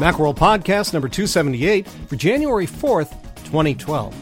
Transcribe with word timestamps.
Macworld 0.00 0.38
Podcast 0.38 0.94
number 0.94 1.10
278 1.10 1.86
for 1.86 2.16
January 2.16 2.66
4th, 2.66 3.10
2012. 3.44 4.14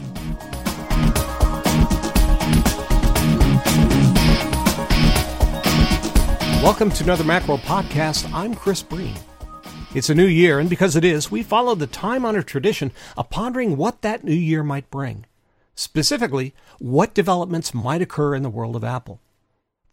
Welcome 6.61 6.91
to 6.91 7.03
another 7.05 7.23
Macworld 7.23 7.61
Podcast. 7.61 8.29
I'm 8.33 8.55
Chris 8.55 8.83
Breen. 8.83 9.15
It's 9.95 10.09
a 10.09 10.15
new 10.15 10.25
year, 10.25 10.59
and 10.59 10.69
because 10.69 10.97
it 10.97 11.05
is, 11.05 11.31
we 11.31 11.43
follow 11.43 11.75
the 11.75 11.87
time 11.87 12.25
honored 12.25 12.47
tradition 12.47 12.91
of 13.15 13.29
pondering 13.29 13.77
what 13.77 14.01
that 14.01 14.25
new 14.25 14.33
year 14.33 14.63
might 14.63 14.91
bring. 14.91 15.25
Specifically, 15.75 16.53
what 16.79 17.13
developments 17.13 17.73
might 17.73 18.01
occur 18.01 18.35
in 18.35 18.43
the 18.43 18.49
world 18.49 18.75
of 18.75 18.83
Apple. 18.83 19.21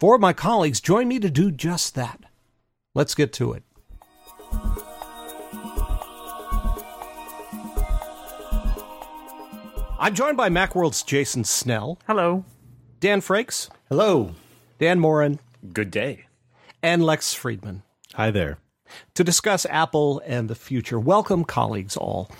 Four 0.01 0.15
of 0.15 0.21
my 0.21 0.33
colleagues 0.33 0.81
join 0.81 1.07
me 1.07 1.17
to 1.19 1.29
do 1.29 1.49
just 1.49 1.95
that. 1.95 2.25
Let's 2.93 3.15
get 3.15 3.31
to 3.33 3.53
it. 3.53 3.63
I'm 9.99 10.13
joined 10.13 10.37
by 10.37 10.49
Macworld's 10.49 11.03
Jason 11.03 11.43
Snell, 11.43 11.97
Hello. 12.07 12.45
Dan 12.99 13.21
Frakes, 13.21 13.69
Hello. 13.89 14.33
Dan 14.79 14.99
Moren, 14.99 15.39
Good 15.73 15.89
day. 15.91 16.25
and 16.83 17.03
Lex 17.03 17.33
Friedman 17.33 17.81
Hi 18.13 18.29
there. 18.31 18.57
to 19.15 19.23
discuss 19.23 19.65
Apple 19.69 20.21
and 20.25 20.49
the 20.49 20.55
future. 20.55 20.99
Welcome, 20.99 21.43
colleagues, 21.43 21.97
all. 21.97 22.31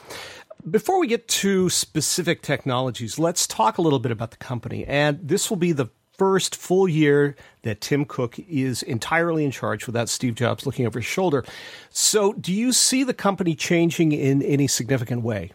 Before 0.69 0.99
we 0.99 1.07
get 1.07 1.27
to 1.29 1.69
specific 1.69 2.41
technologies, 2.41 3.17
let's 3.17 3.47
talk 3.47 3.77
a 3.77 3.81
little 3.81 3.99
bit 3.99 4.11
about 4.11 4.31
the 4.31 4.37
company. 4.37 4.85
And 4.85 5.19
this 5.27 5.49
will 5.49 5.57
be 5.57 5.71
the 5.71 5.87
first 6.17 6.55
full 6.55 6.87
year 6.87 7.35
that 7.61 7.79
Tim 7.81 8.03
Cook 8.05 8.37
is 8.39 8.83
entirely 8.83 9.45
in 9.45 9.51
charge 9.51 9.85
without 9.87 10.09
Steve 10.09 10.35
Jobs 10.35 10.65
looking 10.65 10.85
over 10.85 10.99
his 10.99 11.05
shoulder. 11.05 11.45
So, 11.89 12.33
do 12.33 12.51
you 12.53 12.73
see 12.73 13.03
the 13.03 13.13
company 13.13 13.55
changing 13.55 14.11
in 14.11 14.41
any 14.41 14.67
significant 14.67 15.21
way? 15.21 15.51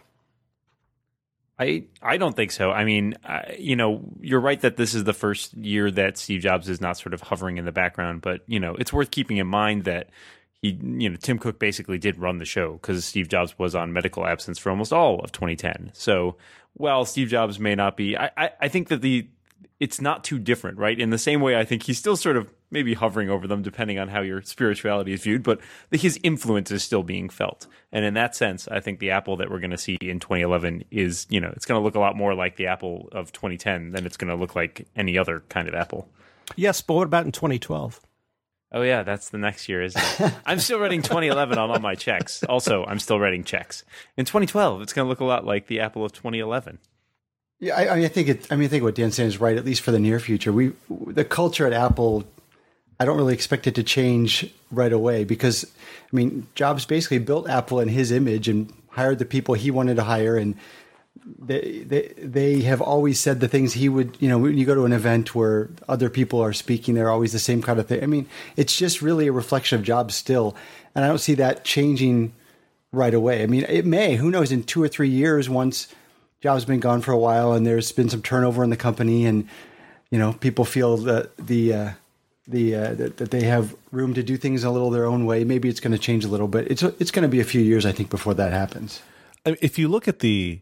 I 1.63 1.85
I 2.03 2.17
don't 2.17 2.35
think 2.35 2.51
so. 2.51 2.71
I 2.71 2.85
mean, 2.85 3.15
I, 3.25 3.57
you 3.59 3.77
know, 3.77 4.03
you're 4.21 4.41
right 4.41 4.61
that 4.61 4.77
this 4.77 4.95
is 4.95 5.05
the 5.05 5.13
first 5.13 5.55
year 5.55 5.91
that 5.91 6.19
Steve 6.19 6.41
Jobs 6.41 6.69
is 6.69 6.81
not 6.81 6.99
sort 6.99 7.15
of 7.15 7.21
hovering 7.21 7.59
in 7.59 7.65
the 7.65 7.73
background, 7.73 8.21
but 8.21 8.43
you 8.47 8.61
know, 8.61 8.75
it's 8.75 8.93
worth 8.93 9.11
keeping 9.11 9.37
in 9.37 9.47
mind 9.47 9.85
that 9.85 10.11
he, 10.61 10.71
you 10.71 11.11
know, 11.11 11.17
Tim 11.17 11.39
Cook 11.39 11.59
basically 11.59 11.99
did 11.99 12.19
run 12.19 12.39
the 12.39 12.45
show 12.45 12.73
because 12.75 13.05
Steve 13.05 13.29
Jobs 13.29 13.59
was 13.59 13.75
on 13.75 13.93
medical 13.93 14.27
absence 14.27 14.59
for 14.59 14.71
almost 14.71 14.93
all 14.93 15.21
of 15.21 15.33
2010. 15.33 15.91
So, 15.93 16.37
while 16.75 17.05
Steve 17.05 17.29
Jobs 17.29 17.59
may 17.59 17.75
not 17.75 17.97
be, 17.97 18.17
I 18.17 18.31
I, 18.37 18.51
I 18.63 18.69
think 18.69 18.89
that 18.89 19.03
the 19.03 19.29
it's 19.81 20.01
not 20.01 20.25
too 20.25 20.39
different, 20.39 20.79
right? 20.79 20.99
In 20.99 21.11
the 21.11 21.19
same 21.19 21.41
way, 21.41 21.57
I 21.57 21.65
think 21.65 21.85
he's 21.85 21.99
still 21.99 22.17
sort 22.17 22.37
of 22.37 22.49
maybe 22.73 22.95
hovering 22.95 23.31
over 23.31 23.47
them, 23.47 23.63
depending 23.63 23.99
on 23.99 24.09
how 24.09 24.23
your 24.23 24.43
spirituality 24.43 25.13
is 25.13 25.23
viewed, 25.23 25.43
but 25.43 25.61
his 25.91 26.19
influence 26.23 26.71
is 26.71 26.83
still 26.83 27.03
being 27.03 27.29
felt. 27.29 27.67
And 27.93 28.05
in 28.05 28.15
that 28.15 28.35
sense, 28.35 28.67
I 28.69 28.81
think 28.81 28.99
the 28.99 29.11
Apple 29.11 29.37
that 29.37 29.51
we're 29.51 29.61
going 29.61 29.71
to 29.71 29.79
see 29.79 29.99
in 30.01 30.19
2011 30.19 30.85
is, 30.91 31.27
you 31.29 31.41
know, 31.41 31.53
it's 31.55 31.67
going 31.67 31.79
to 31.79 31.85
look 31.85 31.95
a 31.95 32.01
lot 32.01 32.17
more 32.17 32.35
like 32.35 32.57
the 32.57 32.67
Apple 32.67 33.09
of 33.13 33.31
2010 33.33 33.93
than 33.93 34.07
it's 34.07 34.17
going 34.17 34.31
to 34.31 34.37
look 34.37 34.57
like 34.57 34.89
any 34.97 35.17
other 35.19 35.43
kind 35.49 35.69
of 35.69 35.75
Apple. 35.75 36.09
Yes, 36.57 36.81
but 36.81 36.95
what 36.95 37.07
about 37.07 37.27
in 37.27 37.33
2012? 37.33 38.01
Oh 38.75 38.81
yeah, 38.83 39.03
that's 39.03 39.29
the 39.29 39.39
next 39.39 39.69
year, 39.69 39.83
isn't 39.83 40.03
it? 40.21 40.33
I'm 40.47 40.59
still 40.59 40.81
writing 40.81 41.03
2011 41.03 41.59
on 41.59 41.71
all 41.71 41.79
my 41.79 41.95
checks. 41.95 42.43
Also, 42.45 42.87
I'm 42.87 42.99
still 42.99 43.21
writing 43.21 43.45
checks. 43.45 43.85
In 44.17 44.25
2012, 44.25 44.81
it's 44.81 44.95
going 44.95 45.05
to 45.05 45.09
look 45.11 45.21
a 45.21 45.25
lot 45.25 45.45
like 45.45 45.67
the 45.67 45.81
Apple 45.81 46.07
of 46.07 46.13
2011. 46.13 46.79
Yeah, 47.61 47.77
I, 47.77 47.91
I 47.91 47.95
mean, 47.97 48.05
I 48.07 48.09
think 48.09 48.29
it. 48.29 48.51
I 48.51 48.57
mean, 48.57 48.65
I 48.65 48.69
think 48.69 48.83
what 48.83 48.95
Dan's 48.95 49.15
saying 49.15 49.29
is 49.29 49.41
right, 49.41 49.57
at 49.57 49.65
least 49.65 49.83
for 49.83 49.93
the 49.93 50.01
near 50.01 50.19
future. 50.19 50.53
We, 50.53 50.73
the 50.89 51.25
culture 51.25 51.67
at 51.67 51.73
Apple, 51.73 52.25
I 53.03 53.05
don't 53.05 53.17
really 53.17 53.35
expect 53.35 53.67
it 53.67 53.75
to 53.75 53.83
change 53.83 54.49
right 54.71 54.93
away 54.93 55.25
because, 55.25 55.65
I 55.65 56.17
mean, 56.17 56.47
Jobs 56.55 56.87
basically 56.87 57.19
built 57.19 57.49
Apple 57.49 57.81
in 57.81 57.89
his 57.89 58.13
image 58.13 58.49
and 58.49 58.73
hired 58.91 59.19
the 59.19 59.25
people 59.25 59.57
he 59.57 59.73
wanted 59.73 59.97
to 59.97 60.05
hire, 60.05 60.37
and 60.37 60.55
they 61.37 61.83
they 61.85 62.15
they 62.17 62.61
have 62.61 62.81
always 62.81 63.19
said 63.19 63.41
the 63.41 63.49
things 63.49 63.73
he 63.73 63.89
would. 63.89 64.17
You 64.21 64.29
know, 64.29 64.39
when 64.39 64.57
you 64.57 64.65
go 64.65 64.77
to 64.77 64.85
an 64.85 64.93
event 64.93 65.35
where 65.35 65.69
other 65.89 66.09
people 66.09 66.41
are 66.41 66.53
speaking, 66.53 66.95
they're 66.95 67.11
always 67.11 67.33
the 67.33 67.41
same 67.41 67.61
kind 67.61 67.81
of 67.81 67.89
thing. 67.89 68.05
I 68.05 68.07
mean, 68.07 68.29
it's 68.57 68.77
just 68.77 69.03
really 69.03 69.27
a 69.27 69.33
reflection 69.33 69.81
of 69.81 69.85
Jobs 69.85 70.15
still, 70.15 70.55
and 70.95 71.05
I 71.05 71.09
don't 71.09 71.19
see 71.19 71.35
that 71.35 71.65
changing 71.65 72.33
right 72.93 73.15
away. 73.15 73.43
I 73.43 73.47
mean, 73.47 73.65
it 73.69 73.85
may. 73.85 74.15
Who 74.15 74.31
knows? 74.31 74.53
In 74.53 74.63
two 74.63 74.81
or 74.81 74.87
three 74.87 75.11
years, 75.11 75.51
once 75.51 75.93
Jobs 76.41 76.65
been 76.65 76.79
gone 76.79 77.01
for 77.01 77.11
a 77.11 77.19
while, 77.19 77.53
and 77.53 77.67
there's 77.67 77.91
been 77.91 78.09
some 78.09 78.23
turnover 78.23 78.63
in 78.63 78.71
the 78.71 78.77
company, 78.77 79.27
and 79.27 79.49
you 80.13 80.21
know 80.21 80.35
people 80.35 80.65
feel 80.65 80.99
that 80.99 81.37
the 81.37 81.75
uh, 81.75 81.91
the 82.47 82.75
uh, 82.75 82.95
that, 82.95 83.17
that 83.19 83.31
they 83.31 83.43
have 83.45 83.75
room 83.91 84.15
to 84.15 84.23
do 84.23 84.37
things 84.37 84.65
a 84.65 84.71
little 84.71 84.91
their 84.91 85.07
own 85.07 85.27
way. 85.27 85.45
Maybe 85.45 85.69
it's 85.69 85.81
going 85.81 85.93
to 85.93 85.99
change 85.99 86.25
a 86.25 86.29
little, 86.29 86.49
but 86.49 86.71
it's 86.71 86.83
it's 86.83 87.11
going 87.11 87.23
to 87.23 87.29
be 87.29 87.41
a 87.41 87.45
few 87.45 87.61
years, 87.61 87.87
I 87.87 87.93
think, 87.93 88.11
before 88.11 88.35
that 88.35 88.53
happens. 88.53 89.03
If 89.45 89.79
you 89.79 89.89
look 89.89 90.09
at 90.09 90.21
the 90.21 90.61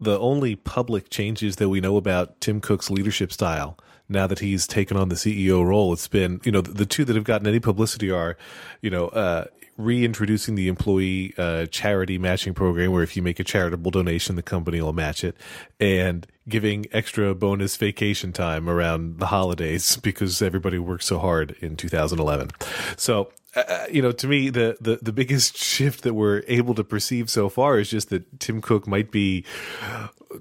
the 0.00 0.18
only 0.18 0.56
public 0.56 1.10
changes 1.10 1.56
that 1.56 1.68
we 1.68 1.80
know 1.80 1.96
about 1.96 2.40
Tim 2.40 2.60
Cook's 2.60 2.90
leadership 2.90 3.32
style 3.32 3.76
now 4.08 4.26
that 4.26 4.38
he's 4.38 4.66
taken 4.66 4.96
on 4.96 5.08
the 5.08 5.14
CEO 5.14 5.64
role, 5.64 5.92
it's 5.92 6.08
been 6.08 6.40
you 6.44 6.52
know 6.52 6.60
the, 6.60 6.72
the 6.72 6.86
two 6.86 7.04
that 7.04 7.16
have 7.16 7.24
gotten 7.24 7.46
any 7.46 7.60
publicity 7.60 8.10
are 8.10 8.36
you 8.80 8.90
know 8.90 9.08
uh, 9.08 9.44
reintroducing 9.84 10.54
the 10.54 10.68
employee 10.68 11.34
uh, 11.38 11.66
charity 11.66 12.18
matching 12.18 12.54
program, 12.54 12.92
where 12.92 13.02
if 13.02 13.16
you 13.16 13.22
make 13.22 13.40
a 13.40 13.44
charitable 13.44 13.90
donation, 13.90 14.36
the 14.36 14.42
company 14.42 14.80
will 14.80 14.92
match 14.92 15.24
it, 15.24 15.36
and 15.78 16.26
giving 16.48 16.86
extra 16.92 17.34
bonus 17.34 17.76
vacation 17.76 18.32
time 18.32 18.68
around 18.68 19.18
the 19.18 19.26
holidays 19.26 19.96
because 20.02 20.40
everybody 20.42 20.78
worked 20.78 21.04
so 21.04 21.18
hard 21.18 21.56
in 21.60 21.76
2011. 21.76 22.50
So 22.96 23.30
uh, 23.56 23.86
you 23.90 24.00
know, 24.00 24.12
to 24.12 24.28
me, 24.28 24.48
the, 24.50 24.76
the 24.80 24.98
the 25.02 25.12
biggest 25.12 25.56
shift 25.58 26.02
that 26.04 26.14
we're 26.14 26.42
able 26.46 26.74
to 26.74 26.84
perceive 26.84 27.28
so 27.28 27.48
far 27.48 27.78
is 27.78 27.90
just 27.90 28.10
that 28.10 28.38
Tim 28.38 28.60
Cook 28.60 28.86
might 28.86 29.10
be 29.10 29.44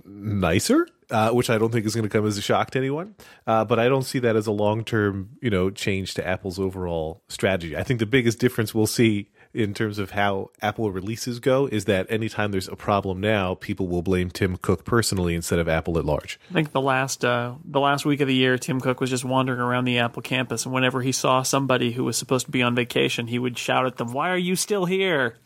nicer, 0.05 0.87
uh, 1.11 1.31
which 1.31 1.49
I 1.49 1.57
don't 1.57 1.71
think 1.71 1.85
is 1.85 1.95
going 1.95 2.03
to 2.03 2.09
come 2.09 2.25
as 2.25 2.37
a 2.37 2.41
shock 2.41 2.71
to 2.71 2.77
anyone. 2.79 3.15
Uh, 3.47 3.65
but 3.65 3.79
I 3.79 3.87
don't 3.89 4.03
see 4.03 4.19
that 4.19 4.35
as 4.35 4.47
a 4.47 4.51
long 4.51 4.83
term, 4.83 5.29
you 5.41 5.49
know, 5.49 5.69
change 5.69 6.13
to 6.15 6.27
Apple's 6.27 6.59
overall 6.59 7.21
strategy. 7.27 7.75
I 7.75 7.83
think 7.83 7.99
the 7.99 8.05
biggest 8.05 8.39
difference 8.39 8.73
we'll 8.75 8.87
see 8.87 9.29
in 9.51 9.73
terms 9.73 9.97
of 9.97 10.11
how 10.11 10.51
Apple 10.61 10.91
releases 10.91 11.39
go 11.39 11.65
is 11.65 11.85
that 11.85 12.05
anytime 12.11 12.51
there's 12.51 12.67
a 12.67 12.75
problem 12.75 13.19
now, 13.19 13.55
people 13.55 13.87
will 13.87 14.03
blame 14.03 14.29
Tim 14.29 14.57
Cook 14.57 14.85
personally 14.85 15.33
instead 15.33 15.57
of 15.57 15.67
Apple 15.67 15.97
at 15.97 16.05
large. 16.05 16.39
I 16.51 16.53
think 16.53 16.71
the 16.71 16.81
last 16.81 17.25
uh, 17.25 17.55
the 17.65 17.79
last 17.79 18.05
week 18.05 18.21
of 18.21 18.27
the 18.27 18.35
year, 18.35 18.59
Tim 18.59 18.79
Cook 18.79 19.01
was 19.01 19.09
just 19.09 19.25
wandering 19.25 19.59
around 19.59 19.85
the 19.85 19.97
Apple 19.97 20.21
campus, 20.21 20.65
and 20.65 20.73
whenever 20.73 21.01
he 21.01 21.11
saw 21.11 21.41
somebody 21.41 21.91
who 21.93 22.03
was 22.03 22.15
supposed 22.15 22.45
to 22.45 22.51
be 22.51 22.61
on 22.61 22.75
vacation, 22.75 23.25
he 23.25 23.39
would 23.39 23.57
shout 23.57 23.87
at 23.87 23.97
them, 23.97 24.13
"Why 24.13 24.29
are 24.29 24.37
you 24.37 24.55
still 24.55 24.85
here?" 24.85 25.37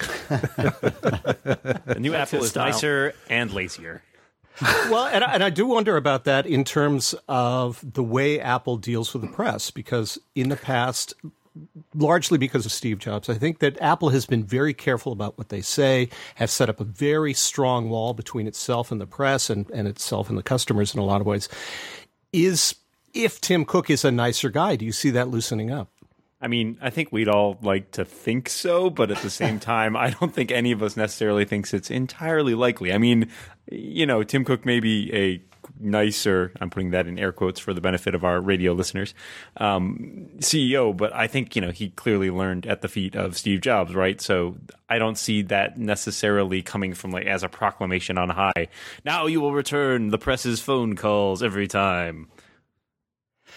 The 1.86 1.98
new 2.00 2.14
Apple 2.14 2.44
is 2.44 2.50
style. 2.50 2.66
nicer 2.66 3.14
and 3.30 3.52
lazier. 3.54 4.02
Well, 4.62 5.06
and 5.08 5.24
I, 5.24 5.34
and 5.34 5.44
I 5.44 5.50
do 5.50 5.66
wonder 5.66 5.98
about 5.98 6.26
that 6.26 6.46
in 6.46 6.64
terms 6.64 7.16
of 7.28 7.84
the 7.94 8.04
way 8.04 8.40
Apple 8.40 8.78
deals 8.78 9.14
with 9.14 9.24
the 9.24 9.28
press, 9.28 9.72
because 9.72 10.20
in 10.36 10.50
the 10.50 10.56
past, 10.56 11.14
largely 11.96 12.38
because 12.38 12.66
of 12.66 12.72
Steve 12.72 13.00
Jobs, 13.00 13.30
I 13.30 13.36
think 13.36 13.60
that 13.60 13.80
Apple 13.82 14.10
has 14.10 14.26
been 14.26 14.44
very 14.44 14.74
careful 14.74 15.12
about 15.12 15.38
what 15.38 15.50
they 15.50 15.62
say, 15.62 16.10
has 16.36 16.52
set 16.52 16.70
up 16.70 16.80
a 16.80 16.86
very 16.86 17.34
strong 17.34 17.90
wall 17.90 18.14
between 18.14 18.48
itself 18.48 18.92
and 18.92 19.02
the 19.02 19.08
press 19.08 19.50
and, 19.50 19.70
and 19.72 19.88
itself 19.88 20.30
and 20.30 20.38
the 20.38 20.44
customers 20.44 20.94
in 20.94 21.00
a 21.00 21.06
lot 21.06 21.22
of 21.22 21.28
ways. 21.28 21.50
Is 22.32 22.76
if 23.14 23.40
Tim 23.42 23.66
Cook 23.66 23.90
is 23.90 24.04
a 24.04 24.12
nicer 24.12 24.50
guy, 24.50 24.76
do 24.76 24.86
you 24.86 24.92
see 24.92 25.12
that 25.12 25.30
loosening 25.30 25.72
up? 25.72 25.90
I 26.44 26.48
mean, 26.48 26.78
I 26.82 26.90
think 26.90 27.14
we'd 27.14 27.30
all 27.30 27.58
like 27.62 27.92
to 27.92 28.04
think 28.04 28.50
so, 28.50 28.90
but 28.90 29.10
at 29.10 29.20
the 29.20 29.30
same 29.30 29.60
time, 29.62 29.96
I 29.96 30.10
don't 30.10 30.34
think 30.34 30.52
any 30.52 30.74
of 30.74 30.84
us 30.84 30.98
necessarily 30.98 31.46
thinks 31.46 31.74
it's 31.74 31.90
entirely 31.90 32.54
likely. 32.54 32.92
I 32.92 32.98
mean, 32.98 33.30
you 33.72 34.06
know, 34.06 34.24
Tim 34.24 34.46
Cook 34.46 34.66
may 34.66 34.80
be 34.80 35.14
a 35.14 35.42
nicer, 35.80 36.52
I'm 36.60 36.70
putting 36.70 36.92
that 36.92 37.08
in 37.08 37.18
air 37.18 37.32
quotes 37.32 37.60
for 37.60 37.74
the 37.74 37.82
benefit 37.82 38.16
of 38.16 38.24
our 38.24 38.40
radio 38.40 38.74
listeners, 38.74 39.14
um, 39.58 40.30
CEO, 40.40 40.96
but 40.96 41.14
I 41.14 41.28
think, 41.28 41.56
you 41.56 41.62
know, 41.62 41.72
he 41.72 41.90
clearly 41.90 42.30
learned 42.30 42.66
at 42.66 42.82
the 42.82 42.88
feet 42.88 43.16
of 43.16 43.38
Steve 43.38 43.62
Jobs, 43.62 43.94
right? 43.94 44.20
So 44.20 44.58
I 44.90 44.98
don't 44.98 45.18
see 45.18 45.42
that 45.44 45.78
necessarily 45.78 46.62
coming 46.62 46.94
from 46.94 47.12
like 47.12 47.26
as 47.26 47.44
a 47.44 47.50
proclamation 47.50 48.18
on 48.18 48.30
high. 48.30 48.68
Now 49.06 49.26
you 49.26 49.42
will 49.42 49.54
return 49.54 50.10
the 50.10 50.18
press's 50.18 50.60
phone 50.60 50.96
calls 50.96 51.42
every 51.42 51.68
time. 51.68 52.28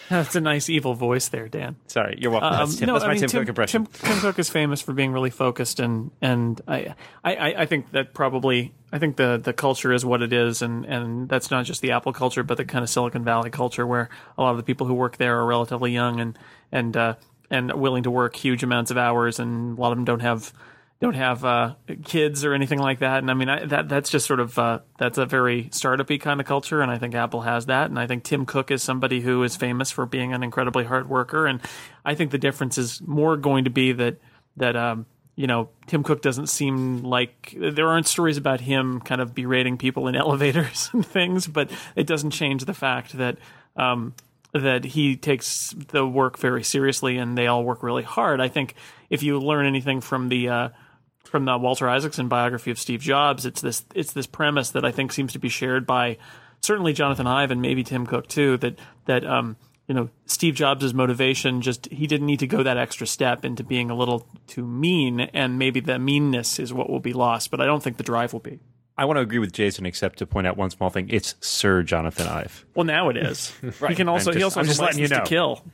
That's 0.09 0.35
a 0.35 0.41
nice 0.41 0.69
evil 0.69 0.93
voice 0.93 1.27
there, 1.27 1.47
Dan. 1.47 1.75
Sorry, 1.87 2.17
you're 2.19 2.31
welcome. 2.31 2.53
Um, 2.53 2.59
that's 2.59 2.75
Tim, 2.77 2.87
no, 2.87 2.93
that's 2.93 3.03
I 3.03 3.07
my 3.07 3.13
mean, 3.15 3.27
Tim, 3.27 3.41
Cook 3.41 3.49
impression. 3.49 3.85
Tim, 3.85 4.11
Tim 4.11 4.19
Cook 4.19 4.39
is 4.39 4.49
famous 4.49 4.81
for 4.81 4.93
being 4.93 5.11
really 5.11 5.29
focused, 5.29 5.79
and 5.79 6.11
and 6.21 6.61
I, 6.67 6.95
I, 7.23 7.53
I 7.57 7.65
think 7.65 7.91
that 7.91 8.13
probably 8.13 8.73
I 8.91 8.99
think 8.99 9.17
the 9.17 9.37
the 9.37 9.51
culture 9.51 9.91
is 9.91 10.05
what 10.05 10.21
it 10.21 10.31
is, 10.31 10.61
and 10.61 10.85
and 10.85 11.27
that's 11.27 11.51
not 11.51 11.65
just 11.65 11.81
the 11.81 11.91
Apple 11.91 12.13
culture, 12.13 12.43
but 12.43 12.55
the 12.55 12.63
kind 12.63 12.83
of 12.83 12.89
Silicon 12.89 13.25
Valley 13.25 13.49
culture 13.49 13.85
where 13.85 14.09
a 14.37 14.41
lot 14.41 14.51
of 14.51 14.57
the 14.57 14.63
people 14.63 14.87
who 14.87 14.93
work 14.93 15.17
there 15.17 15.39
are 15.39 15.45
relatively 15.45 15.91
young 15.91 16.21
and 16.21 16.39
and 16.71 16.95
uh, 16.95 17.15
and 17.49 17.73
willing 17.73 18.03
to 18.03 18.11
work 18.11 18.35
huge 18.35 18.63
amounts 18.63 18.91
of 18.91 18.97
hours, 18.97 19.39
and 19.39 19.77
a 19.77 19.81
lot 19.81 19.91
of 19.91 19.97
them 19.97 20.05
don't 20.05 20.21
have 20.21 20.53
don't 20.99 21.13
have 21.13 21.45
uh, 21.45 21.75
kids 22.03 22.43
or 22.43 22.53
anything 22.53 22.79
like 22.79 22.99
that. 22.99 23.19
And 23.19 23.29
I 23.29 23.35
mean, 23.35 23.49
I, 23.49 23.65
that 23.65 23.87
that's 23.87 24.09
just 24.09 24.25
sort 24.25 24.39
of 24.39 24.57
uh, 24.57 24.79
that's 24.97 25.17
a 25.17 25.25
very 25.25 25.65
startupy 25.65 26.19
kind 26.19 26.39
of 26.39 26.47
culture, 26.47 26.81
and 26.81 26.91
I 26.91 26.97
think 26.97 27.13
Apple 27.13 27.41
has 27.41 27.67
that. 27.67 27.89
And 27.89 27.99
I 27.99 28.07
think 28.07 28.23
Tim 28.23 28.45
Cook 28.45 28.71
is 28.71 28.81
somebody 28.81 29.21
who 29.21 29.43
is 29.43 29.55
famous 29.55 29.91
for 29.91 30.05
being 30.05 30.33
an 30.33 30.43
incredibly 30.43 30.85
hard 30.85 31.07
worker. 31.07 31.45
And 31.45 31.61
I 32.03 32.15
think 32.15 32.31
the 32.31 32.39
difference 32.39 32.77
is 32.77 33.01
more 33.05 33.37
going 33.37 33.65
to 33.65 33.69
be 33.69 33.91
that 33.91 34.17
that 34.55 34.75
um, 34.75 35.05
you 35.35 35.45
know, 35.45 35.69
Tim 35.85 36.01
Cook 36.01 36.23
doesn't 36.23 36.47
seem 36.47 37.03
like 37.03 37.55
there 37.57 37.87
aren't 37.87 38.07
stories 38.07 38.37
about 38.37 38.59
him 38.59 38.99
kind 38.99 39.21
of 39.21 39.35
berating 39.35 39.77
people 39.77 40.07
in 40.07 40.15
elevators 40.25 40.89
and 40.93 41.05
things, 41.05 41.47
but 41.47 41.69
it 41.95 42.07
doesn't 42.07 42.31
change 42.31 42.65
the 42.65 42.73
fact 42.73 43.15
that 43.17 43.37
um, 43.75 44.15
that 44.53 44.83
he 44.83 45.15
takes 45.15 45.75
the 45.89 46.07
work 46.07 46.39
very 46.39 46.63
seriously 46.63 47.17
and 47.17 47.37
they 47.37 47.45
all 47.45 47.63
work 47.63 47.83
really 47.83 48.01
hard. 48.01 48.41
I 48.41 48.47
think 48.47 48.73
if 49.11 49.21
you 49.21 49.39
learn 49.39 49.67
anything 49.67 50.01
from 50.01 50.29
the 50.29 50.49
uh, 50.49 50.69
from 51.27 51.45
the 51.45 51.57
Walter 51.57 51.87
Isaacson 51.89 52.27
biography 52.27 52.71
of 52.71 52.79
Steve 52.79 53.01
Jobs, 53.01 53.45
it's 53.45 53.61
this 53.61 53.85
it's 53.93 54.13
this 54.13 54.27
premise 54.27 54.71
that 54.71 54.85
I 54.85 54.91
think 54.91 55.11
seems 55.11 55.33
to 55.33 55.39
be 55.39 55.49
shared 55.49 55.85
by 55.85 56.17
certainly 56.61 56.93
Jonathan 56.93 57.27
Ive 57.27 57.51
and 57.51 57.61
maybe 57.61 57.83
Tim 57.83 58.05
Cook 58.05 58.27
too. 58.27 58.57
That 58.57 58.79
that 59.05 59.25
um, 59.25 59.57
you 59.87 59.93
know 59.95 60.09
Steve 60.25 60.55
Jobs' 60.55 60.93
motivation 60.93 61.61
just 61.61 61.87
he 61.91 62.07
didn't 62.07 62.27
need 62.27 62.39
to 62.39 62.47
go 62.47 62.63
that 62.63 62.77
extra 62.77 63.05
step 63.07 63.45
into 63.45 63.63
being 63.63 63.89
a 63.89 63.95
little 63.95 64.27
too 64.47 64.65
mean, 64.65 65.19
and 65.19 65.59
maybe 65.59 65.79
the 65.79 65.99
meanness 65.99 66.59
is 66.59 66.73
what 66.73 66.89
will 66.89 66.99
be 66.99 67.13
lost. 67.13 67.51
But 67.51 67.61
I 67.61 67.65
don't 67.65 67.83
think 67.83 67.97
the 67.97 68.03
drive 68.03 68.33
will 68.33 68.39
be. 68.39 68.59
I 68.99 69.05
want 69.05 69.17
to 69.17 69.21
agree 69.21 69.37
with 69.37 69.53
Jason, 69.53 69.85
except 69.85 70.17
to 70.19 70.25
point 70.25 70.47
out 70.47 70.57
one 70.57 70.71
small 70.71 70.89
thing. 70.89 71.07
It's 71.09 71.35
Sir 71.39 71.83
Jonathan 71.83 72.27
Ive. 72.27 72.65
Well, 72.73 72.85
now 72.85 73.09
it 73.09 73.17
is. 73.17 73.53
right. 73.79 73.89
He 73.91 73.95
can 73.95 74.09
also 74.09 74.31
I'm 74.31 74.37
he 74.37 74.43
also 74.43 74.59
I'm 74.59 74.65
has 74.65 74.77
just 74.77 74.81
a 74.81 74.85
letting 74.85 74.99
you 74.99 75.05
license 75.05 75.29
to 75.29 75.35
know. 75.35 75.55
kill. 75.57 75.65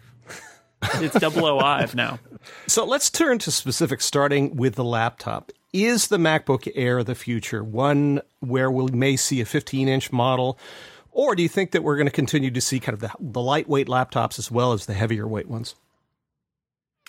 It's 0.96 1.20
double 1.20 1.46
O 1.46 1.60
Ive 1.60 1.96
now. 1.96 2.20
So 2.68 2.86
let's 2.86 3.10
turn 3.10 3.40
to 3.40 3.52
specifics, 3.52 4.06
starting 4.06 4.56
with 4.56 4.76
the 4.76 4.84
laptop. 4.84 5.52
Is 5.72 6.08
the 6.08 6.18
MacBook 6.18 6.72
Air 6.76 7.04
the 7.04 7.16
future? 7.16 7.64
One 7.64 8.22
where 8.40 8.70
we 8.70 8.92
may 8.92 9.16
see 9.16 9.42
a 9.42 9.46
15 9.46 9.88
inch 9.88 10.12
model? 10.12 10.60
Or 11.12 11.36
do 11.36 11.44
you 11.44 11.50
think 11.50 11.72
that 11.72 11.84
we're 11.84 11.96
going 11.96 12.08
to 12.08 12.12
continue 12.12 12.52
to 12.52 12.62
see 12.62 12.80
kind 12.80 12.94
of 12.94 13.00
the, 13.00 13.12
the 13.20 13.42
lightweight 13.42 13.88
laptops 13.88 14.40
as 14.40 14.50
well 14.52 14.74
as 14.74 14.86
the 14.86 14.94
heavier 14.94 15.28
weight 15.28 15.48
ones? 15.48 15.76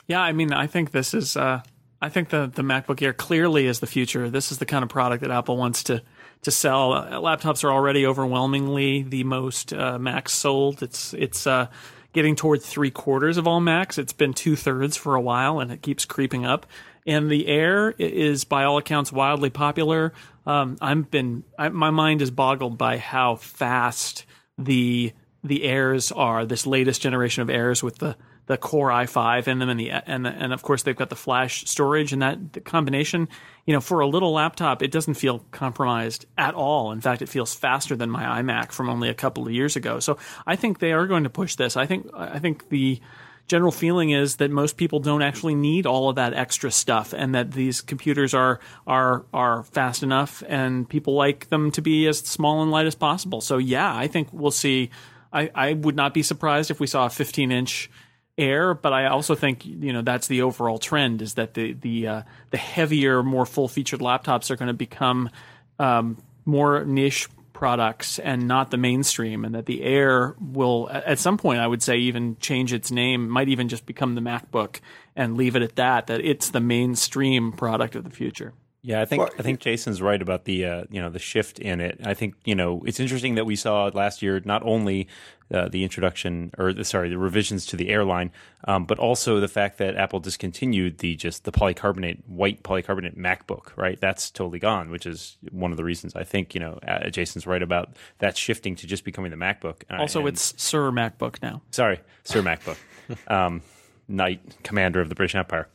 Yeah, 0.06 0.20
I 0.20 0.32
mean, 0.32 0.52
I 0.52 0.66
think 0.66 0.90
this 0.90 1.14
is. 1.14 1.36
Uh, 1.36 1.62
I 2.02 2.10
think 2.10 2.28
the 2.28 2.50
the 2.54 2.62
MacBook 2.62 3.00
Air 3.00 3.14
clearly 3.14 3.66
is 3.66 3.80
the 3.80 3.86
future. 3.86 4.28
This 4.28 4.52
is 4.52 4.58
the 4.58 4.66
kind 4.66 4.82
of 4.82 4.90
product 4.90 5.22
that 5.22 5.30
Apple 5.30 5.56
wants 5.56 5.82
to 5.84 6.02
to 6.42 6.50
sell. 6.50 6.92
Uh, 6.92 7.12
laptops 7.12 7.64
are 7.64 7.72
already 7.72 8.06
overwhelmingly 8.06 9.02
the 9.02 9.24
most 9.24 9.72
uh, 9.72 9.98
Macs 9.98 10.32
sold. 10.32 10.82
It's 10.82 11.14
it's 11.14 11.46
uh, 11.46 11.68
getting 12.14 12.37
toward 12.37 12.62
three 12.62 12.90
quarters 12.90 13.37
of 13.37 13.46
all 13.46 13.61
Macs. 13.61 13.99
It's 13.99 14.14
been 14.14 14.32
two 14.32 14.56
thirds 14.56 14.96
for 14.96 15.14
a 15.14 15.20
while, 15.20 15.61
and 15.61 15.70
it 15.70 15.82
keeps 15.82 16.06
creeping 16.06 16.46
up. 16.46 16.64
And 17.06 17.31
the 17.31 17.46
Air 17.49 17.90
is, 17.99 18.44
by 18.44 18.64
all 18.64 18.78
accounts, 18.78 19.12
wildly 19.12 19.50
popular. 19.50 20.14
Um, 20.46 20.78
I've 20.81 21.11
been 21.11 21.44
I, 21.58 21.69
my 21.69 21.90
mind 21.90 22.22
is 22.22 22.31
boggled 22.31 22.78
by 22.78 22.96
how 22.96 23.37
fast 23.37 24.25
the 24.56 25.12
the 25.43 25.64
Airs 25.64 26.11
are. 26.12 26.46
This 26.46 26.66
latest 26.66 27.02
generation 27.02 27.43
of 27.43 27.50
Airs 27.50 27.82
with 27.82 27.99
the 27.99 28.17
the 28.46 28.56
Core 28.56 28.91
i5 28.91 29.49
in 29.49 29.58
them, 29.58 29.69
and 29.69 29.81
the 29.81 29.91
and 29.91 30.25
the, 30.26 30.31
and 30.31 30.52
of 30.52 30.62
course 30.62 30.82
they've 30.82 30.96
got 30.96 31.08
the 31.08 31.17
flash 31.17 31.64
storage 31.67 32.12
and 32.12 32.23
that 32.23 32.64
combination. 32.64 33.29
You 33.64 33.75
know, 33.75 33.81
for 33.81 34.00
a 34.00 34.06
little 34.06 34.32
laptop, 34.32 34.82
it 34.82 34.91
doesn't 34.91 35.14
feel 35.14 35.41
compromised 35.50 36.26
at 36.37 36.55
all. 36.55 36.93
In 36.93 37.00
fact, 37.00 37.23
it 37.23 37.29
feels 37.29 37.55
faster 37.55 37.96
than 37.96 38.11
my 38.11 38.43
iMac 38.43 38.73
from 38.73 38.91
only 38.91 39.08
a 39.08 39.14
couple 39.14 39.46
of 39.46 39.52
years 39.52 39.76
ago. 39.76 40.00
So 40.00 40.19
I 40.46 40.56
think 40.56 40.79
they 40.79 40.93
are 40.93 41.06
going 41.06 41.25
to 41.25 41.31
push 41.31 41.56
this. 41.56 41.76
I 41.76 41.87
think 41.87 42.11
I 42.14 42.38
think 42.38 42.69
the 42.69 43.00
general 43.46 43.73
feeling 43.73 44.11
is 44.11 44.37
that 44.37 44.50
most 44.50 44.76
people 44.76 45.00
don't 45.00 45.23
actually 45.23 45.55
need 45.55 45.87
all 45.87 46.08
of 46.08 46.17
that 46.17 46.32
extra 46.32 46.70
stuff 46.70 47.12
and 47.12 47.35
that 47.35 47.52
these 47.52 47.81
computers 47.81 48.35
are 48.35 48.61
are 48.87 49.25
are 49.32 49.64
fast 49.64 50.02
enough 50.02 50.43
and 50.49 50.88
people 50.88 51.14
like 51.14 51.49
them 51.49 51.70
to 51.70 51.82
be 51.82 52.06
as 52.06 52.19
small 52.19 52.62
and 52.62 52.70
light 52.70 52.87
as 52.87 52.94
possible. 52.94 53.41
So 53.41 53.58
yeah, 53.58 53.94
I 53.94 54.06
think 54.06 54.29
we'll 54.32 54.50
see 54.50 54.91
I, 55.32 55.50
I 55.55 55.73
would 55.73 55.96
not 55.96 56.14
be 56.14 56.23
surprised 56.23 56.70
if 56.70 56.79
we 56.79 56.87
saw 56.87 57.06
a 57.06 57.11
15 57.11 57.50
inch 57.50 57.91
air, 58.36 58.75
but 58.75 58.92
I 58.92 59.06
also 59.06 59.34
think 59.34 59.64
you 59.64 59.92
know 59.92 60.02
that's 60.02 60.26
the 60.26 60.42
overall 60.42 60.78
trend 60.78 61.22
is 61.22 61.34
that 61.34 61.54
the 61.54 61.72
the 61.72 62.06
uh, 62.08 62.22
the 62.50 62.56
heavier, 62.56 63.22
more 63.22 63.46
full 63.46 63.69
featured 63.69 64.00
laptops 64.00 64.50
are 64.50 64.56
going 64.56 64.69
to 64.69 64.75
become 64.75 65.31
um, 65.78 66.19
more 66.44 66.84
niche 66.84 67.28
products 67.52 68.19
and 68.19 68.48
not 68.48 68.70
the 68.70 68.76
mainstream, 68.76 69.44
and 69.44 69.54
that 69.54 69.66
the 69.66 69.82
Air 69.82 70.34
will 70.40 70.88
at 70.90 71.19
some 71.19 71.38
point 71.38 71.60
I 71.60 71.66
would 71.66 71.82
say 71.82 71.96
even 71.96 72.36
change 72.38 72.72
its 72.72 72.90
name, 72.90 73.28
might 73.28 73.48
even 73.48 73.69
just 73.69 73.86
become 73.86 74.14
the 74.14 74.20
MacBook 74.20 74.81
and 75.16 75.36
leave 75.36 75.56
it 75.56 75.62
at 75.62 75.76
that. 75.76 76.08
That 76.08 76.20
it's 76.20 76.50
the 76.50 76.60
mainstream 76.60 77.52
product 77.52 77.94
of 77.94 78.04
the 78.04 78.10
future. 78.10 78.52
Yeah, 78.86 79.00
I 79.00 79.06
think 79.06 79.20
Well, 79.20 79.31
I 79.38 79.42
think 79.42 79.60
Jason's 79.60 80.02
right 80.02 80.20
about 80.20 80.44
the 80.44 80.66
uh, 80.66 80.84
you 80.90 81.00
know 81.00 81.08
the 81.08 81.19
shift 81.19 81.58
in 81.58 81.81
it. 81.81 82.00
I 82.04 82.12
think 82.12 82.34
you 82.44 82.54
know 82.54 82.82
it's 82.86 83.00
interesting 83.00 83.34
that 83.36 83.46
we 83.46 83.56
saw 83.56 83.90
last 83.94 84.20
year 84.20 84.42
not 84.44 84.62
only 84.62 85.08
uh, 85.52 85.69
the 85.69 85.84
introduction 85.84 86.50
or 86.58 86.75
the, 86.75 86.84
sorry 86.84 87.08
the 87.08 87.16
revisions 87.16 87.64
to 87.66 87.76
the 87.76 87.88
airline, 87.88 88.31
um, 88.69 88.84
but 88.84 88.98
also 88.98 89.40
the 89.40 89.48
fact 89.48 89.78
that 89.78 89.96
Apple 89.96 90.20
discontinued 90.20 90.98
the 90.98 91.16
just 91.16 91.44
the 91.44 91.52
polycarbonate 91.52 92.19
white 92.26 92.62
polycarbonate 92.62 93.16
MacBook. 93.16 93.75
Right, 93.75 93.98
that's 93.98 94.31
totally 94.31 94.58
gone, 94.58 94.90
which 94.90 95.06
is 95.06 95.38
one 95.50 95.70
of 95.70 95.78
the 95.78 95.84
reasons 95.84 96.14
I 96.14 96.25
think 96.25 96.54
you 96.54 96.60
know 96.60 96.78
uh, 96.86 97.08
Jason's 97.08 97.46
right 97.46 97.62
about 97.62 97.96
that 98.19 98.36
shifting 98.36 98.76
to 98.76 98.86
just 98.86 99.02
becoming 99.02 99.31
the 99.31 99.38
MacBook. 99.38 99.84
Uh, 99.90 99.96
Also, 99.96 100.19
and- 100.20 100.28
it's 100.28 100.52
Sir 100.62 100.90
MacBook 100.92 101.40
now. 101.40 101.62
Sorry, 101.70 102.00
Sir 102.25 102.42
MacBook, 102.42 102.76
um, 103.28 103.62
Knight 104.08 104.42
Commander 104.62 105.00
of 105.00 105.08
the 105.08 105.14
British 105.14 105.34
Empire. 105.34 105.69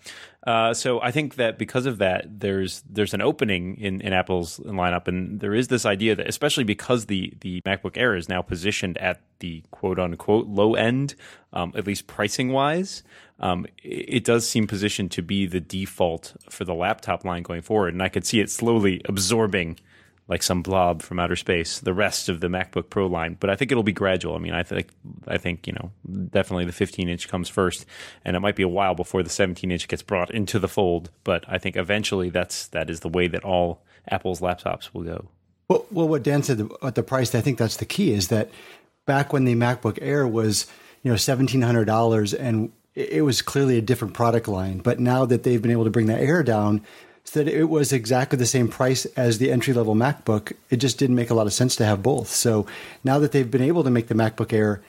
Uh, 0.47 0.73
so 0.73 1.01
I 1.01 1.11
think 1.11 1.35
that 1.35 1.57
because 1.57 1.85
of 1.85 1.97
that, 1.97 2.39
there's 2.39 2.81
there's 2.89 3.13
an 3.13 3.21
opening 3.21 3.75
in, 3.75 3.99
in 3.99 4.13
Apple's 4.13 4.57
lineup, 4.59 5.07
and 5.07 5.41
there 5.41 5.53
is 5.53 5.67
this 5.67 5.85
idea 5.85 6.15
that, 6.15 6.29
especially 6.29 6.63
because 6.63 7.07
the 7.07 7.33
the 7.41 7.61
MacBook 7.61 7.97
Air 7.97 8.15
is 8.15 8.29
now 8.29 8.41
positioned 8.41 8.97
at 8.99 9.19
the 9.39 9.63
quote 9.71 9.99
unquote 9.99 10.47
low 10.47 10.75
end, 10.75 11.15
um, 11.51 11.73
at 11.75 11.85
least 11.85 12.07
pricing 12.07 12.53
wise, 12.53 13.03
um, 13.41 13.65
it, 13.83 14.05
it 14.07 14.23
does 14.23 14.47
seem 14.47 14.65
positioned 14.65 15.11
to 15.11 15.21
be 15.21 15.45
the 15.45 15.59
default 15.59 16.35
for 16.49 16.63
the 16.63 16.73
laptop 16.73 17.25
line 17.25 17.43
going 17.43 17.61
forward, 17.61 17.93
and 17.93 18.01
I 18.01 18.07
could 18.07 18.25
see 18.25 18.39
it 18.39 18.49
slowly 18.49 19.01
absorbing 19.05 19.77
like 20.29 20.43
some 20.43 20.61
blob 20.61 21.01
from 21.01 21.19
outer 21.19 21.35
space, 21.35 21.79
the 21.79 21.93
rest 21.93 22.29
of 22.29 22.39
the 22.39 22.47
MacBook 22.47 22.89
Pro 22.89 23.07
line. 23.07 23.35
But 23.39 23.49
I 23.49 23.55
think 23.55 23.71
it'll 23.71 23.83
be 23.83 23.91
gradual. 23.91 24.35
I 24.35 24.39
mean, 24.39 24.53
I 24.53 24.61
think 24.61 24.89
I 25.27 25.37
think 25.37 25.65
you 25.67 25.73
know 25.73 25.91
definitely 26.29 26.65
the 26.65 26.71
15 26.71 27.09
inch 27.09 27.27
comes 27.27 27.49
first, 27.49 27.85
and 28.23 28.35
it 28.37 28.39
might 28.39 28.55
be 28.55 28.63
a 28.63 28.69
while 28.69 28.93
before 28.95 29.23
the 29.23 29.29
17 29.29 29.71
inch 29.71 29.87
gets 29.87 30.03
brought 30.03 30.31
into 30.31 30.59
the 30.59 30.67
fold. 30.67 31.09
But 31.23 31.43
I 31.47 31.57
think 31.57 31.75
eventually 31.75 32.29
that's 32.29 32.67
that 32.67 32.89
is 32.89 33.01
the 33.01 33.09
way 33.09 33.27
that 33.27 33.43
all 33.43 33.81
Apple's 34.07 34.39
laptops 34.39 34.93
will 34.93 35.03
go. 35.03 35.27
Well, 35.67 35.85
well, 35.91 36.07
what 36.07 36.23
Dan 36.23 36.43
said 36.43 36.69
at 36.81 36.95
the 36.95 37.03
price, 37.03 37.33
I 37.35 37.41
think 37.41 37.57
that's 37.57 37.77
the 37.77 37.85
key 37.85 38.13
is 38.13 38.29
that 38.29 38.49
back 39.05 39.33
when 39.33 39.45
the 39.45 39.55
MacBook 39.55 39.99
Air 40.01 40.27
was, 40.27 40.67
you 41.03 41.11
know, 41.11 41.17
seventeen 41.17 41.63
hundred 41.63 41.85
dollars, 41.85 42.35
and 42.35 42.71
it 42.93 43.23
was 43.23 43.41
clearly 43.41 43.77
a 43.77 43.81
different 43.81 44.13
product 44.13 44.47
line. 44.47 44.79
But 44.79 44.99
now 44.99 45.25
that 45.25 45.43
they've 45.43 45.61
been 45.61 45.71
able 45.71 45.85
to 45.85 45.89
bring 45.89 46.07
the 46.07 46.19
Air 46.19 46.43
down, 46.43 46.85
that 47.31 47.47
it 47.47 47.65
was 47.65 47.91
exactly 47.91 48.37
the 48.37 48.45
same 48.45 48.67
price 48.67 49.05
as 49.17 49.37
the 49.37 49.51
entry 49.51 49.73
level 49.73 49.95
MacBook, 49.95 50.53
it 50.69 50.77
just 50.77 50.97
didn't 50.97 51.15
make 51.15 51.29
a 51.29 51.33
lot 51.33 51.47
of 51.47 51.53
sense 51.53 51.75
to 51.77 51.85
have 51.85 52.03
both. 52.03 52.29
So 52.29 52.65
now 53.03 53.19
that 53.19 53.31
they've 53.31 53.49
been 53.49 53.61
able 53.61 53.83
to 53.83 53.89
make 53.89 54.07
the 54.07 54.15
MacBook 54.15 54.53
Air 54.53 54.81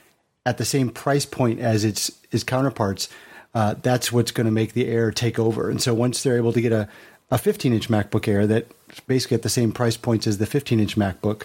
at 0.46 0.58
the 0.58 0.64
same 0.64 0.90
price 0.90 1.26
point 1.26 1.60
as 1.60 1.84
its 1.84 2.10
its 2.30 2.44
counterparts, 2.44 3.08
uh, 3.54 3.74
that's 3.82 4.12
what's 4.12 4.30
going 4.30 4.46
to 4.46 4.52
make 4.52 4.72
the 4.72 4.88
Air 4.88 5.10
take 5.10 5.38
over. 5.38 5.70
And 5.70 5.82
so 5.82 5.92
once 5.92 6.22
they're 6.22 6.36
able 6.36 6.52
to 6.52 6.60
get 6.60 6.72
a 6.72 6.88
a 7.30 7.38
15 7.38 7.72
inch 7.72 7.88
MacBook 7.88 8.26
Air 8.26 8.46
that's 8.46 9.00
basically 9.06 9.36
at 9.36 9.42
the 9.42 9.48
same 9.48 9.72
price 9.72 9.96
points 9.96 10.26
as 10.26 10.38
the 10.38 10.46
15 10.46 10.80
inch 10.80 10.96
MacBook 10.96 11.44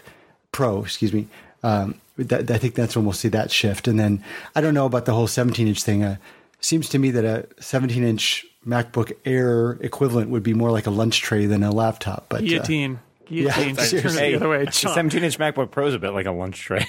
Pro, 0.52 0.84
excuse 0.84 1.14
me. 1.14 1.28
Um, 1.64 2.00
that, 2.18 2.50
I 2.50 2.58
think 2.58 2.76
that's 2.76 2.96
when 2.96 3.06
we'll 3.06 3.14
see 3.14 3.28
that 3.30 3.52
shift. 3.52 3.88
And 3.88 4.00
then 4.00 4.24
I 4.56 4.62
don't 4.62 4.74
know 4.74 4.86
about 4.86 5.06
the 5.06 5.14
whole 5.14 5.28
17 5.28 5.68
inch 5.68 5.84
thing. 5.84 6.04
Uh, 6.04 6.18
seems 6.60 6.90
to 6.90 7.00
me 7.00 7.12
that 7.12 7.26
a 7.26 7.48
17 7.62 8.04
inch 8.04 8.46
MacBook 8.68 9.12
Air 9.26 9.74
equivalent 9.82 10.30
would 10.30 10.44
be 10.44 10.54
more 10.54 10.72
like 10.72 10.88
a 10.88 10.92
lunch 10.92 11.22
tray 11.22 11.46
than 11.46 11.64
a 11.64 11.72
laptop. 11.72 12.26
But 12.30 12.42
uh, 12.42 12.46
Guillotine. 12.46 13.00
Guillotine. 13.26 13.76
Yeah, 13.76 13.86
Turn 14.02 14.12
it 14.12 14.32
the 14.32 14.36
other 14.36 14.50
way. 14.50 14.66
17 14.72 15.24
inch 15.24 15.38
MacBook 15.40 15.72
Pro 15.72 15.88
is 15.88 15.94
a 15.94 16.00
bit 16.00 16.12
like 16.12 16.26
a 16.26 16.32
lunch 16.32 16.60
tray. 16.60 16.86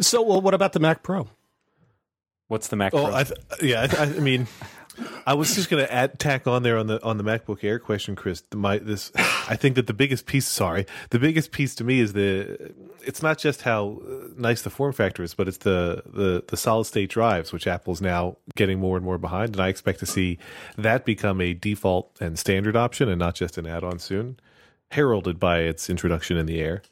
So, 0.00 0.22
well, 0.22 0.40
what 0.40 0.54
about 0.54 0.74
the 0.74 0.80
Mac 0.80 1.02
Pro? 1.02 1.28
What's 2.48 2.68
the 2.68 2.76
Mac 2.76 2.94
Oh, 2.94 3.06
Pro? 3.06 3.14
I 3.14 3.24
th- 3.24 3.38
yeah. 3.62 3.82
I, 3.82 3.86
th- 3.88 4.16
I 4.16 4.20
mean, 4.20 4.46
I 5.26 5.34
was 5.34 5.54
just 5.54 5.68
going 5.70 5.84
to 5.84 5.92
add 5.92 6.18
tack 6.18 6.46
on 6.46 6.62
there 6.62 6.78
on 6.78 6.86
the 6.86 7.02
on 7.04 7.18
the 7.18 7.24
MacBook 7.24 7.62
Air 7.62 7.78
question, 7.78 8.16
Chris. 8.16 8.42
My 8.54 8.78
this, 8.78 9.12
I 9.16 9.56
think 9.56 9.76
that 9.76 9.86
the 9.86 9.92
biggest 9.92 10.26
piece. 10.26 10.46
Sorry, 10.46 10.86
the 11.10 11.18
biggest 11.18 11.52
piece 11.52 11.74
to 11.76 11.84
me 11.84 12.00
is 12.00 12.12
the. 12.12 12.72
It's 13.04 13.22
not 13.22 13.38
just 13.38 13.62
how 13.62 14.00
uh, 14.06 14.28
nice 14.36 14.62
the 14.62 14.70
form 14.70 14.92
factor 14.92 15.22
is, 15.22 15.34
but 15.34 15.48
it's 15.48 15.58
the 15.58 16.02
the 16.06 16.44
the 16.46 16.56
solid 16.56 16.84
state 16.84 17.10
drives, 17.10 17.52
which 17.52 17.66
Apple's 17.66 18.00
now 18.00 18.36
getting 18.56 18.78
more 18.78 18.96
and 18.96 19.04
more 19.04 19.18
behind, 19.18 19.50
and 19.50 19.60
I 19.60 19.68
expect 19.68 20.00
to 20.00 20.06
see 20.06 20.38
that 20.76 21.04
become 21.04 21.40
a 21.40 21.54
default 21.54 22.10
and 22.20 22.38
standard 22.38 22.76
option, 22.76 23.08
and 23.08 23.18
not 23.18 23.34
just 23.34 23.58
an 23.58 23.66
add-on 23.66 23.98
soon, 23.98 24.38
heralded 24.90 25.38
by 25.38 25.60
its 25.60 25.88
introduction 25.88 26.36
in 26.36 26.46
the 26.46 26.60
Air. 26.60 26.82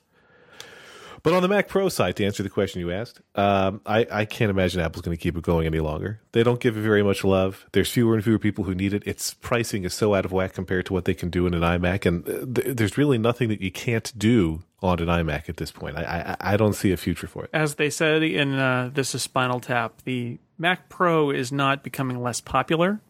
But 1.27 1.35
on 1.35 1.43
the 1.43 1.49
Mac 1.49 1.67
Pro 1.67 1.89
side, 1.89 2.15
to 2.19 2.25
answer 2.25 2.45
the 2.45 2.49
question 2.49 2.81
you 2.81 2.93
asked, 2.93 3.21
um, 3.35 3.81
I, 3.85 4.07
I 4.13 4.25
can't 4.27 4.49
imagine 4.49 4.81
Apple's 4.81 5.03
going 5.03 5.17
to 5.17 5.21
keep 5.21 5.37
it 5.37 5.43
going 5.43 5.67
any 5.67 5.81
longer. 5.81 6.21
They 6.31 6.45
don't 6.45 6.61
give 6.61 6.77
it 6.77 6.83
very 6.83 7.03
much 7.03 7.25
love. 7.25 7.67
There's 7.73 7.91
fewer 7.91 8.15
and 8.15 8.23
fewer 8.23 8.39
people 8.39 8.63
who 8.63 8.77
need 8.77 8.93
it. 8.93 9.05
Its 9.09 9.35
pricing 9.35 9.83
is 9.83 9.93
so 9.93 10.15
out 10.15 10.25
of 10.25 10.31
whack 10.31 10.53
compared 10.53 10.87
to 10.87 10.93
what 10.93 11.05
they 11.05 11.15
can 11.15 11.29
do 11.29 11.45
in 11.49 11.53
an 11.53 11.63
iMac, 11.63 12.07
and 12.07 12.55
th- 12.55 12.77
there's 12.77 12.97
really 12.97 13.19
nothing 13.19 13.49
that 13.49 13.61
you 13.61 13.73
can't 13.73 14.17
do 14.17 14.63
on 14.81 15.01
an 15.01 15.09
iMac 15.09 15.49
at 15.49 15.57
this 15.57 15.73
point. 15.73 15.97
I, 15.97 16.37
I, 16.41 16.53
I 16.53 16.57
don't 16.57 16.75
see 16.75 16.93
a 16.93 16.97
future 16.97 17.27
for 17.27 17.43
it. 17.43 17.51
As 17.53 17.75
they 17.75 17.91
said 17.91 18.23
in 18.23 18.55
uh, 18.55 18.93
This 18.95 19.13
is 19.13 19.25
Spinal 19.25 19.59
Tap, 19.59 20.03
the 20.05 20.39
Mac 20.59 20.89
Pro 20.89 21.33
is 21.33 21.51
not 21.51 21.83
becoming 21.83 22.23
less 22.23 22.41
popular. 22.41 23.01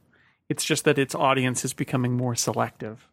It's 0.49 0.65
just 0.65 0.85
that 0.85 0.97
its 0.97 1.15
audience 1.15 1.67
is 1.67 1.75
becoming 1.75 2.15
more 2.15 2.35
selective. 2.35 3.09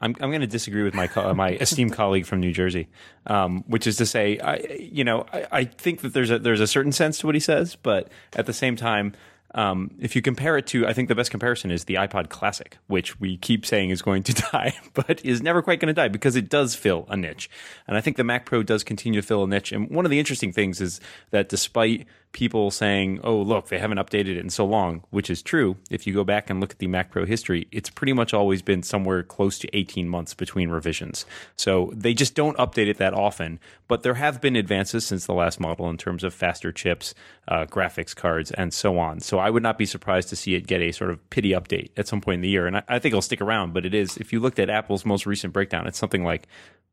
I'm 0.00 0.14
I'm 0.20 0.30
going 0.30 0.40
to 0.40 0.46
disagree 0.46 0.82
with 0.82 0.94
my 0.94 1.06
co- 1.06 1.32
my 1.34 1.50
esteemed 1.50 1.92
colleague 1.92 2.26
from 2.26 2.40
New 2.40 2.52
Jersey, 2.52 2.88
um, 3.26 3.64
which 3.66 3.86
is 3.86 3.96
to 3.96 4.06
say, 4.06 4.38
I 4.38 4.56
you 4.78 5.04
know 5.04 5.26
I, 5.32 5.46
I 5.50 5.64
think 5.64 6.00
that 6.02 6.14
there's 6.14 6.30
a 6.30 6.38
there's 6.38 6.60
a 6.60 6.66
certain 6.66 6.92
sense 6.92 7.18
to 7.18 7.26
what 7.26 7.34
he 7.34 7.40
says, 7.40 7.76
but 7.76 8.10
at 8.34 8.46
the 8.46 8.52
same 8.52 8.76
time, 8.76 9.14
um, 9.54 9.90
if 9.98 10.14
you 10.14 10.22
compare 10.22 10.58
it 10.58 10.66
to, 10.68 10.86
I 10.86 10.92
think 10.92 11.08
the 11.08 11.14
best 11.14 11.30
comparison 11.30 11.70
is 11.70 11.84
the 11.84 11.94
iPod 11.94 12.28
Classic, 12.28 12.76
which 12.86 13.18
we 13.18 13.36
keep 13.38 13.64
saying 13.64 13.90
is 13.90 14.02
going 14.02 14.22
to 14.24 14.32
die, 14.52 14.74
but 14.94 15.24
is 15.24 15.42
never 15.42 15.62
quite 15.62 15.80
going 15.80 15.88
to 15.88 15.94
die 15.94 16.08
because 16.08 16.36
it 16.36 16.48
does 16.48 16.74
fill 16.74 17.06
a 17.08 17.16
niche, 17.16 17.50
and 17.86 17.96
I 17.96 18.00
think 18.00 18.16
the 18.16 18.24
Mac 18.24 18.46
Pro 18.46 18.62
does 18.62 18.84
continue 18.84 19.20
to 19.20 19.26
fill 19.26 19.44
a 19.44 19.48
niche. 19.48 19.72
And 19.72 19.90
one 19.90 20.04
of 20.04 20.10
the 20.10 20.18
interesting 20.18 20.52
things 20.52 20.80
is 20.80 21.00
that 21.30 21.48
despite 21.48 22.06
people 22.32 22.70
saying, 22.70 23.20
"Oh, 23.24 23.36
look, 23.40 23.68
they 23.68 23.78
haven't 23.78 23.98
updated 23.98 24.28
it 24.28 24.38
in 24.38 24.50
so 24.50 24.64
long," 24.64 25.02
which 25.10 25.30
is 25.30 25.42
true. 25.42 25.76
If 25.90 26.06
you 26.06 26.14
go 26.14 26.24
back 26.24 26.50
and 26.50 26.60
look 26.60 26.72
at 26.72 26.78
the 26.78 26.86
Mac 26.86 27.10
Pro 27.10 27.24
history, 27.24 27.68
it's 27.72 27.90
pretty 27.90 28.12
much 28.12 28.34
always 28.34 28.62
been 28.62 28.82
somewhere 28.82 29.22
close 29.22 29.58
to 29.60 29.76
18 29.76 30.08
months 30.08 30.34
between 30.34 30.70
revisions. 30.70 31.26
So 31.56 31.92
they 31.94 32.14
just 32.14 32.34
don't 32.34 32.56
update 32.58 32.88
it 32.88 32.98
that 32.98 33.14
often. 33.14 33.60
But 33.88 34.02
there 34.02 34.14
have 34.14 34.40
been 34.40 34.56
advances 34.56 35.06
since 35.06 35.26
the 35.26 35.32
last 35.32 35.58
model 35.58 35.88
in 35.88 35.96
terms 35.96 36.22
of 36.22 36.34
faster 36.34 36.72
chips, 36.72 37.14
uh, 37.48 37.64
graphics 37.64 38.14
cards, 38.14 38.50
and 38.52 38.72
so 38.72 38.98
on. 38.98 39.20
So 39.20 39.38
I 39.38 39.50
would 39.50 39.62
not 39.62 39.78
be 39.78 39.86
surprised 39.86 40.28
to 40.28 40.36
see 40.36 40.54
it 40.54 40.66
get 40.66 40.82
a 40.82 40.92
sort 40.92 41.10
of 41.10 41.30
pity 41.30 41.50
update 41.50 41.90
at 41.96 42.06
some 42.06 42.20
point 42.20 42.36
in 42.36 42.40
the 42.42 42.48
year. 42.48 42.66
And 42.66 42.76
I, 42.76 42.82
I 42.88 42.98
think 42.98 43.12
it'll 43.12 43.22
stick 43.22 43.40
around. 43.40 43.72
But 43.72 43.86
it 43.86 43.94
is, 43.94 44.16
if 44.18 44.32
you 44.32 44.40
looked 44.40 44.58
at 44.58 44.68
Apple's 44.68 45.04
most 45.04 45.24
recent 45.26 45.52
breakdown, 45.52 45.86
it's 45.86 45.98
something 45.98 46.24
like 46.24 46.46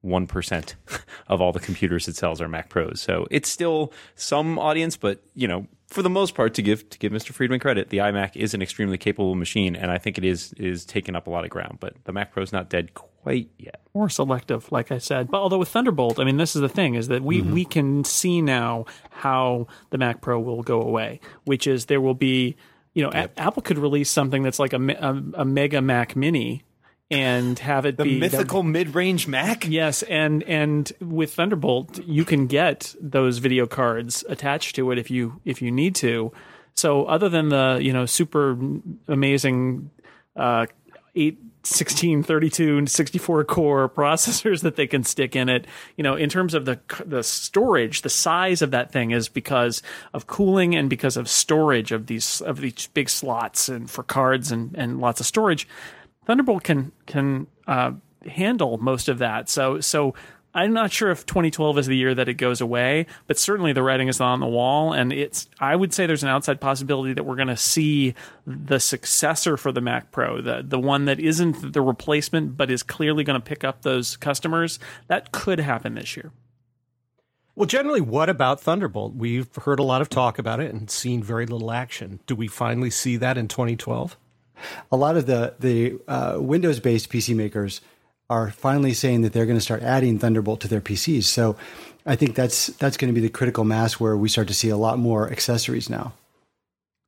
1% 0.06 0.76
of 1.28 1.42
all 1.42 1.52
the 1.52 1.60
computers 1.60 2.08
it 2.08 2.16
sells 2.16 2.42
are 2.42 2.48
Mac 2.48 2.70
Pros. 2.70 3.02
So 3.02 3.28
it's 3.32 3.50
still 3.50 3.92
some 4.16 4.60
audience, 4.60 4.96
but 4.96 5.22
you 5.36 5.48
know, 5.48 5.68
for 5.88 6.02
the 6.02 6.10
most 6.10 6.34
part 6.34 6.54
to 6.56 6.62
give 6.62 6.90
to 6.90 6.98
give 6.98 7.12
Mr. 7.12 7.32
Friedman 7.34 7.60
credit, 7.60 7.90
the 7.90 7.98
iMac 7.98 8.36
is 8.36 8.54
an 8.54 8.62
extremely 8.62 8.98
capable 8.98 9.36
machine 9.36 9.76
and 9.76 9.92
I 9.92 9.98
think 9.98 10.18
it 10.18 10.26
is 10.26 10.54
is 10.54 10.86
taking 10.86 11.16
up 11.16 11.28
a 11.28 11.30
lot 11.30 11.44
of 11.44 11.50
ground, 11.50 11.78
but 11.80 11.94
the 12.06 12.12
Mac 12.14 12.32
Pro's 12.32 12.52
not 12.52 12.70
dead 12.70 12.94
quite 12.94 13.50
yet. 13.58 13.82
more 13.94 14.10
selective, 14.10 14.72
like 14.72 14.92
I 14.92 14.98
said. 14.98 15.30
But 15.30 15.40
although 15.40 15.58
with 15.60 15.70
Thunderbolt, 15.70 16.20
I 16.20 16.24
mean, 16.24 16.38
this 16.38 16.56
is 16.56 16.62
the 16.62 16.70
thing: 16.70 16.96
is 16.96 17.08
that 17.10 17.22
we 17.22 17.42
Mm-hmm. 17.42 17.54
we 17.54 17.66
can 17.66 18.04
see 18.04 18.42
now 18.42 18.86
how 19.12 19.68
the 19.92 19.98
Mac 19.98 20.22
Pro 20.22 20.40
will 20.40 20.64
go 20.64 20.82
away, 20.82 21.20
which 21.44 21.68
is 21.68 21.86
there 21.86 22.02
will 22.02 22.14
be, 22.16 22.56
you 22.94 23.04
know, 23.04 23.10
A- 23.14 23.30
Apple 23.40 23.62
could 23.62 23.78
release 23.78 24.10
something 24.10 24.42
that's 24.44 24.60
like 24.60 24.74
a, 24.74 24.78
a, 24.78 25.42
a 25.42 25.46
Mega 25.46 25.82
Mac 25.82 26.16
Mini 26.16 26.64
and 27.12 27.60
have 27.60 27.86
it 27.86 27.98
be 27.98 28.04
The 28.16 28.20
mythical 28.20 28.64
mid-range 28.64 29.28
Mac? 29.28 29.68
Yes, 29.68 30.04
and 30.04 30.44
and 30.44 30.92
with 31.00 31.34
Thunderbolt, 31.34 32.00
you 32.06 32.26
can 32.26 32.48
get 32.48 32.96
those 33.00 33.38
video 33.38 33.68
cards 33.68 34.24
attached 34.28 34.76
to 34.76 34.92
it 34.92 34.98
if 34.98 35.12
you 35.12 35.42
if 35.46 35.62
you 35.62 35.72
need 35.72 35.96
to. 35.96 36.32
So 36.74 37.06
other 37.06 37.30
than 37.30 37.50
the 37.50 37.80
you 37.82 37.94
know 37.94 38.06
super 38.06 38.58
amazing 39.08 39.92
uh, 40.36 40.66
8, 41.16 41.38
16, 41.64 42.24
32, 42.24 42.78
and 42.78 42.92
64 42.92 43.44
core 43.46 43.90
processors 43.96 44.62
that 44.62 44.76
they 44.76 44.88
can 44.88 45.04
stick 45.04 45.36
in 45.36 45.48
it, 45.48 45.66
you 45.96 46.04
know, 46.04 46.16
in 46.16 46.30
terms 46.30 46.54
of 46.54 46.66
the 46.66 46.80
the 47.06 47.24
storage, 47.24 48.02
the 48.02 48.10
size 48.10 48.62
of 48.62 48.72
that 48.72 48.92
thing 48.92 49.12
is 49.12 49.30
because 49.30 49.82
of 50.14 50.28
cooling 50.28 50.76
and 50.76 50.90
because 50.90 51.18
of 51.18 51.30
storage 51.30 51.92
of 51.92 52.08
these 52.08 52.42
of 52.42 52.62
these 52.62 52.88
big 52.88 53.10
slots 53.10 53.70
and 53.70 53.90
for 53.90 54.04
cards 54.04 54.52
and 54.52 54.76
and 54.76 55.00
lots 55.00 55.20
of 55.20 55.26
storage. 55.26 55.68
Thunderbolt 56.26 56.64
can 56.64 56.92
can 57.06 57.48
uh, 57.68 57.92
handle 58.28 58.78
most 58.78 59.10
of 59.10 59.20
that. 59.20 59.50
So 59.50 59.80
so 59.80 60.14
I'm 60.56 60.72
not 60.72 60.94
sure 60.94 61.12
if 61.12 61.26
2012 61.26 61.80
is 61.80 61.88
the 61.88 61.98
year 61.98 62.16
that 62.16 62.30
it 62.30 62.36
goes 62.36 62.62
away, 62.62 63.08
but 63.28 63.38
certainly 63.38 63.74
the 63.74 63.84
writing 63.84 64.08
is 64.08 64.22
on 64.22 64.40
the 64.40 64.48
wall, 64.48 64.94
and 64.94 65.12
it's. 65.12 65.50
I 65.60 65.76
would 65.76 65.94
say 65.94 66.06
there's 66.06 66.24
an 66.24 66.30
outside 66.30 66.62
possibility 66.62 67.14
that 67.14 67.26
we're 67.26 67.36
going 67.36 67.50
to 67.50 67.58
see 67.58 68.16
the 68.48 68.80
successor 68.80 69.58
for 69.58 69.74
the 69.74 69.82
Mac 69.82 70.14
Pro, 70.14 70.42
the 70.42 70.64
the 70.66 70.80
one 70.80 71.06
that 71.06 71.20
isn't 71.20 71.74
the 71.74 71.82
replacement, 71.82 72.56
but 72.56 72.72
is 72.72 72.84
clearly 72.84 73.26
going 73.26 73.40
to 73.40 73.46
pick 73.46 73.66
up 73.66 73.82
those 73.82 74.16
customers. 74.16 74.80
That 75.08 75.34
could 75.34 75.60
happen 75.60 75.96
this 75.96 76.16
year. 76.16 76.32
Well, 77.56 77.68
generally, 77.68 78.02
what 78.02 78.30
about 78.30 78.62
Thunderbolt? 78.62 79.16
We've 79.16 79.54
heard 79.56 79.80
a 79.80 79.84
lot 79.84 80.02
of 80.02 80.08
talk 80.08 80.40
about 80.40 80.62
it 80.62 80.74
and 80.74 80.90
seen 80.90 81.22
very 81.22 81.46
little 81.46 81.72
action. 81.72 82.22
Do 82.28 82.36
we 82.36 82.48
finally 82.48 82.90
see 82.90 83.18
that 83.18 83.38
in 83.38 83.50
2012? 83.50 84.18
A 84.92 84.98
lot 84.98 85.18
of 85.18 85.26
the 85.26 85.56
the 85.60 86.00
uh, 86.08 86.38
Windows 86.40 86.80
based 86.80 87.10
PC 87.10 87.36
makers 87.36 87.82
are 88.30 88.50
finally 88.50 88.94
saying 88.94 89.22
that 89.22 89.34
they're 89.34 89.46
going 89.46 89.58
to 89.58 89.62
start 89.62 89.84
adding 89.84 90.18
Thunderbolt 90.18 90.62
to 90.62 90.68
their 90.68 90.82
PCs. 90.82 91.26
So 91.26 91.56
I 92.06 92.16
think 92.16 92.36
that's 92.36 92.68
that's 92.68 92.98
going 92.98 93.14
to 93.14 93.20
be 93.20 93.26
the 93.26 93.32
critical 93.32 93.64
mass 93.64 94.00
where 94.00 94.18
we 94.18 94.30
start 94.30 94.48
to 94.48 94.54
see 94.54 94.70
a 94.70 94.78
lot 94.78 94.98
more 95.00 95.32
accessories 95.32 95.90
now. 95.90 96.14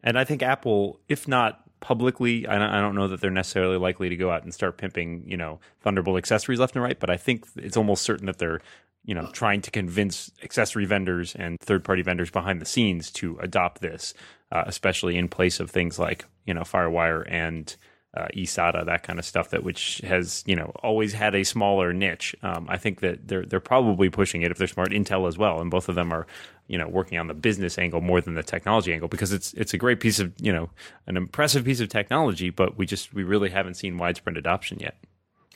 And 0.04 0.18
I 0.18 0.24
think 0.24 0.44
Apple, 0.44 1.00
if 1.10 1.28
not 1.28 1.64
publicly, 1.80 2.48
I 2.48 2.58
don't, 2.58 2.96
know 2.96 3.08
that 3.08 3.22
they're 3.22 3.30
necessarily 3.32 3.78
likely 3.78 4.10
to 4.10 4.16
go 4.16 4.32
out 4.32 4.44
and 4.44 4.54
start 4.54 4.78
pimping, 4.78 5.24
you 5.28 5.38
know, 5.38 5.60
Thunderbolt 5.82 6.18
accessories 6.18 6.60
left 6.60 6.76
and 6.76 6.84
right. 6.84 7.00
But 7.00 7.10
I 7.10 7.18
think 7.18 7.46
it's 7.56 7.78
almost 7.78 8.04
certain 8.04 8.26
that 8.28 8.40
they're, 8.40 8.62
you 9.06 9.14
know, 9.14 9.30
trying 9.32 9.62
to 9.62 9.72
convince 9.72 10.32
accessory 10.44 10.86
vendors 10.86 11.36
and 11.36 11.60
third-party 11.60 12.02
vendors 12.02 12.32
behind 12.32 12.62
the 12.62 12.66
scenes 12.66 13.12
to 13.12 13.38
adopt 13.40 13.82
this, 13.82 14.14
uh, 14.52 14.64
especially 14.66 15.18
in 15.18 15.28
place 15.28 15.60
of 15.60 15.70
things 15.70 16.00
like, 16.00 16.26
you 16.48 16.54
know, 16.54 16.62
FireWire 16.62 17.26
and 17.30 17.76
uh, 18.16 18.28
eSATA, 18.36 18.86
that 18.86 19.04
kind 19.04 19.20
of 19.20 19.26
stuff 19.26 19.52
that 19.52 19.64
which 19.64 20.00
has 20.00 20.44
you 20.48 20.56
know 20.56 20.72
always 20.82 21.14
had 21.14 21.36
a 21.36 21.44
smaller 21.44 21.94
niche. 21.94 22.36
Um, 22.42 22.66
I 22.68 22.78
think 22.78 23.02
that 23.02 23.28
they're 23.28 23.46
they're 23.46 23.60
probably 23.60 24.10
pushing 24.10 24.42
it 24.42 24.50
if 24.52 24.58
they're 24.58 24.68
smart. 24.68 24.90
Intel 24.90 25.28
as 25.28 25.38
well, 25.38 25.62
and 25.62 25.70
both 25.70 25.88
of 25.88 25.96
them 25.96 26.12
are 26.12 26.26
you 26.68 26.78
know 26.78 26.88
working 26.88 27.20
on 27.20 27.28
the 27.28 27.36
business 27.36 27.78
angle 27.78 28.02
more 28.02 28.20
than 28.22 28.34
the 28.34 28.44
technology 28.44 28.92
angle 28.92 29.08
because 29.08 29.32
it's 29.32 29.54
it's 29.54 29.74
a 29.74 29.78
great 29.78 30.00
piece 30.00 30.20
of 30.20 30.34
you 30.40 30.52
know 30.52 30.70
an 31.06 31.16
impressive 31.16 31.66
piece 31.66 31.80
of 31.80 31.90
technology, 31.90 32.50
but 32.50 32.78
we 32.78 32.88
just 32.88 33.14
we 33.14 33.24
really 33.24 33.50
haven't 33.50 33.76
seen 33.76 33.98
widespread 33.98 34.38
adoption 34.38 34.80
yet. 34.80 34.98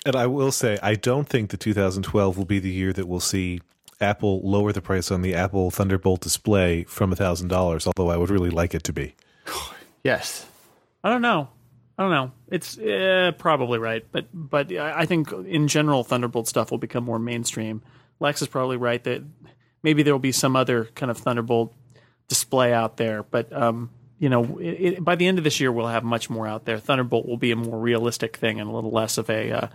And 0.05 0.15
I 0.15 0.27
will 0.27 0.51
say, 0.51 0.77
I 0.81 0.95
don't 0.95 1.29
think 1.29 1.51
the 1.51 1.57
2012 1.57 2.37
will 2.37 2.45
be 2.45 2.59
the 2.59 2.71
year 2.71 2.91
that 2.93 3.07
we'll 3.07 3.19
see 3.19 3.61
Apple 3.99 4.41
lower 4.41 4.71
the 4.71 4.81
price 4.81 5.11
on 5.11 5.21
the 5.21 5.35
Apple 5.35 5.69
Thunderbolt 5.69 6.21
display 6.21 6.85
from 6.85 7.13
$1,000, 7.13 7.85
although 7.85 8.09
I 8.09 8.17
would 8.17 8.31
really 8.31 8.49
like 8.49 8.73
it 8.73 8.83
to 8.85 8.93
be. 8.93 9.15
Yes. 10.03 10.47
I 11.03 11.09
don't 11.09 11.21
know. 11.21 11.49
I 11.97 12.03
don't 12.03 12.11
know. 12.11 12.31
It's 12.49 12.77
uh, 12.77 13.31
probably 13.37 13.79
right, 13.79 14.05
but 14.11 14.27
but 14.33 14.71
I 14.71 15.01
I 15.01 15.05
think 15.05 15.31
in 15.31 15.67
general 15.67 16.03
Thunderbolt 16.03 16.47
stuff 16.47 16.71
will 16.71 16.77
become 16.77 17.03
more 17.03 17.19
mainstream. 17.19 17.81
Lex 18.19 18.41
is 18.41 18.47
probably 18.47 18.77
right 18.77 19.03
that 19.03 19.23
maybe 19.83 20.03
there 20.03 20.13
will 20.13 20.19
be 20.19 20.31
some 20.31 20.55
other 20.55 20.85
kind 20.95 21.11
of 21.11 21.17
Thunderbolt 21.17 21.73
display 22.27 22.73
out 22.73 22.97
there, 22.97 23.23
but 23.23 23.51
um, 23.53 23.89
you 24.19 24.29
know, 24.29 24.57
it, 24.59 24.63
it, 24.65 25.03
by 25.03 25.15
the 25.15 25.27
end 25.27 25.37
of 25.37 25.43
this 25.43 25.59
year 25.59 25.71
we'll 25.71 25.87
have 25.87 26.03
much 26.03 26.29
more 26.29 26.47
out 26.47 26.65
there. 26.65 26.77
Thunderbolt 26.77 27.27
will 27.27 27.37
be 27.37 27.51
a 27.51 27.55
more 27.55 27.79
realistic 27.79 28.37
thing 28.37 28.59
and 28.59 28.69
a 28.69 28.73
little 28.73 28.91
less 28.91 29.17
of 29.17 29.29
a 29.29 29.51
uh, 29.51 29.67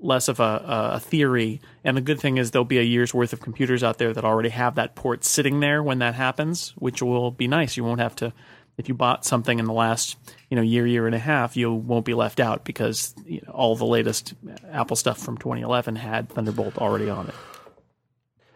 less 0.00 0.28
of 0.28 0.40
a, 0.40 0.92
a 0.94 1.00
theory. 1.00 1.60
And 1.82 1.96
the 1.96 2.02
good 2.02 2.20
thing 2.20 2.36
is 2.36 2.50
there'll 2.50 2.64
be 2.64 2.78
a 2.78 2.82
year's 2.82 3.14
worth 3.14 3.32
of 3.32 3.40
computers 3.40 3.82
out 3.82 3.98
there 3.98 4.12
that 4.12 4.24
already 4.24 4.50
have 4.50 4.74
that 4.74 4.94
port 4.94 5.24
sitting 5.24 5.60
there 5.60 5.82
when 5.82 6.00
that 6.00 6.14
happens, 6.14 6.70
which 6.76 7.02
will 7.02 7.30
be 7.30 7.48
nice. 7.48 7.76
You 7.76 7.84
won't 7.84 8.00
have 8.00 8.16
to 8.16 8.32
if 8.76 8.88
you 8.88 8.94
bought 8.94 9.24
something 9.24 9.58
in 9.58 9.66
the 9.66 9.72
last 9.72 10.16
you 10.50 10.56
know 10.56 10.62
year 10.62 10.86
year 10.86 11.06
and 11.06 11.14
a 11.14 11.18
half 11.18 11.56
you 11.56 11.72
won't 11.72 12.04
be 12.04 12.14
left 12.14 12.40
out 12.40 12.64
because 12.64 13.14
you 13.26 13.40
know, 13.46 13.52
all 13.52 13.76
the 13.76 13.84
latest 13.84 14.34
apple 14.70 14.96
stuff 14.96 15.18
from 15.18 15.36
2011 15.38 15.96
had 15.96 16.28
thunderbolt 16.28 16.78
already 16.78 17.08
on 17.08 17.28
it 17.28 17.34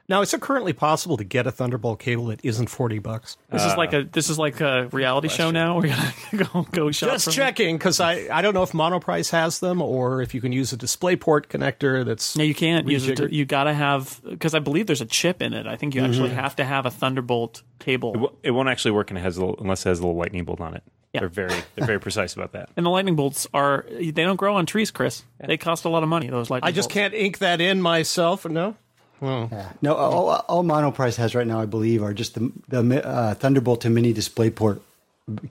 Now, 0.08 0.22
is 0.22 0.32
it 0.32 0.40
currently 0.40 0.72
possible 0.72 1.18
to 1.18 1.24
get 1.24 1.46
a 1.46 1.50
Thunderbolt 1.50 1.98
cable 1.98 2.26
that 2.26 2.42
isn't 2.42 2.68
40 2.68 2.98
bucks? 2.98 3.36
this 3.50 3.62
is 3.64 3.72
uh, 3.72 3.76
like 3.76 3.92
a 3.92 4.04
this 4.04 4.30
is 4.30 4.38
like 4.38 4.60
a 4.60 4.88
reality 4.92 5.28
show 5.28 5.50
now 5.50 5.76
we're 5.80 5.88
gonna 5.88 6.12
go 6.52 6.62
go 6.70 6.90
shop 6.90 7.10
Just 7.10 7.32
checking 7.32 7.76
because 7.76 8.00
I, 8.00 8.28
I 8.30 8.42
don't 8.42 8.54
know 8.54 8.62
if 8.62 8.72
Monoprice 8.72 9.30
has 9.30 9.60
them 9.60 9.80
or 9.80 10.22
if 10.22 10.34
you 10.34 10.40
can 10.40 10.52
use 10.52 10.72
a 10.72 10.76
DisplayPort 10.76 11.46
connector 11.46 12.04
that's 12.04 12.36
no 12.36 12.44
you 12.44 12.54
can't 12.54 12.88
use 12.88 13.08
it 13.08 13.32
you 13.32 13.44
gotta 13.44 13.72
have 13.72 14.20
because 14.24 14.54
i 14.54 14.58
believe 14.58 14.86
there's 14.86 15.00
a 15.00 15.06
chip 15.06 15.40
in 15.42 15.54
it 15.54 15.66
i 15.66 15.76
think 15.76 15.94
you 15.94 16.02
mm-hmm. 16.02 16.10
actually 16.10 16.30
have 16.30 16.56
to 16.56 16.64
have 16.64 16.86
a 16.86 16.90
thunderbolt 16.90 17.62
cable 17.78 18.10
It, 18.10 18.14
w- 18.14 18.36
it 18.42 18.50
won't 18.50 18.68
actually 18.68 18.92
work 18.92 19.10
and 19.10 19.18
it 19.18 19.22
has 19.22 19.36
a 19.36 19.40
little, 19.40 19.56
unless 19.60 19.84
it 19.84 19.88
has 19.88 19.98
a 19.98 20.02
little 20.02 20.16
lightning 20.16 20.44
bolt 20.44 20.60
on 20.60 20.74
it. 20.74 20.82
Yeah. 21.12 21.20
They're 21.20 21.28
very 21.30 21.62
they're 21.74 21.86
very 21.86 22.00
precise 22.00 22.34
about 22.34 22.52
that. 22.52 22.68
and 22.76 22.84
the 22.84 22.90
lightning 22.90 23.16
bolts 23.16 23.46
are 23.54 23.86
they 23.90 24.10
don't 24.12 24.36
grow 24.36 24.56
on 24.56 24.66
trees 24.66 24.90
chris 24.90 25.24
they 25.42 25.56
cost 25.56 25.86
a 25.86 25.88
lot 25.88 26.02
of 26.02 26.08
money 26.10 26.28
those 26.28 26.50
lightning 26.50 26.66
bolts. 26.66 26.74
I 26.74 26.76
just 26.76 26.88
bolts. 26.88 26.94
can't 26.94 27.14
ink 27.14 27.38
that 27.38 27.60
in 27.62 27.80
myself. 27.80 28.44
No. 28.44 28.76
No, 29.20 29.94
all, 29.94 30.28
all 30.48 30.64
Monoprice 30.64 31.16
has 31.16 31.34
right 31.34 31.46
now, 31.46 31.60
I 31.60 31.66
believe, 31.66 32.02
are 32.02 32.14
just 32.14 32.34
the 32.34 32.52
the 32.68 33.06
uh, 33.06 33.34
Thunderbolt 33.34 33.80
to 33.82 33.90
Mini 33.90 34.14
DisplayPort 34.14 34.80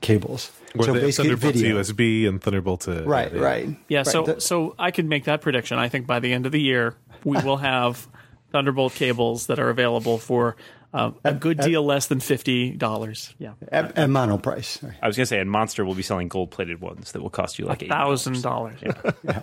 cables. 0.00 0.50
Or 0.76 0.84
so 0.84 0.92
the 0.92 1.00
basically, 1.00 1.30
Thunderbolt 1.30 1.54
video. 1.54 1.82
to 1.82 1.92
USB 1.94 2.28
and 2.28 2.42
Thunderbolt 2.42 2.80
to. 2.82 3.02
Right, 3.04 3.32
right. 3.34 3.68
Yeah, 3.88 3.98
Right, 3.98 4.06
so 4.06 4.22
the- 4.24 4.40
so 4.40 4.74
I 4.78 4.90
could 4.90 5.06
make 5.06 5.24
that 5.24 5.40
prediction. 5.40 5.78
I 5.78 5.88
think 5.88 6.06
by 6.06 6.20
the 6.20 6.32
end 6.32 6.46
of 6.46 6.52
the 6.52 6.60
year, 6.60 6.94
we 7.24 7.38
will 7.44 7.58
have 7.58 8.06
Thunderbolt 8.52 8.94
cables 8.94 9.46
that 9.46 9.58
are 9.58 9.68
available 9.70 10.18
for 10.18 10.56
uh, 10.94 11.10
a 11.22 11.34
good 11.34 11.58
deal 11.58 11.84
less 11.84 12.06
than 12.06 12.18
fifty 12.18 12.70
dollars. 12.70 13.34
Yeah, 13.38 13.52
at, 13.70 13.96
at 13.98 14.08
Monoprice. 14.08 14.82
Right. 14.82 14.94
I 15.02 15.06
was 15.06 15.16
gonna 15.16 15.26
say, 15.26 15.38
and 15.38 15.50
Monster 15.50 15.84
will 15.84 15.94
be 15.94 16.02
selling 16.02 16.28
gold 16.28 16.50
plated 16.50 16.80
ones 16.80 17.12
that 17.12 17.20
will 17.22 17.28
cost 17.30 17.58
you 17.58 17.66
like 17.66 17.82
eight 17.82 17.90
thousand 17.90 18.40
dollars. 18.42 18.78
Yeah, 18.82 19.42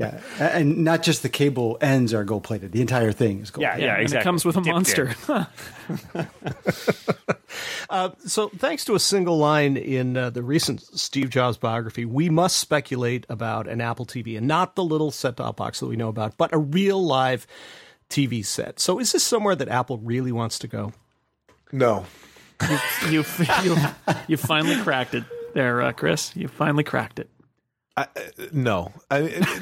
A- 0.00 0.56
and 0.56 0.78
not 0.78 1.02
just 1.02 1.22
the 1.22 1.28
cable 1.28 1.78
ends 1.80 2.14
are 2.14 2.24
gold 2.24 2.44
plated. 2.44 2.72
The 2.72 2.80
entire 2.80 3.12
thing 3.12 3.40
is 3.40 3.50
gold. 3.50 3.62
Yeah, 3.62 3.72
plated. 3.72 3.86
yeah, 3.86 3.94
and 3.94 4.02
exactly. 4.02 4.20
it 4.20 4.24
comes 4.24 4.44
with 4.44 4.56
a 4.56 4.60
Dipped 4.60 4.74
monster. 4.74 5.16
Uh, 7.90 8.10
so, 8.24 8.48
thanks 8.56 8.84
to 8.84 8.94
a 8.94 9.00
single 9.00 9.36
line 9.36 9.76
in 9.76 10.16
uh, 10.16 10.30
the 10.30 10.42
recent 10.42 10.80
Steve 10.80 11.28
Jobs 11.28 11.56
biography, 11.56 12.04
we 12.04 12.30
must 12.30 12.56
speculate 12.58 13.26
about 13.28 13.66
an 13.66 13.80
Apple 13.80 14.06
TV, 14.06 14.38
and 14.38 14.46
not 14.46 14.76
the 14.76 14.84
little 14.84 15.10
set-top 15.10 15.56
box 15.56 15.80
that 15.80 15.86
we 15.86 15.96
know 15.96 16.08
about, 16.08 16.36
but 16.36 16.52
a 16.52 16.58
real 16.58 17.04
live 17.04 17.48
TV 18.08 18.44
set. 18.44 18.78
So, 18.78 19.00
is 19.00 19.10
this 19.10 19.24
somewhere 19.24 19.56
that 19.56 19.68
Apple 19.68 19.98
really 19.98 20.30
wants 20.30 20.60
to 20.60 20.68
go? 20.68 20.92
No. 21.72 22.06
You 23.08 23.24
you 23.62 23.76
you 24.28 24.36
finally 24.36 24.80
cracked 24.82 25.14
it 25.14 25.24
there, 25.54 25.82
uh, 25.82 25.92
Chris. 25.92 26.34
You 26.36 26.46
finally 26.46 26.84
cracked 26.84 27.18
it. 27.18 27.28
I, 28.00 28.06
no, 28.52 28.92
I, 29.10 29.20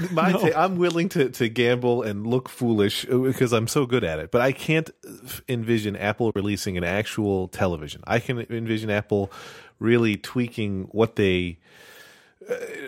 my 0.13 0.33
No. 0.33 0.39
ta- 0.51 0.65
I'm 0.65 0.77
willing 0.77 1.09
to, 1.11 1.29
to 1.31 1.49
gamble 1.49 2.03
and 2.03 2.27
look 2.27 2.49
foolish 2.49 3.05
because 3.05 3.53
I'm 3.53 3.67
so 3.69 3.87
good 3.87 4.05
at 4.05 4.19
it. 4.19 4.31
But 4.31 4.41
I 4.43 4.53
can't 4.53 4.91
envision 5.49 5.97
Apple 5.97 6.33
releasing 6.35 6.77
an 6.77 6.85
actual 6.85 7.49
television. 7.49 8.03
I 8.07 8.19
can 8.21 8.39
envision 8.51 8.91
Apple 8.91 9.31
really 9.79 10.17
tweaking 10.17 10.89
what 10.93 11.17
they, 11.17 11.59
uh, 11.63 11.68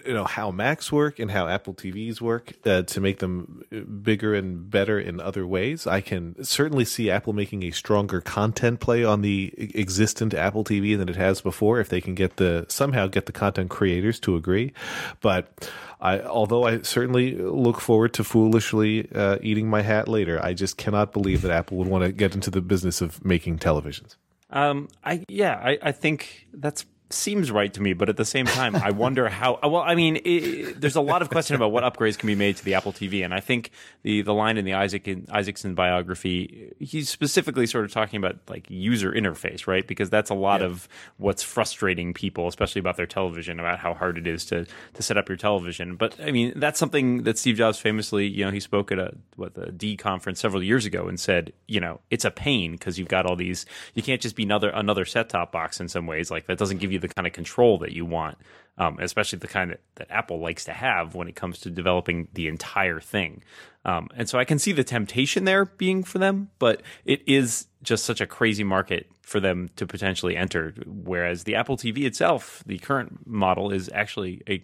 you 0.07 0.15
know, 0.15 0.25
how 0.25 0.51
Macs 0.51 0.91
work 0.91 1.19
and 1.19 1.31
how 1.31 1.47
Apple 1.47 1.75
TVs 1.75 2.21
work 2.21 2.55
uh, 2.65 2.83
to 2.83 3.01
make 3.01 3.19
them 3.19 3.63
bigger 4.03 4.35
and 4.35 4.71
better 4.71 4.99
in 4.99 5.21
other 5.21 5.47
ways. 5.47 5.87
I 5.87 6.01
can 6.01 6.43
certainly 6.45 6.85
see 6.85 7.11
Apple 7.11 7.33
making 7.33 7.63
a 7.65 7.71
stronger 7.71 8.21
content 8.21 8.81
play 8.81 9.05
on 9.05 9.21
the 9.21 9.53
existent 9.75 10.33
Apple 10.33 10.65
TV 10.65 10.97
than 10.97 11.09
it 11.09 11.17
has 11.17 11.41
before 11.41 11.79
if 11.79 11.89
they 11.89 12.01
can 12.01 12.15
get 12.15 12.37
the 12.37 12.65
somehow 12.69 13.07
get 13.07 13.27
the 13.27 13.33
content 13.33 13.71
creators 13.71 14.19
to 14.21 14.37
agree. 14.37 14.73
But 15.21 15.71
I, 16.01 16.21
although 16.21 16.65
I 16.65 16.81
certainly 16.83 17.37
look 17.37 17.81
forward 17.81 18.15
to 18.15 18.25
foolishly 18.25 19.11
uh, 19.15 19.39
eating 19.43 19.69
my 19.69 19.83
hat 19.83 20.09
later, 20.09 20.43
I 20.43 20.55
just 20.55 20.79
cannot 20.79 21.13
believe 21.13 21.43
that 21.43 21.51
Apple 21.51 21.77
would 21.79 21.89
want 21.89 22.05
to 22.05 22.13
get 22.13 22.35
into 22.35 22.51
the 22.51 22.63
business 22.63 23.03
of 23.03 23.23
making 23.25 23.59
televisions. 23.59 24.17
Um, 24.49 24.89
I 25.05 25.25
yeah, 25.29 25.61
I, 25.63 25.79
I 25.83 25.93
think 25.93 26.49
that's 26.53 26.85
seems 27.13 27.51
right 27.51 27.73
to 27.75 27.83
me, 27.83 27.93
but 27.93 28.09
at 28.09 28.17
the 28.17 28.25
same 28.25 28.47
time, 28.47 28.77
I 28.77 28.91
wonder 28.91 29.29
how. 29.41 29.59
Well, 29.63 29.83
I 29.83 29.95
mean, 29.95 30.21
it, 30.25 30.81
there's 30.81 30.97
a 30.97 31.01
lot 31.01 31.23
of 31.23 31.31
question 31.31 31.57
about 31.57 31.73
what 31.73 31.83
upgrades 31.83 32.17
can 32.17 32.27
be 32.27 32.35
made 32.35 32.57
to 32.59 32.65
the 32.65 32.75
Apple 32.75 32.93
TV, 32.93 33.25
and 33.25 33.35
I 33.35 33.41
think 33.41 33.71
the 34.03 34.23
the 34.23 34.33
line 34.33 34.57
in 34.57 34.65
the 34.65 34.75
Isaac 34.75 35.09
Isaacson 35.31 35.75
biography, 35.75 36.73
he's 36.79 37.09
specifically 37.09 37.67
sort 37.67 37.85
of 37.85 37.93
talking 37.93 38.19
about 38.19 38.39
like 38.49 38.67
user 38.69 39.13
interface, 39.13 39.67
right? 39.67 39.87
Because 39.87 40.11
that's 40.11 40.31
a 40.31 40.35
lot 40.35 40.63
of 40.63 40.89
what's 41.19 41.43
frustrating 41.43 42.15
people, 42.15 42.47
especially 42.47 42.81
about 42.81 42.97
their 42.97 43.07
television, 43.07 43.59
about 43.59 43.79
how 43.79 43.95
hard 43.95 44.17
it 44.17 44.27
is 44.27 44.45
to 44.47 44.67
to 44.95 45.03
set 45.03 45.17
up 45.17 45.29
your 45.29 45.37
television. 45.37 45.97
But 45.97 46.17
I 46.21 46.31
mean, 46.31 46.53
that's 46.57 46.79
something 46.79 47.25
that 47.25 47.39
Steve 47.39 47.57
Jobs 47.57 47.79
famously, 47.79 48.27
you 48.27 48.45
know, 48.45 48.51
he 48.51 48.61
spoke 48.61 48.93
at 48.93 48.99
a 48.99 49.15
what 49.37 49.55
the 49.55 49.73
D 49.73 49.97
conference 49.97 50.41
several 50.41 50.63
years 50.63 50.87
ago 50.87 51.09
and 51.09 51.19
said, 51.19 51.53
you 51.67 51.81
know, 51.81 52.01
it's 52.11 52.25
a 52.25 52.31
pain 52.31 52.73
because 52.73 52.99
you've 52.99 53.09
got 53.09 53.27
all 53.27 53.37
these. 53.37 53.67
You 53.95 54.03
can't 54.03 54.21
just 54.21 54.37
be 54.37 54.45
another 54.45 54.71
another 54.71 55.05
set 55.05 55.29
top 55.29 55.51
box 55.51 55.81
in 55.81 55.89
some 55.89 56.07
ways. 56.07 56.31
Like 56.31 56.47
that 56.47 56.59
doesn't 56.59 56.79
give 56.79 56.93
you 56.93 57.00
the 57.01 57.09
kind 57.09 57.27
of 57.27 57.33
control 57.33 57.79
that 57.79 57.93
you 57.93 58.05
want, 58.05 58.39
um, 58.79 58.99
especially 59.01 59.39
the 59.39 59.49
kind 59.49 59.71
that, 59.71 59.81
that 59.97 60.11
Apple 60.11 60.41
likes 60.41 60.65
to 60.65 60.73
have 60.73 61.15
when 61.15 61.29
it 61.29 61.37
comes 61.37 61.59
to 61.61 61.71
developing 61.71 62.29
the 62.33 62.49
entire 62.49 63.01
thing. 63.01 63.43
Um, 63.85 64.09
and 64.15 64.29
so 64.29 64.39
I 64.39 64.45
can 64.45 64.59
see 64.59 64.73
the 64.73 64.85
temptation 64.85 65.45
there 65.45 65.65
being 65.65 66.03
for 66.05 66.19
them, 66.19 66.51
but 66.59 66.83
it 67.05 67.23
is 67.27 67.67
just 67.83 68.05
such 68.05 68.21
a 68.21 68.27
crazy 68.27 68.65
market 68.65 69.07
for 69.23 69.41
them 69.41 69.71
to 69.77 69.87
potentially 69.87 70.37
enter. 70.37 70.75
Whereas 70.87 71.45
the 71.45 71.55
Apple 71.55 71.77
TV 71.77 72.05
itself, 72.05 72.63
the 72.67 72.79
current 72.79 73.27
model, 73.27 73.71
is 73.71 73.91
actually 73.95 74.43
a 74.49 74.63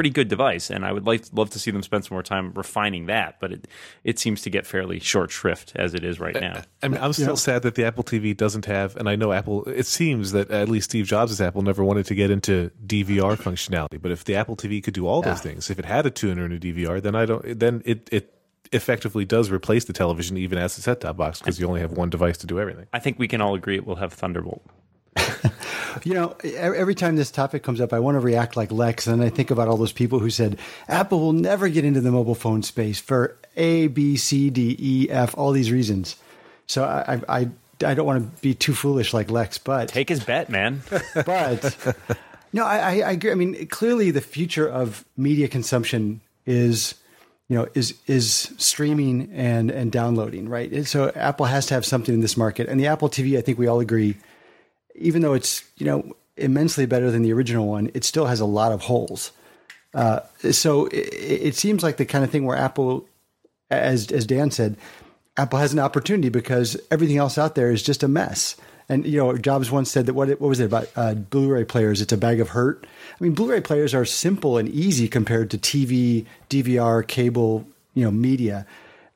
pretty 0.00 0.08
good 0.08 0.28
device, 0.28 0.70
and 0.70 0.82
I 0.82 0.92
would 0.92 1.06
like 1.06 1.26
love 1.30 1.50
to 1.50 1.58
see 1.58 1.70
them 1.70 1.82
spend 1.82 2.06
some 2.06 2.14
more 2.14 2.22
time 2.22 2.54
refining 2.54 3.04
that. 3.06 3.38
But 3.38 3.52
it 3.52 3.68
it 4.02 4.18
seems 4.18 4.40
to 4.42 4.48
get 4.48 4.66
fairly 4.66 4.98
short 4.98 5.30
shrift 5.30 5.74
as 5.76 5.92
it 5.92 6.04
is 6.04 6.18
right 6.18 6.40
now. 6.40 6.62
I 6.82 6.88
mean, 6.88 6.98
I'm 7.02 7.12
still 7.12 7.36
sad 7.36 7.60
that 7.64 7.74
the 7.74 7.84
Apple 7.84 8.02
TV 8.02 8.34
doesn't 8.34 8.64
have, 8.64 8.96
and 8.96 9.10
I 9.10 9.16
know 9.16 9.32
Apple. 9.32 9.64
It 9.64 9.84
seems 9.84 10.32
that 10.32 10.50
at 10.50 10.70
least 10.70 10.88
Steve 10.88 11.04
Jobs' 11.04 11.38
Apple 11.38 11.60
never 11.60 11.84
wanted 11.84 12.06
to 12.06 12.14
get 12.14 12.30
into 12.30 12.70
DVR 12.86 13.36
functionality. 13.36 14.00
But 14.00 14.10
if 14.10 14.24
the 14.24 14.36
Apple 14.36 14.56
TV 14.56 14.82
could 14.82 14.94
do 14.94 15.06
all 15.06 15.20
those 15.20 15.42
things, 15.42 15.68
if 15.68 15.78
it 15.78 15.84
had 15.84 16.06
a 16.06 16.10
tuner 16.10 16.46
and 16.46 16.54
a 16.54 16.58
DVR, 16.58 17.02
then 17.02 17.14
I 17.14 17.26
don't. 17.26 17.58
Then 17.58 17.82
it 17.84 18.08
it 18.10 18.34
effectively 18.72 19.26
does 19.26 19.50
replace 19.50 19.84
the 19.84 19.92
television 19.92 20.38
even 20.38 20.56
as 20.56 20.78
a 20.78 20.80
set-top 20.80 21.18
box 21.18 21.40
because 21.40 21.60
you 21.60 21.66
only 21.66 21.82
have 21.82 21.92
one 21.92 22.08
device 22.08 22.38
to 22.38 22.46
do 22.46 22.58
everything. 22.58 22.86
I 22.94 23.00
think 23.00 23.18
we 23.18 23.28
can 23.28 23.42
all 23.42 23.54
agree 23.54 23.76
it 23.76 23.84
will 23.84 23.96
have 23.96 24.14
Thunderbolt. 24.14 24.64
You 26.04 26.14
know, 26.14 26.36
every 26.44 26.94
time 26.94 27.16
this 27.16 27.30
topic 27.30 27.62
comes 27.62 27.80
up, 27.80 27.92
I 27.92 27.98
want 27.98 28.14
to 28.14 28.20
react 28.20 28.56
like 28.56 28.70
Lex, 28.70 29.06
and 29.06 29.22
I 29.22 29.28
think 29.28 29.50
about 29.50 29.68
all 29.68 29.76
those 29.76 29.92
people 29.92 30.18
who 30.18 30.30
said 30.30 30.58
Apple 30.88 31.20
will 31.20 31.32
never 31.32 31.68
get 31.68 31.84
into 31.84 32.00
the 32.00 32.12
mobile 32.12 32.34
phone 32.34 32.62
space 32.62 33.00
for 33.00 33.36
A, 33.56 33.88
B, 33.88 34.16
C, 34.16 34.50
D, 34.50 34.76
E, 34.78 35.10
F, 35.10 35.36
all 35.36 35.52
these 35.52 35.72
reasons. 35.72 36.16
So 36.66 36.84
I, 36.84 37.14
I, 37.28 37.40
I 37.40 37.50
I 37.84 37.94
don't 37.94 38.06
want 38.06 38.36
to 38.36 38.42
be 38.42 38.54
too 38.54 38.74
foolish 38.74 39.12
like 39.14 39.30
Lex, 39.30 39.58
but 39.58 39.88
Take 39.88 40.08
his 40.08 40.22
bet, 40.22 40.48
man. 40.48 40.82
but 41.14 41.96
no, 42.52 42.64
I, 42.64 42.78
I, 42.78 42.90
I 43.00 43.10
agree. 43.12 43.32
I 43.32 43.34
mean, 43.34 43.66
clearly 43.68 44.10
the 44.10 44.20
future 44.20 44.68
of 44.68 45.04
media 45.16 45.48
consumption 45.48 46.20
is, 46.46 46.94
you 47.48 47.56
know, 47.56 47.68
is 47.74 47.94
is 48.06 48.54
streaming 48.58 49.30
and 49.32 49.70
and 49.70 49.90
downloading, 49.90 50.48
right? 50.48 50.86
So 50.86 51.10
Apple 51.14 51.46
has 51.46 51.66
to 51.66 51.74
have 51.74 51.84
something 51.84 52.14
in 52.14 52.20
this 52.20 52.36
market, 52.36 52.68
and 52.68 52.78
the 52.78 52.86
Apple 52.86 53.08
TV, 53.08 53.38
I 53.38 53.40
think 53.40 53.58
we 53.58 53.66
all 53.66 53.80
agree, 53.80 54.16
even 54.94 55.22
though 55.22 55.34
it's 55.34 55.64
you 55.76 55.86
know 55.86 56.14
immensely 56.36 56.86
better 56.86 57.10
than 57.10 57.22
the 57.22 57.32
original 57.32 57.66
one, 57.66 57.90
it 57.94 58.04
still 58.04 58.26
has 58.26 58.40
a 58.40 58.46
lot 58.46 58.72
of 58.72 58.82
holes. 58.82 59.32
Uh, 59.92 60.20
so 60.50 60.86
it, 60.86 61.08
it 61.12 61.54
seems 61.54 61.82
like 61.82 61.96
the 61.96 62.06
kind 62.06 62.24
of 62.24 62.30
thing 62.30 62.44
where 62.44 62.56
Apple, 62.56 63.06
as 63.70 64.10
as 64.10 64.26
Dan 64.26 64.50
said, 64.50 64.76
Apple 65.36 65.58
has 65.58 65.72
an 65.72 65.78
opportunity 65.78 66.28
because 66.28 66.76
everything 66.90 67.16
else 67.16 67.38
out 67.38 67.54
there 67.54 67.70
is 67.70 67.82
just 67.82 68.02
a 68.02 68.08
mess. 68.08 68.56
And 68.88 69.06
you 69.06 69.18
know, 69.18 69.36
Jobs 69.36 69.70
once 69.70 69.90
said 69.90 70.06
that 70.06 70.14
what 70.14 70.28
what 70.28 70.40
was 70.40 70.60
it 70.60 70.66
about 70.66 70.88
uh, 70.96 71.14
Blu-ray 71.14 71.64
players? 71.64 72.00
It's 72.00 72.12
a 72.12 72.16
bag 72.16 72.40
of 72.40 72.50
hurt. 72.50 72.86
I 72.86 73.24
mean, 73.24 73.34
Blu-ray 73.34 73.60
players 73.60 73.94
are 73.94 74.04
simple 74.04 74.58
and 74.58 74.68
easy 74.68 75.08
compared 75.08 75.50
to 75.50 75.58
TV, 75.58 76.26
DVR, 76.48 77.06
cable, 77.06 77.66
you 77.94 78.04
know, 78.04 78.10
media. 78.10 78.66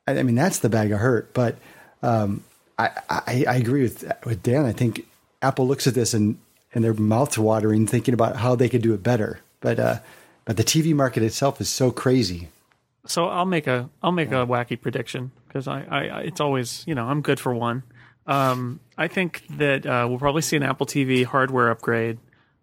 I, 0.07 0.19
I 0.19 0.23
mean, 0.23 0.37
that's 0.37 0.61
the 0.61 0.69
bag 0.69 0.93
of 0.93 1.01
hurt. 1.01 1.35
But 1.35 1.59
um, 2.03 2.45
I, 2.79 2.91
I 3.11 3.45
I 3.49 3.57
agree 3.57 3.83
with 3.83 4.05
with 4.25 4.43
Dan. 4.43 4.65
I 4.65 4.73
think 4.73 5.07
Apple 5.45 5.69
looks 5.69 5.87
at 5.87 5.95
this 5.95 6.15
and 6.15 6.39
and 6.75 6.83
their 6.83 6.95
mouths 6.95 7.39
watering, 7.39 7.87
thinking 7.87 8.15
about 8.15 8.37
how 8.37 8.57
they 8.57 8.69
could 8.69 8.83
do 8.83 8.95
it 8.95 9.03
better. 9.03 9.41
But 9.61 9.79
uh, 9.79 9.99
but 10.45 10.57
the 10.57 10.65
TV 10.65 10.95
market 10.95 11.23
itself 11.23 11.61
is 11.61 11.69
so 11.69 11.91
crazy. 11.91 12.49
So 13.07 13.27
I'll 13.29 13.45
make 13.45 13.67
a 13.67 13.89
I'll 14.03 14.13
make 14.13 14.31
a 14.31 14.47
wacky 14.47 14.81
prediction 14.81 15.31
because 15.47 15.69
I, 15.69 15.83
I 15.83 16.21
it's 16.23 16.41
always 16.41 16.85
you 16.87 16.95
know 16.95 17.05
I'm 17.07 17.21
good 17.21 17.39
for 17.39 17.55
one. 17.55 17.83
Um, 18.27 18.81
I 18.97 19.09
think 19.09 19.45
that 19.59 19.85
uh, 19.85 20.07
we'll 20.09 20.19
probably 20.19 20.43
see 20.43 20.57
an 20.57 20.63
Apple 20.63 20.87
TV 20.87 21.25
hardware 21.27 21.71
upgrade, 21.71 22.19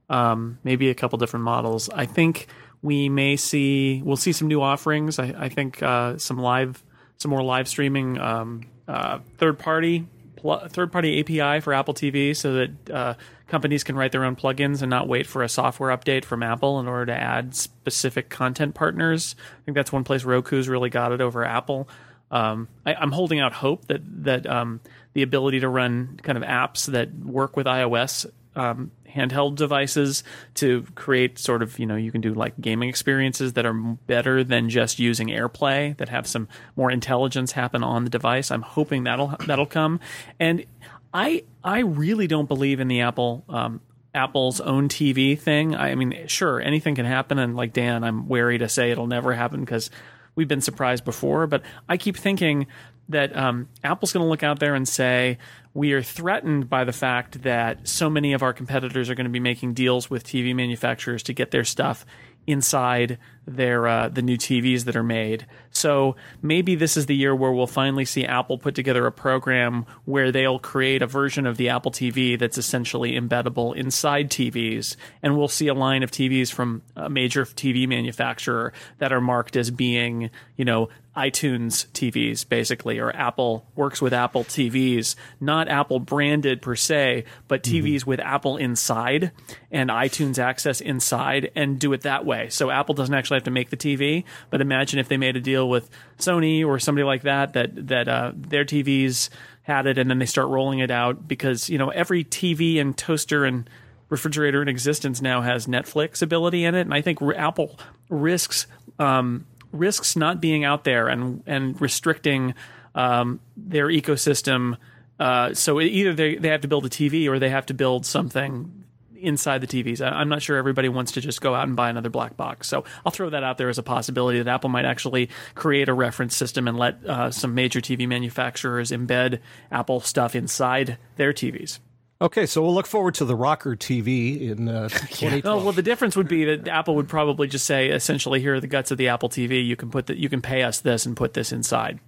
um, 0.10 0.58
maybe 0.64 0.90
a 0.90 0.96
couple 0.96 1.20
different 1.20 1.46
models. 1.46 1.88
I 1.90 2.08
think 2.08 2.48
we 2.82 3.10
may 3.10 3.36
see 3.36 4.02
we'll 4.04 4.18
see 4.18 4.32
some 4.32 4.48
new 4.48 4.62
offerings. 4.62 5.20
I, 5.20 5.36
I 5.38 5.50
think 5.50 5.82
uh, 5.84 6.18
some 6.18 6.40
live 6.40 6.84
some 7.18 7.30
more 7.30 7.44
live 7.44 7.68
streaming 7.68 8.20
um, 8.20 8.64
uh, 8.88 9.20
third 9.38 9.60
party 9.60 10.08
pl- 10.42 10.68
third 10.70 10.92
party 10.92 11.20
API 11.20 11.62
for 11.62 11.74
Apple 11.74 11.94
TV 11.94 12.36
so 12.36 12.54
that 12.54 12.90
uh, 12.90 13.14
companies 13.48 13.84
can 13.84 13.96
write 13.96 14.12
their 14.12 14.24
own 14.24 14.36
plugins 14.36 14.82
and 14.82 14.90
not 14.90 15.08
wait 15.08 15.28
for 15.28 15.44
a 15.44 15.50
software 15.50 15.96
update 15.96 16.26
from 16.26 16.44
Apple 16.44 16.80
in 16.80 16.88
order 16.88 17.08
to 17.08 17.14
add 17.14 17.56
specific 17.56 18.30
content 18.30 18.76
partners. 18.76 19.36
I 19.40 19.66
think 19.66 19.76
that's 19.76 19.92
one 19.92 20.04
place 20.04 20.24
Roku's 20.24 20.68
really 20.68 20.90
got 20.90 21.12
it 21.12 21.22
over 21.22 21.46
Apple. 21.46 21.88
Um, 22.32 22.70
I, 22.86 22.94
I'm 22.96 23.12
holding 23.12 23.40
out 23.40 23.54
hope 23.54 23.86
that 23.88 24.02
that 24.24 24.48
um, 24.48 24.80
the 25.14 25.22
ability 25.22 25.60
to 25.62 25.70
run 25.70 26.20
kind 26.24 26.38
of 26.38 26.44
apps 26.44 26.86
that 26.88 27.14
work 27.14 27.58
with 27.58 27.68
iOS 27.68 28.26
um, 28.56 28.92
handheld 29.08 29.56
devices 29.56 30.24
to 30.56 30.86
create 30.96 31.38
sort 31.38 31.62
of 31.62 31.78
you 31.80 31.86
know 31.86 31.96
you 31.96 32.12
can 32.12 32.22
do 32.22 32.34
like 32.34 32.60
gaming 32.60 32.90
experiences 32.90 33.54
that 33.54 33.66
are 33.66 33.74
better 33.74 34.44
than 34.44 34.70
just 34.70 35.00
using 35.00 35.28
AirPlay 35.28 35.98
that 35.98 36.10
have 36.10 36.28
some 36.28 36.48
more 36.76 36.92
intelligence 36.92 37.54
happen 37.54 37.84
on 37.84 38.04
the 38.04 38.10
device. 38.10 38.52
I'm 38.52 38.62
hoping 38.62 39.04
that'll 39.04 39.36
that'll 39.48 39.66
come, 39.66 40.00
and 40.40 40.66
I 41.14 41.44
I 41.64 41.80
really 41.80 42.28
don't 42.28 42.48
believe 42.48 42.80
in 42.80 42.88
the 42.88 43.02
Apple 43.02 43.44
um, 43.50 43.82
Apple's 44.14 44.60
own 44.60 44.90
TV 44.90 45.40
thing. 45.40 45.76
I 45.76 45.96
mean, 45.96 46.28
sure, 46.28 46.60
anything 46.60 46.96
can 46.96 47.06
happen, 47.06 47.40
and 47.40 47.56
like 47.56 47.74
Dan, 47.74 48.04
I'm 48.04 48.28
wary 48.28 48.58
to 48.58 48.68
say 48.68 48.92
it'll 48.92 49.08
never 49.08 49.34
happen 49.34 49.62
because 49.62 49.90
we've 50.36 50.48
been 50.48 50.62
surprised 50.62 51.06
before. 51.06 51.48
But 51.48 51.64
I 51.88 51.98
keep 51.98 52.18
thinking 52.18 52.68
that 53.10 53.36
um, 53.36 53.68
Apple's 53.84 54.14
going 54.14 54.24
to 54.24 54.30
look 54.30 54.44
out 54.44 54.60
there 54.60 54.76
and 54.76 54.88
say 54.88 55.38
we 55.74 55.94
are 55.94 56.02
threatened 56.02 56.70
by 56.70 56.84
the 56.84 56.92
fact 56.92 57.44
that 57.44 57.88
so 57.88 58.10
many 58.10 58.34
of 58.34 58.44
our 58.44 58.54
competitors 58.54 59.10
are 59.10 59.16
going 59.16 59.26
to 59.26 59.32
be 59.32 59.40
making 59.40 59.74
deals 59.74 60.10
with 60.10 60.24
TV 60.24 60.54
manufacturers 60.54 61.24
to 61.24 61.34
get 61.34 61.52
their 61.52 61.64
stuff 61.64 62.06
inside 62.48 63.18
their 63.48 63.88
uh, 63.88 64.10
the 64.10 64.22
new 64.22 64.38
TVs 64.38 64.86
that 64.86 64.96
are 64.96 65.04
made. 65.04 65.46
So 65.72 66.16
maybe 66.42 66.76
this 66.76 66.96
is 66.96 67.06
the 67.06 67.16
year 67.16 67.36
where 67.36 67.52
we'll 67.52 67.68
finally 67.68 68.06
see 68.06 68.26
Apple 68.26 68.58
put 68.58 68.76
together 68.76 69.06
a 69.08 69.12
program 69.12 69.86
where 70.06 70.32
they'll 70.32 70.60
create 70.60 71.02
a 71.02 71.08
version 71.08 71.46
of 71.46 71.58
the 71.58 71.70
Apple 71.70 71.92
TV 71.92 72.38
that's 72.38 72.58
essentially 72.58 73.14
embeddable 73.14 73.76
inside 73.76 74.30
TVs, 74.30 74.96
and 75.24 75.38
we'll 75.38 75.48
see 75.48 75.68
a 75.68 75.74
line 75.74 76.04
of 76.04 76.12
TVs 76.12 76.52
from 76.52 76.82
a 76.96 77.10
major 77.10 77.46
TV 77.46 77.88
manufacturer 77.88 78.74
that 79.00 79.12
are 79.12 79.22
marked 79.22 79.56
as 79.56 79.72
being, 79.72 80.30
you 80.56 80.66
know, 80.66 80.90
iTunes 81.16 81.88
TVs, 81.92 82.48
basically, 82.48 82.98
or 82.98 83.14
Apple 83.14 83.66
works 83.76 84.02
with 84.02 84.14
Apple 84.14 84.46
TVs, 84.46 85.16
not 85.42 85.68
Apple 85.68 86.00
branded 86.00 86.62
per 86.62 86.76
se, 86.76 87.26
but 87.50 87.64
TVs 87.64 87.98
mm-hmm. 87.98 88.10
with 88.10 88.20
Apple 88.22 88.56
inside 88.56 89.32
and 89.72 89.90
iTunes 89.90 90.40
access 90.40 90.80
inside 90.80 91.52
and 91.56 91.80
do 91.80 91.92
it 91.92 92.02
that 92.02 92.26
way. 92.26 92.50
So 92.50 92.70
Apple 92.70 92.96
doesn't 92.96 93.14
actually 93.14 93.31
have 93.36 93.44
to 93.44 93.52
make 93.52 93.70
the 93.70 93.78
TV, 93.78 94.24
but 94.50 94.62
imagine 94.62 95.00
if 95.00 95.08
they 95.08 95.18
made 95.18 95.36
a 95.36 95.42
deal 95.42 95.70
with 95.70 95.90
Sony 96.18 96.66
or 96.66 96.80
somebody 96.80 97.06
like 97.06 97.24
that, 97.24 97.54
that, 97.54 97.88
that 97.88 98.08
uh, 98.08 98.32
their 98.36 98.66
TVs 98.66 99.30
had 99.64 99.88
it 99.88 99.98
and 99.98 100.10
then 100.10 100.20
they 100.20 100.26
start 100.26 100.48
rolling 100.48 100.80
it 100.80 100.92
out 100.92 101.28
because, 101.28 101.70
you 101.70 101.78
know, 101.78 101.90
every 101.90 102.24
TV 102.24 102.80
and 102.80 102.98
toaster 102.98 103.46
and 103.46 103.70
refrigerator 104.10 104.62
in 104.62 104.68
existence 104.68 105.22
now 105.22 105.42
has 105.42 105.68
Netflix 105.68 106.22
ability 106.22 106.66
in 106.66 106.76
it. 106.76 106.82
And 106.82 106.94
I 106.94 107.02
think 107.02 107.20
Apple 107.22 107.80
risks, 108.10 108.68
um, 109.00 109.46
risks 109.72 110.16
not 110.16 110.42
being 110.42 110.64
out 110.64 110.84
there 110.84 111.08
and 111.08 111.44
and 111.48 111.80
restricting 111.82 112.54
um, 112.94 113.40
their 113.56 113.88
ecosystem. 113.88 114.78
Uh, 115.20 115.54
so 115.54 115.80
either 115.80 116.14
they 116.14 116.36
they 116.36 116.50
have 116.50 116.62
to 116.62 116.68
build 116.68 116.86
a 116.86 116.90
TV 116.90 117.28
or 117.28 117.40
they 117.40 117.50
have 117.50 117.66
to 117.68 117.74
build 117.74 118.06
something 118.06 118.84
inside 119.22 119.62
the 119.62 119.68
TVs. 119.68 120.02
I, 120.02 120.22
am 120.22 120.30
not 120.30 120.42
sure 120.42 120.58
everybody 120.58 120.90
wants 120.90 121.14
to 121.14 121.22
just 121.22 121.42
go 121.42 121.56
out 121.56 121.68
and 121.68 121.76
buy 121.76 121.90
another 121.90 122.10
black 122.10 122.38
box. 122.38 122.68
So 122.68 122.84
I'll 123.06 123.12
throw 123.12 123.30
that 123.30 123.44
out 123.44 123.58
there 123.58 123.70
as 123.70 123.78
a 123.78 123.84
possibility 123.84 124.42
that 124.42 124.48
Apple 124.48 124.70
might 124.70 124.86
actually 124.86 125.30
create 125.56 125.90
a 125.90 125.94
reference 125.94 126.36
system 126.36 126.68
and 126.68 126.78
let 126.78 127.04
uh, 127.06 127.32
some 127.32 127.56
major 127.56 127.82
TV 127.82 128.08
manufacturers 128.08 128.92
embed 128.92 129.40
Apple 129.72 130.00
stuff 130.00 130.36
inside 130.36 130.98
their 131.18 131.34
TVs. 131.34 131.80
Okay, 132.22 132.46
so 132.46 132.62
we'll 132.62 132.76
look 132.76 132.86
forward 132.86 133.16
to 133.16 133.26
the 133.26 133.36
Rocker 133.36 133.76
TV 133.76 134.42
in 134.42 134.70
uh, 134.70 134.90
2012. 134.90 135.46
oh, 135.46 135.64
well, 135.64 135.74
the 135.74 135.82
difference 135.82 136.16
would 136.16 136.28
be 136.28 136.46
that 136.46 136.68
Apple 136.68 136.96
would 136.96 137.10
probably 137.10 137.48
just 137.48 137.66
say, 137.66 137.90
essentially, 137.90 138.40
here 138.40 138.56
are 138.56 138.60
the 138.60 138.68
guts 138.68 138.92
of 138.92 139.00
the 139.00 139.08
Apple 139.08 139.28
TV. 139.28 139.66
You 139.66 139.76
can 139.76 139.90
put 139.90 140.06
that. 140.06 140.18
You 140.18 140.30
can 140.30 140.42
pay 140.42 140.62
us 140.62 140.80
this 140.82 141.08
and 141.08 141.18
put 141.18 141.34
this 141.34 141.52
inside. 141.52 142.00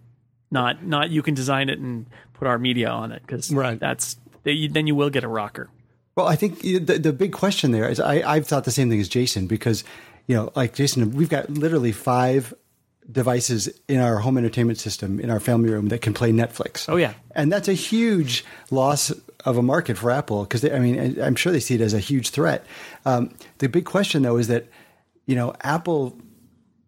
Not, 0.52 0.84
not 0.84 1.10
you 1.10 1.24
can 1.24 1.34
design 1.34 1.68
it 1.70 1.80
and 1.80 2.06
put 2.34 2.48
our 2.48 2.60
media 2.60 2.90
on 2.90 3.12
it 3.12 3.24
because 3.26 3.52
right. 3.52 3.80
that's 3.80 4.18
then 4.44 4.86
you 4.86 4.94
will 4.94 5.10
get 5.10 5.24
a 5.24 5.28
rocker. 5.28 5.70
Well, 6.16 6.28
I 6.28 6.36
think 6.36 6.60
the 6.62 6.80
the 6.80 7.14
big 7.14 7.32
question 7.32 7.72
there 7.72 7.90
is 7.90 8.00
I 8.00 8.22
I've 8.22 8.48
thought 8.48 8.66
the 8.66 8.72
same 8.72 8.90
thing 8.90 9.00
as 9.00 9.10
Jason 9.10 9.48
because 9.48 9.84
you 10.28 10.36
know 10.36 10.52
like 10.56 10.74
Jason 10.74 11.12
we've 11.12 11.30
got 11.30 11.50
literally 11.50 11.92
five 11.92 12.54
devices 13.12 13.68
in 13.88 14.00
our 14.00 14.20
home 14.20 14.38
entertainment 14.38 14.80
system 14.80 15.20
in 15.20 15.30
our 15.30 15.40
family 15.40 15.70
room 15.70 15.90
that 15.90 16.02
can 16.02 16.14
play 16.14 16.32
Netflix. 16.32 16.88
Oh 16.88 16.96
yeah, 16.96 17.14
and 17.36 17.52
that's 17.52 17.68
a 17.68 17.74
huge 17.74 18.46
loss 18.70 19.12
of 19.46 19.58
a 19.58 19.64
market 19.64 19.98
for 19.98 20.12
Apple 20.12 20.44
because 20.44 20.64
I 20.64 20.80
mean 20.80 21.20
I'm 21.22 21.36
sure 21.36 21.52
they 21.52 21.60
see 21.60 21.76
it 21.76 21.82
as 21.82 21.94
a 21.94 22.00
huge 22.00 22.30
threat. 22.30 22.66
Um, 23.06 23.34
the 23.58 23.68
big 23.68 23.86
question 23.86 24.22
though 24.22 24.38
is 24.38 24.48
that 24.50 24.68
you 25.26 25.36
know 25.36 25.56
Apple 25.62 26.16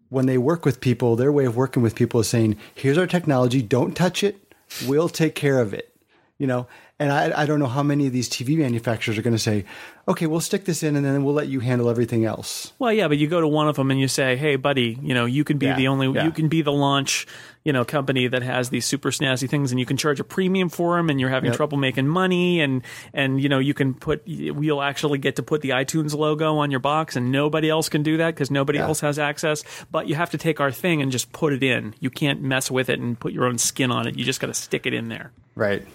when 0.10 0.28
they 0.28 0.38
work 0.38 0.66
with 0.66 0.80
people, 0.82 1.16
their 1.16 1.32
way 1.32 1.46
of 1.46 1.58
working 1.58 1.82
with 1.82 1.96
people 1.96 2.20
is 2.20 2.28
saying, 2.28 2.58
"Here's 2.76 2.98
our 2.98 3.08
technology, 3.08 3.64
don't 3.64 3.96
touch 3.96 4.24
it, 4.24 4.54
we'll 4.88 5.10
take 5.10 5.34
care 5.34 5.60
of 5.60 5.74
it." 5.74 5.92
You 6.38 6.48
know, 6.48 6.68
and 6.98 7.12
I, 7.12 7.42
I 7.42 7.46
don't 7.46 7.60
know 7.60 7.68
how 7.68 7.84
many 7.84 8.08
of 8.08 8.14
these 8.14 8.30
TV 8.30 8.58
manufacturers 8.58 9.18
are 9.18 9.22
going 9.22 9.36
to 9.36 9.42
say, 9.42 9.66
okay, 10.08 10.28
we'll 10.28 10.40
stick 10.40 10.64
this 10.64 10.82
in 10.82 10.96
and 10.96 11.06
then 11.06 11.26
we'll 11.26 11.34
let 11.34 11.50
you 11.50 11.60
handle 11.60 11.90
everything 11.90 12.24
else. 12.24 12.72
Well, 12.80 12.94
yeah, 12.94 13.10
but 13.10 13.18
you 13.18 13.28
go 13.28 13.42
to 13.42 13.48
one 13.50 13.68
of 13.68 13.76
them 13.76 13.92
and 13.92 14.00
you 14.00 14.08
say, 14.08 14.38
hey, 14.38 14.56
buddy, 14.56 14.98
you 15.02 15.14
know, 15.14 15.26
you 15.26 15.44
can 15.44 15.58
be 15.58 15.66
yeah, 15.66 15.76
the 15.76 15.90
only, 15.90 16.08
yeah. 16.08 16.24
you 16.24 16.32
can 16.32 16.48
be 16.48 16.62
the 16.62 16.72
launch, 16.72 17.28
you 17.66 17.74
know, 17.74 17.84
company 17.84 18.30
that 18.30 18.44
has 18.44 18.70
these 18.70 18.86
super 18.86 19.12
snazzy 19.12 19.50
things 19.50 19.72
and 19.72 19.80
you 19.80 19.86
can 19.86 19.98
charge 19.98 20.22
a 20.22 20.24
premium 20.24 20.70
for 20.70 20.96
them 20.96 21.10
and 21.10 21.20
you're 21.20 21.30
having 21.30 21.50
yep. 21.50 21.58
trouble 21.58 21.78
making 21.78 22.08
money 22.08 22.62
and, 22.62 22.82
and, 23.14 23.42
you 23.44 23.50
know, 23.50 23.60
you 23.60 23.74
can 23.74 23.94
put, 23.94 24.24
we'll 24.26 24.82
actually 24.82 25.18
get 25.18 25.36
to 25.36 25.44
put 25.44 25.60
the 25.62 25.72
iTunes 25.72 26.16
logo 26.16 26.60
on 26.60 26.72
your 26.72 26.80
box 26.80 27.18
and 27.18 27.30
nobody 27.30 27.70
else 27.70 27.90
can 27.90 28.04
do 28.04 28.16
that 28.18 28.36
because 28.36 28.50
nobody 28.50 28.80
yeah. 28.80 28.86
else 28.86 29.02
has 29.02 29.20
access. 29.20 29.66
But 29.92 30.08
you 30.08 30.16
have 30.16 30.30
to 30.30 30.38
take 30.38 30.62
our 30.62 30.72
thing 30.72 31.02
and 31.02 31.12
just 31.12 31.34
put 31.34 31.52
it 31.52 31.62
in. 31.62 31.94
You 32.00 32.10
can't 32.10 32.42
mess 32.42 32.72
with 32.72 32.90
it 32.90 33.00
and 33.00 33.20
put 33.20 33.34
your 33.34 33.48
own 33.48 33.58
skin 33.58 33.92
on 33.92 34.08
it. 34.08 34.16
You 34.16 34.24
just 34.24 34.40
got 34.40 34.48
to 34.48 34.54
stick 34.54 34.86
it 34.86 34.94
in 34.94 35.10
there. 35.10 35.34
Right. 35.56 35.86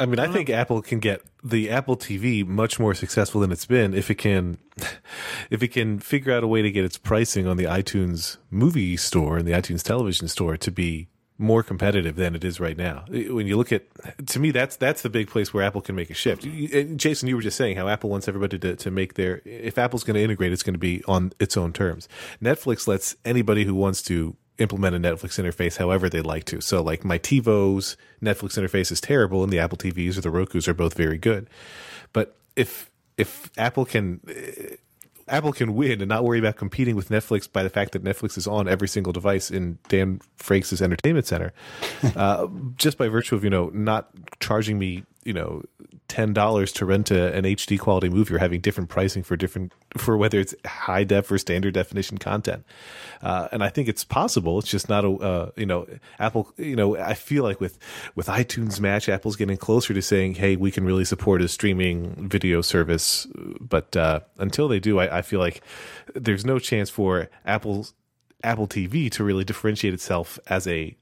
I 0.00 0.06
mean, 0.06 0.18
I, 0.18 0.24
I 0.24 0.28
think 0.28 0.48
know. 0.48 0.54
Apple 0.54 0.82
can 0.82 0.98
get 0.98 1.22
the 1.42 1.70
Apple 1.70 1.96
TV 1.96 2.46
much 2.46 2.78
more 2.78 2.94
successful 2.94 3.40
than 3.40 3.52
it's 3.52 3.66
been 3.66 3.94
if 3.94 4.10
it 4.10 4.16
can, 4.16 4.58
if 5.50 5.62
it 5.62 5.68
can 5.68 5.98
figure 5.98 6.32
out 6.32 6.44
a 6.44 6.46
way 6.46 6.62
to 6.62 6.70
get 6.70 6.84
its 6.84 6.98
pricing 6.98 7.46
on 7.46 7.56
the 7.56 7.64
iTunes 7.64 8.38
movie 8.50 8.96
store 8.96 9.38
and 9.38 9.46
the 9.46 9.52
iTunes 9.52 9.82
television 9.82 10.28
store 10.28 10.56
to 10.56 10.70
be 10.70 11.08
more 11.38 11.62
competitive 11.62 12.16
than 12.16 12.34
it 12.34 12.44
is 12.44 12.60
right 12.60 12.76
now. 12.76 13.04
When 13.08 13.46
you 13.46 13.56
look 13.56 13.72
at, 13.72 13.84
to 14.28 14.38
me, 14.38 14.50
that's 14.50 14.76
that's 14.76 15.02
the 15.02 15.10
big 15.10 15.28
place 15.28 15.52
where 15.52 15.64
Apple 15.64 15.80
can 15.80 15.96
make 15.96 16.08
a 16.08 16.14
shift. 16.14 16.42
Jason, 16.96 17.28
you 17.28 17.36
were 17.36 17.42
just 17.42 17.56
saying 17.56 17.76
how 17.76 17.88
Apple 17.88 18.10
wants 18.10 18.28
everybody 18.28 18.58
to, 18.60 18.76
to 18.76 18.90
make 18.90 19.14
their. 19.14 19.42
If 19.44 19.76
Apple's 19.76 20.04
going 20.04 20.14
to 20.14 20.22
integrate, 20.22 20.52
it's 20.52 20.62
going 20.62 20.74
to 20.74 20.78
be 20.78 21.02
on 21.08 21.32
its 21.40 21.56
own 21.56 21.72
terms. 21.72 22.08
Netflix 22.40 22.86
lets 22.86 23.16
anybody 23.24 23.64
who 23.64 23.74
wants 23.74 24.02
to 24.02 24.36
implement 24.62 24.96
a 24.96 24.98
Netflix 24.98 25.42
interface 25.42 25.76
however 25.76 26.08
they 26.08 26.22
like 26.22 26.44
to. 26.44 26.60
So 26.60 26.82
like 26.82 27.04
my 27.04 27.18
TiVo's 27.18 27.96
Netflix 28.22 28.58
interface 28.58 28.90
is 28.90 29.00
terrible 29.00 29.42
and 29.42 29.52
the 29.52 29.58
Apple 29.58 29.78
TVs 29.78 30.16
or 30.16 30.20
the 30.22 30.30
Roku's 30.30 30.68
are 30.68 30.74
both 30.74 30.94
very 30.94 31.18
good. 31.18 31.50
But 32.12 32.36
if 32.56 32.90
if 33.18 33.50
Apple 33.58 33.84
can 33.84 34.20
Apple 35.28 35.52
can 35.52 35.74
win 35.74 36.00
and 36.00 36.08
not 36.08 36.24
worry 36.24 36.38
about 36.38 36.56
competing 36.56 36.96
with 36.96 37.08
Netflix 37.08 37.50
by 37.50 37.62
the 37.62 37.70
fact 37.70 37.92
that 37.92 38.04
Netflix 38.04 38.36
is 38.36 38.46
on 38.46 38.68
every 38.68 38.88
single 38.88 39.12
device 39.12 39.50
in 39.50 39.78
Dan 39.88 40.20
Frakes' 40.38 40.82
entertainment 40.82 41.26
center, 41.26 41.52
uh, 42.16 42.48
just 42.76 42.98
by 42.98 43.08
virtue 43.08 43.34
of 43.34 43.44
you 43.44 43.50
know 43.50 43.70
not 43.72 44.10
charging 44.40 44.78
me 44.78 45.04
you 45.24 45.32
know 45.32 45.62
ten 46.08 46.32
dollars 46.32 46.72
to 46.72 46.84
rent 46.84 47.10
a, 47.10 47.32
an 47.34 47.44
HD 47.44 47.78
quality 47.78 48.08
movie 48.08 48.34
or 48.34 48.38
having 48.38 48.60
different 48.60 48.90
pricing 48.90 49.22
for 49.22 49.36
different 49.36 49.72
for 49.96 50.16
whether 50.16 50.38
it's 50.38 50.54
high 50.66 51.04
def 51.04 51.30
or 51.30 51.38
standard 51.38 51.74
definition 51.74 52.18
content. 52.18 52.64
Uh, 53.22 53.48
and 53.52 53.62
I 53.62 53.68
think 53.68 53.88
it's 53.88 54.04
possible. 54.04 54.58
It's 54.58 54.70
just 54.70 54.88
not 54.88 55.04
a 55.04 55.10
uh, 55.10 55.50
you 55.56 55.66
know 55.66 55.86
Apple. 56.18 56.52
You 56.56 56.76
know 56.76 56.96
I 56.96 57.14
feel 57.14 57.44
like 57.44 57.60
with 57.60 57.78
with 58.14 58.26
iTunes 58.26 58.80
Match, 58.80 59.08
Apple's 59.08 59.36
getting 59.36 59.56
closer 59.56 59.94
to 59.94 60.02
saying, 60.02 60.34
hey, 60.34 60.56
we 60.56 60.70
can 60.70 60.84
really 60.84 61.04
support 61.04 61.42
a 61.42 61.48
streaming 61.48 62.28
video 62.28 62.60
service. 62.60 63.26
But 63.60 63.96
uh, 63.96 64.20
until 64.38 64.68
they 64.68 64.80
do, 64.80 64.98
I, 64.98 65.18
I 65.18 65.22
feel 65.22 65.40
like 65.40 65.62
there's 66.14 66.44
no 66.44 66.58
chance 66.58 66.90
for 66.90 67.28
Apple's 67.46 67.94
Apple 68.44 68.66
TV 68.66 69.10
to 69.12 69.24
really 69.24 69.44
differentiate 69.44 69.94
itself 69.94 70.38
as 70.46 70.66
a 70.66 70.96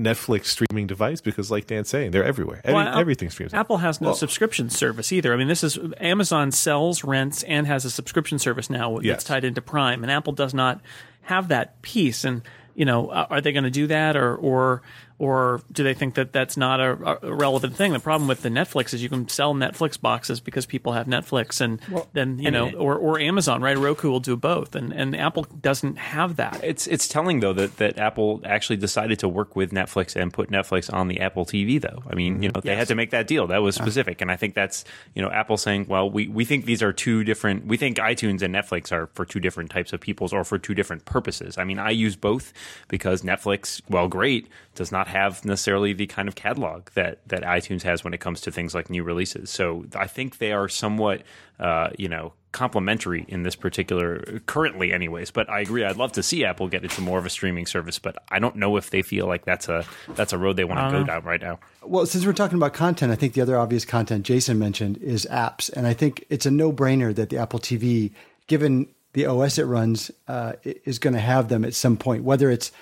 Netflix 0.00 0.46
streaming 0.46 0.86
device 0.86 1.20
because, 1.20 1.50
like 1.50 1.66
Dan's 1.66 1.88
saying, 1.88 2.10
they're 2.10 2.24
everywhere. 2.24 2.60
Every, 2.64 2.74
well, 2.74 2.98
everything 2.98 3.30
streams. 3.30 3.54
Apple 3.54 3.78
has 3.78 4.00
no 4.00 4.08
well, 4.08 4.14
subscription 4.14 4.70
service 4.70 5.12
either. 5.12 5.32
I 5.32 5.36
mean, 5.36 5.48
this 5.48 5.62
is 5.62 5.78
Amazon 5.98 6.52
sells, 6.52 7.04
rents, 7.04 7.42
and 7.44 7.66
has 7.66 7.84
a 7.84 7.90
subscription 7.90 8.38
service 8.38 8.70
now 8.70 8.94
that's 8.96 9.04
yes. 9.04 9.24
tied 9.24 9.44
into 9.44 9.60
Prime, 9.60 10.02
and 10.02 10.10
Apple 10.10 10.32
does 10.32 10.54
not 10.54 10.80
have 11.22 11.48
that 11.48 11.80
piece. 11.82 12.24
And 12.24 12.42
you 12.74 12.84
know, 12.84 13.08
uh, 13.08 13.26
are 13.30 13.40
they 13.40 13.52
going 13.52 13.64
to 13.64 13.70
do 13.70 13.86
that, 13.88 14.16
or 14.16 14.34
or 14.36 14.82
or 15.20 15.60
do 15.70 15.84
they 15.84 15.92
think 15.92 16.14
that 16.14 16.32
that's 16.32 16.56
not 16.56 16.80
a, 16.80 17.26
a, 17.26 17.34
relevant 17.34 17.76
thing? 17.76 17.92
The 17.92 18.00
problem 18.00 18.26
with 18.26 18.40
the 18.40 18.48
Netflix 18.48 18.94
is 18.94 19.02
you 19.02 19.10
can 19.10 19.28
sell 19.28 19.54
Netflix 19.54 20.00
boxes 20.00 20.40
because 20.40 20.64
people 20.64 20.94
have 20.94 21.06
Netflix, 21.06 21.60
and 21.60 21.78
well, 21.90 22.08
then 22.14 22.38
you 22.38 22.50
know, 22.50 22.70
or, 22.70 22.96
or 22.96 23.20
Amazon, 23.20 23.60
right? 23.60 23.76
Roku 23.76 24.10
will 24.10 24.20
do 24.20 24.34
both, 24.34 24.74
and 24.74 24.94
and 24.94 25.14
Apple 25.14 25.42
doesn't 25.42 25.96
have 25.96 26.36
that. 26.36 26.58
It's 26.64 26.86
it's 26.86 27.06
telling 27.06 27.40
though 27.40 27.52
that 27.52 27.76
that 27.76 27.98
Apple 27.98 28.40
actually 28.46 28.78
decided 28.78 29.18
to 29.18 29.28
work 29.28 29.54
with 29.54 29.72
Netflix 29.72 30.16
and 30.16 30.32
put 30.32 30.50
Netflix 30.50 30.90
on 30.90 31.08
the 31.08 31.20
Apple 31.20 31.44
TV. 31.44 31.78
Though 31.78 32.02
I 32.08 32.14
mean, 32.14 32.42
you 32.42 32.48
know, 32.48 32.62
they 32.62 32.70
yes. 32.70 32.78
had 32.78 32.88
to 32.88 32.94
make 32.94 33.10
that 33.10 33.26
deal. 33.26 33.46
That 33.46 33.58
was 33.58 33.74
specific, 33.74 34.22
and 34.22 34.30
I 34.32 34.36
think 34.36 34.54
that's 34.54 34.86
you 35.14 35.20
know, 35.20 35.30
Apple 35.30 35.58
saying, 35.58 35.84
well, 35.86 36.08
we 36.08 36.28
we 36.28 36.46
think 36.46 36.64
these 36.64 36.82
are 36.82 36.94
two 36.94 37.24
different. 37.24 37.66
We 37.66 37.76
think 37.76 37.98
iTunes 37.98 38.40
and 38.40 38.54
Netflix 38.54 38.90
are 38.90 39.08
for 39.08 39.26
two 39.26 39.38
different 39.38 39.70
types 39.70 39.92
of 39.92 40.00
peoples 40.00 40.32
or 40.32 40.44
for 40.44 40.58
two 40.58 40.74
different 40.74 41.04
purposes. 41.04 41.58
I 41.58 41.64
mean, 41.64 41.78
I 41.78 41.90
use 41.90 42.16
both 42.16 42.54
because 42.88 43.20
Netflix, 43.20 43.82
well, 43.90 44.08
great, 44.08 44.48
does 44.74 44.90
not 44.90 45.09
have 45.10 45.44
necessarily 45.44 45.92
the 45.92 46.06
kind 46.06 46.28
of 46.28 46.34
catalog 46.34 46.88
that 46.94 47.26
that 47.28 47.42
iTunes 47.42 47.82
has 47.82 48.02
when 48.02 48.14
it 48.14 48.20
comes 48.20 48.40
to 48.42 48.50
things 48.50 48.74
like 48.74 48.88
new 48.90 49.02
releases. 49.02 49.50
So 49.50 49.84
I 49.94 50.06
think 50.06 50.38
they 50.38 50.52
are 50.52 50.68
somewhat, 50.68 51.22
uh, 51.58 51.90
you 51.98 52.08
know, 52.08 52.32
complementary 52.52 53.24
in 53.28 53.42
this 53.42 53.54
particular 53.54 54.40
currently, 54.46 54.92
anyways. 54.92 55.30
But 55.30 55.48
I 55.48 55.60
agree. 55.60 55.84
I'd 55.84 55.96
love 55.96 56.12
to 56.12 56.22
see 56.22 56.44
Apple 56.44 56.68
get 56.68 56.82
into 56.82 57.00
more 57.00 57.18
of 57.18 57.26
a 57.26 57.30
streaming 57.30 57.66
service, 57.66 57.98
but 57.98 58.16
I 58.28 58.38
don't 58.38 58.56
know 58.56 58.76
if 58.76 58.90
they 58.90 59.02
feel 59.02 59.26
like 59.26 59.44
that's 59.44 59.68
a 59.68 59.84
that's 60.14 60.32
a 60.32 60.38
road 60.38 60.56
they 60.56 60.64
want 60.64 60.80
to 60.90 60.98
go 60.98 61.04
down 61.04 61.24
right 61.24 61.40
now. 61.40 61.60
Well, 61.82 62.06
since 62.06 62.26
we're 62.26 62.32
talking 62.32 62.56
about 62.56 62.74
content, 62.74 63.12
I 63.12 63.16
think 63.16 63.34
the 63.34 63.40
other 63.40 63.58
obvious 63.58 63.84
content 63.84 64.24
Jason 64.24 64.58
mentioned 64.58 64.98
is 64.98 65.26
apps, 65.30 65.70
and 65.72 65.86
I 65.86 65.94
think 65.94 66.24
it's 66.28 66.46
a 66.46 66.50
no 66.50 66.72
brainer 66.72 67.14
that 67.14 67.30
the 67.30 67.38
Apple 67.38 67.60
TV, 67.60 68.12
given 68.46 68.88
the 69.12 69.26
OS 69.26 69.58
it 69.58 69.64
runs, 69.64 70.10
uh, 70.28 70.54
is 70.62 70.98
going 70.98 71.14
to 71.14 71.20
have 71.20 71.48
them 71.48 71.64
at 71.64 71.74
some 71.74 71.96
point, 71.96 72.24
whether 72.24 72.50
it's 72.50 72.72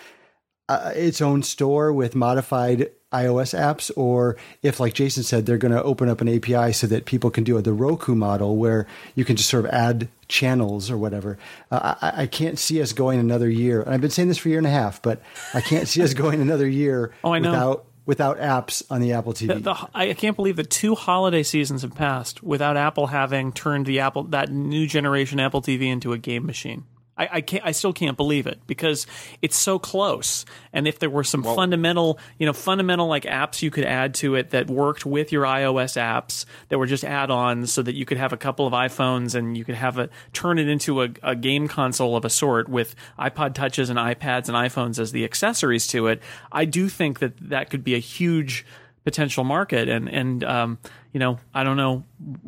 uh, 0.69 0.93
its 0.95 1.21
own 1.21 1.43
store 1.43 1.93
with 1.93 2.15
modified 2.15 2.91
iOS 3.13 3.59
apps, 3.59 3.91
or 3.97 4.37
if, 4.63 4.81
like 4.81 4.93
Jason 4.93 5.23
said, 5.23 5.47
they're 5.47 5.57
going 5.57 5.73
to 5.73 5.83
open 5.83 6.09
up 6.09 6.21
an 6.21 6.29
API 6.29 6.73
so 6.73 6.87
that 6.87 7.07
people 7.07 7.31
can 7.31 7.43
do 7.43 7.57
a, 7.57 7.63
the 7.63 7.73
Roku 7.73 8.15
model 8.15 8.57
where 8.57 8.87
you 9.15 9.25
can 9.25 9.37
just 9.37 9.49
sort 9.49 9.65
of 9.65 9.71
add 9.71 10.09
channels 10.29 10.91
or 10.91 10.99
whatever. 10.99 11.39
Uh, 11.71 11.95
I, 12.03 12.23
I, 12.23 12.27
can't 12.27 12.59
see 12.59 12.83
us 12.83 12.93
going 12.93 13.19
another 13.19 13.49
year. 13.49 13.81
And 13.81 13.95
I've 13.95 14.03
been 14.03 14.11
saying 14.11 14.29
this 14.29 14.37
for 14.37 14.49
a 14.49 14.51
year 14.51 14.59
and 14.59 14.67
a 14.67 14.71
half, 14.71 15.01
but 15.01 15.23
I 15.55 15.63
can't 15.63 15.89
see 15.89 16.03
us 16.03 16.13
going 16.15 16.43
another 16.43 16.69
year 16.69 17.15
oh, 17.25 17.33
I 17.33 17.39
know. 17.39 17.51
without 17.51 17.85
without 18.05 18.39
apps 18.39 18.83
on 18.91 19.03
the 19.03 19.13
Apple 19.13 19.35
TV. 19.35 19.49
The, 19.49 19.61
the, 19.61 19.89
I 19.95 20.15
can't 20.15 20.35
believe 20.35 20.57
that 20.57 20.71
two 20.71 20.95
holiday 20.95 21.43
seasons 21.43 21.83
have 21.83 21.95
passed 21.95 22.43
without 22.43 22.77
Apple 22.77 23.09
having 23.09 23.53
turned 23.53 23.85
the 23.85 24.01
Apple 24.01 24.25
that 24.25 24.51
new 24.51 24.87
generation 24.87 25.41
Apple 25.41 25.63
TV 25.63 25.83
into 25.83 26.13
a 26.13 26.19
game 26.19 26.47
machine. 26.47 26.85
I, 27.19 27.29
I 27.33 27.41
can't. 27.41 27.65
I 27.67 27.73
still 27.73 27.93
can't 27.93 28.17
believe 28.17 28.47
it 28.47 28.61
because 28.67 29.07
it's 29.43 29.57
so 29.57 29.79
close. 29.79 30.45
And 30.73 30.87
if 30.87 30.99
there 30.99 31.11
were 31.11 31.25
some 31.25 31.43
well, 31.43 31.57
fundamental, 31.57 32.19
you 32.39 32.47
know, 32.47 32.53
fundamental 32.53 33.09
like 33.09 33.25
apps 33.25 33.61
you 33.61 33.71
could 33.71 33.85
add 33.85 34.15
to 34.15 34.37
it 34.37 34.51
that 34.51 34.69
worked 34.69 35.05
with 35.05 35.33
your 35.33 35.45
iOS 35.45 36.01
apps 36.01 36.45
that 36.69 36.79
were 36.79 36.87
just 36.87 37.05
add-ons, 37.05 37.73
so 37.73 37.83
that 37.83 37.95
you 37.95 38.05
could 38.05 38.19
have 38.19 38.33
a 38.33 38.37
couple 38.37 38.67
of 38.67 38.73
iPhones 38.73 39.35
and 39.35 39.57
you 39.57 39.65
could 39.65 39.75
have 39.75 39.99
a 39.99 40.09
turn 40.33 40.59
it 40.59 40.69
into 40.69 41.03
a, 41.03 41.09
a 41.23 41.35
game 41.35 41.67
console 41.67 42.17
of 42.17 42.25
a 42.25 42.31
sort 42.31 42.69
with 42.69 42.95
iPod 43.19 43.55
touches 43.55 43.91
and 43.91 43.99
iPads 43.99 44.49
and 44.49 44.57
iPhones 44.57 44.99
as 44.99 45.13
the 45.13 45.25
accessories 45.25 45.87
to 45.89 46.07
it. 46.07 46.23
I 46.53 46.65
do 46.65 46.89
think 46.89 47.19
that 47.19 47.33
that 47.51 47.71
could 47.71 47.83
be 47.83 47.95
a 47.95 47.99
huge 47.99 48.65
potential 49.09 49.43
market. 49.43 49.89
And 49.89 50.07
and 50.07 50.45
um, 50.45 50.79
you 51.15 51.21
know 51.21 51.39
I 51.55 51.65
don't 51.65 51.79
know 51.79 52.05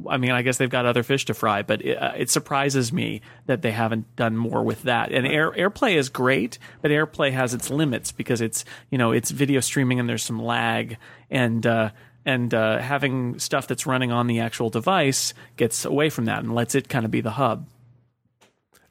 I 0.06 0.18
mean 0.18 0.30
I 0.30 0.42
guess 0.42 0.58
they've 0.58 0.68
got 0.68 0.84
other 0.84 1.02
fish 1.02 1.24
to 1.24 1.34
fry 1.34 1.62
but 1.62 1.80
it, 1.80 1.96
uh, 1.96 2.12
it, 2.14 2.28
surprises 2.28 2.92
me 2.92 3.22
that 3.46 3.62
they 3.62 3.70
haven't 3.70 4.14
done 4.14 4.36
more 4.36 4.62
with 4.62 4.82
that. 4.82 5.10
And 5.10 5.26
Air, 5.26 5.52
AirPlay 5.52 5.94
is 5.94 6.10
great 6.10 6.58
but 6.82 6.90
AirPlay 6.90 7.32
has 7.32 7.54
its 7.54 7.70
limits 7.70 8.12
because 8.12 8.42
it's 8.42 8.66
you 8.90 8.98
know 8.98 9.10
it's 9.12 9.30
video 9.30 9.60
streaming 9.60 9.98
and 9.98 10.06
there's 10.06 10.22
some 10.22 10.42
lag. 10.42 10.98
And 11.30 11.66
uh, 11.66 11.90
and 12.26 12.52
uh, 12.52 12.80
having 12.80 13.38
stuff 13.38 13.66
that's 13.66 13.86
running 13.86 14.12
on 14.12 14.26
the 14.26 14.40
actual 14.40 14.68
device 14.68 15.32
gets 15.56 15.86
away 15.86 16.10
from 16.10 16.26
that 16.26 16.40
and 16.40 16.54
lets 16.54 16.74
it 16.74 16.90
kind 16.90 17.06
of 17.06 17.10
be 17.10 17.22
the 17.22 17.30
hub. 17.30 17.66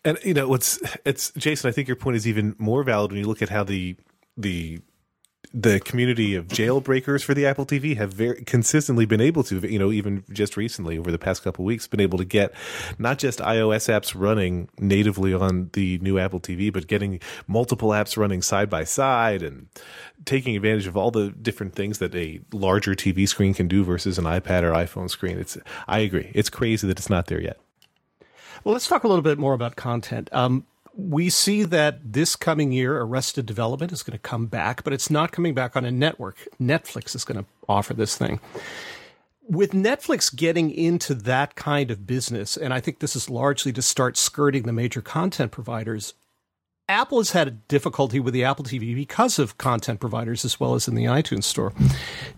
And 0.04 0.18
you 0.24 0.34
know 0.34 0.48
what's 0.48 0.80
it's 1.06 1.32
Jason 1.38 1.70
I 1.70 1.72
think 1.72 1.88
your 1.88 1.98
point 1.98 2.16
is 2.16 2.28
even 2.28 2.56
more 2.58 2.82
valid 2.82 3.12
when 3.12 3.20
you 3.20 3.28
look 3.28 3.44
at 3.44 3.50
how 3.50 3.64
the 3.64 3.96
the 4.36 4.80
the 5.54 5.80
community 5.80 6.36
of 6.36 6.48
jailbreakers 6.48 7.24
for 7.24 7.34
the 7.34 7.46
Apple 7.46 7.66
TV 7.66 7.98
have 7.98 8.14
very 8.14 8.44
consistently 8.44 9.06
been 9.06 9.22
able 9.22 9.44
to, 9.44 9.60
you 9.68 9.80
know, 9.80 9.92
even 9.92 10.24
just 10.32 10.56
recently 10.56 10.98
over 10.98 11.10
the 11.12 11.18
past 11.18 11.44
couple 11.44 11.66
weeks, 11.66 11.88
been 11.88 12.00
able 12.00 12.20
to 12.20 12.26
get 12.26 12.54
not 13.00 13.18
just 13.18 13.40
iOS 13.40 13.90
apps 13.90 14.14
running 14.16 14.70
natively 14.78 15.34
on 15.34 15.70
the 15.74 15.98
new 16.00 16.20
Apple 16.20 16.40
TV, 16.40 16.72
but 16.72 16.86
getting 16.86 17.20
multiple 17.48 17.90
apps 17.90 18.16
running 18.16 18.44
side 18.44 18.70
by 18.70 18.84
side 18.84 19.42
and 19.42 19.68
taking 20.26 20.56
advantage 20.56 20.86
of 20.86 20.96
all 20.96 21.10
the 21.10 21.32
different 21.32 21.74
things 21.74 21.98
that 21.98 22.14
a 22.14 22.40
larger 22.54 22.94
TV 22.94 23.28
screen 23.28 23.56
can 23.56 23.68
do 23.68 23.84
versus 23.84 24.20
an 24.20 24.26
iPad 24.26 24.62
or 24.62 24.72
iPhone 24.72 25.10
screen. 25.10 25.40
It's, 25.40 25.58
I 25.88 26.00
agree. 26.00 26.32
It's 26.36 26.50
crazy 26.50 26.86
that 26.86 27.00
it's 27.00 27.10
not 27.10 27.26
there 27.26 27.42
yet. 27.42 27.58
Well, 28.64 28.74
let's 28.74 28.88
talk 28.88 29.04
a 29.04 29.08
little 29.08 29.24
bit 29.24 29.40
more 29.40 29.54
about 29.54 29.76
content. 29.76 30.30
Um, 30.32 30.66
we 31.08 31.30
see 31.30 31.64
that 31.64 32.14
this 32.14 32.36
coming 32.36 32.72
year, 32.72 33.00
Arrested 33.00 33.46
Development 33.46 33.92
is 33.92 34.04
going 34.04 34.18
to 34.18 34.20
come 34.22 34.48
back, 34.48 34.84
but 34.84 34.92
it's 34.92 35.10
not 35.10 35.32
coming 35.32 35.54
back 35.54 35.76
on 35.76 35.86
a 35.86 35.92
network. 35.92 36.48
Netflix 36.62 37.16
is 37.16 37.24
going 37.24 37.40
to 37.40 37.50
offer 37.68 37.94
this 37.94 38.18
thing. 38.18 38.40
With 39.48 39.72
Netflix 39.72 40.36
getting 40.36 40.70
into 40.70 41.16
that 41.16 41.56
kind 41.56 41.90
of 41.90 42.06
business, 42.06 42.58
and 42.58 42.74
I 42.74 42.80
think 42.82 43.00
this 43.00 43.16
is 43.16 43.30
largely 43.30 43.72
to 43.74 43.82
start 43.82 44.18
skirting 44.18 44.64
the 44.64 44.74
major 44.74 45.02
content 45.02 45.52
providers, 45.52 46.14
Apple 46.88 47.20
has 47.20 47.32
had 47.32 47.48
a 47.48 47.52
difficulty 47.52 48.20
with 48.20 48.34
the 48.34 48.44
Apple 48.44 48.66
TV 48.66 48.94
because 48.94 49.40
of 49.40 49.58
content 49.58 50.00
providers 50.00 50.44
as 50.44 50.60
well 50.60 50.74
as 50.74 50.88
in 50.88 50.96
the 50.96 51.06
iTunes 51.06 51.44
store. 51.44 51.72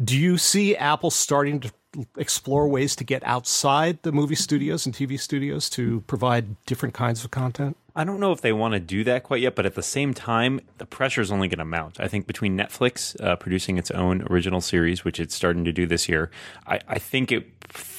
Do 0.02 0.18
you 0.18 0.38
see 0.38 0.76
Apple 0.76 1.10
starting 1.10 1.62
to 1.62 1.72
explore 2.18 2.68
ways 2.68 2.96
to 2.98 3.04
get 3.04 3.24
outside 3.26 4.00
the 4.04 4.12
movie 4.12 4.36
studios 4.36 4.86
and 4.86 4.94
TV 4.96 5.20
studios 5.20 5.70
to 5.72 6.02
provide 6.02 6.64
different 6.66 6.94
kinds 6.94 7.24
of 7.24 7.32
content? 7.32 7.76
I 7.96 8.04
don't 8.04 8.20
know 8.20 8.32
if 8.32 8.42
they 8.42 8.54
want 8.54 8.74
to 8.74 8.80
do 8.80 9.04
that 9.04 9.24
quite 9.24 9.42
yet, 9.42 9.56
but 9.56 9.66
at 9.66 9.76
the 9.76 9.84
same 9.84 10.14
time, 10.14 10.62
the 10.78 10.86
pressure 10.86 11.22
is 11.22 11.32
only 11.32 11.48
going 11.48 11.60
to 11.60 11.66
mount. 11.66 12.00
I 12.00 12.08
think 12.08 12.26
between 12.26 12.58
Netflix 12.58 13.22
uh, 13.22 13.36
producing 13.36 13.78
its 13.78 13.92
own 13.92 14.26
original 14.30 14.62
series, 14.62 15.04
which 15.04 15.20
it's 15.20 15.36
starting 15.36 15.66
to 15.66 15.74
do 15.74 15.86
this 15.86 16.08
year, 16.08 16.32
I, 16.66 16.80
I, 16.88 17.00
think 17.00 17.32
it, 17.32 17.48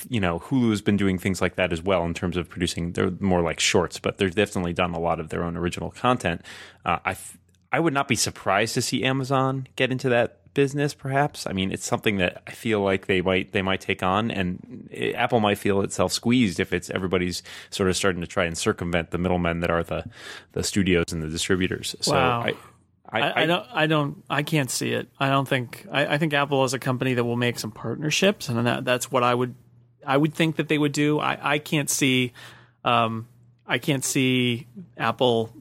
you 0.08 0.20
know, 0.20 0.38
Hulu 0.38 0.70
has 0.70 0.80
been 0.80 0.96
doing 0.96 1.18
things 1.18 1.42
like 1.42 1.56
that 1.56 1.72
as 1.72 1.82
well 1.82 2.04
in 2.04 2.14
terms 2.14 2.38
of 2.38 2.48
producing. 2.48 2.92
They're 2.92 3.10
more 3.20 3.42
like 3.42 3.60
shorts, 3.60 3.98
but 3.98 4.16
they've 4.16 4.34
definitely 4.34 4.72
done 4.72 4.94
a 4.94 5.00
lot 5.00 5.20
of 5.20 5.28
their 5.28 5.44
own 5.44 5.56
original 5.56 5.90
content. 5.90 6.42
Uh, 6.86 6.98
I, 7.04 7.16
I 7.70 7.80
would 7.80 7.92
not 7.92 8.08
be 8.08 8.16
surprised 8.16 8.74
to 8.74 8.82
see 8.82 9.04
Amazon 9.04 9.66
get 9.76 9.92
into 9.92 10.08
that 10.08 10.41
business 10.54 10.94
perhaps 10.94 11.46
i 11.46 11.52
mean 11.52 11.72
it's 11.72 11.86
something 11.86 12.16
that 12.18 12.42
i 12.46 12.50
feel 12.50 12.80
like 12.80 13.06
they 13.06 13.20
might 13.20 13.52
they 13.52 13.62
might 13.62 13.80
take 13.80 14.02
on 14.02 14.30
and 14.30 14.88
it, 14.90 15.14
apple 15.14 15.40
might 15.40 15.58
feel 15.58 15.80
itself 15.80 16.12
squeezed 16.12 16.60
if 16.60 16.72
it's 16.72 16.90
everybody's 16.90 17.42
sort 17.70 17.88
of 17.88 17.96
starting 17.96 18.20
to 18.20 18.26
try 18.26 18.44
and 18.44 18.56
circumvent 18.56 19.10
the 19.10 19.18
middlemen 19.18 19.60
that 19.60 19.70
are 19.70 19.82
the 19.82 20.04
the 20.52 20.62
studios 20.62 21.06
and 21.10 21.22
the 21.22 21.28
distributors 21.28 21.96
so 22.00 22.12
wow. 22.12 22.42
I, 22.42 22.54
I, 23.12 23.42
I, 23.42 23.46
don't. 23.46 23.66
I 23.70 23.86
don't. 23.86 24.24
I 24.30 24.42
can't 24.42 24.70
see 24.70 24.92
it. 24.92 25.06
I 25.20 25.28
don't 25.28 25.46
think. 25.46 25.86
I, 25.92 26.14
I, 26.14 26.18
think 26.18 26.32
Apple 26.32 26.64
is 26.64 26.72
a 26.72 26.78
company 26.78 27.12
that 27.12 27.24
will 27.24 27.36
make 27.36 27.58
some 27.58 27.70
partnerships, 27.70 28.48
and 28.48 28.66
that, 28.66 28.86
that's 28.86 29.12
what 29.12 29.22
I 29.22 29.34
would. 29.34 29.54
I 30.06 30.16
would 30.16 30.32
think 30.32 30.56
that 30.56 30.68
they 30.68 30.78
would 30.78 30.92
do. 30.92 31.20
I, 31.20 31.38
I 31.42 31.58
can't 31.58 31.90
see. 31.90 32.32
Um, 32.84 33.28
I 33.66 33.76
can't 33.76 34.02
see 34.02 34.66
Apple 34.96 35.52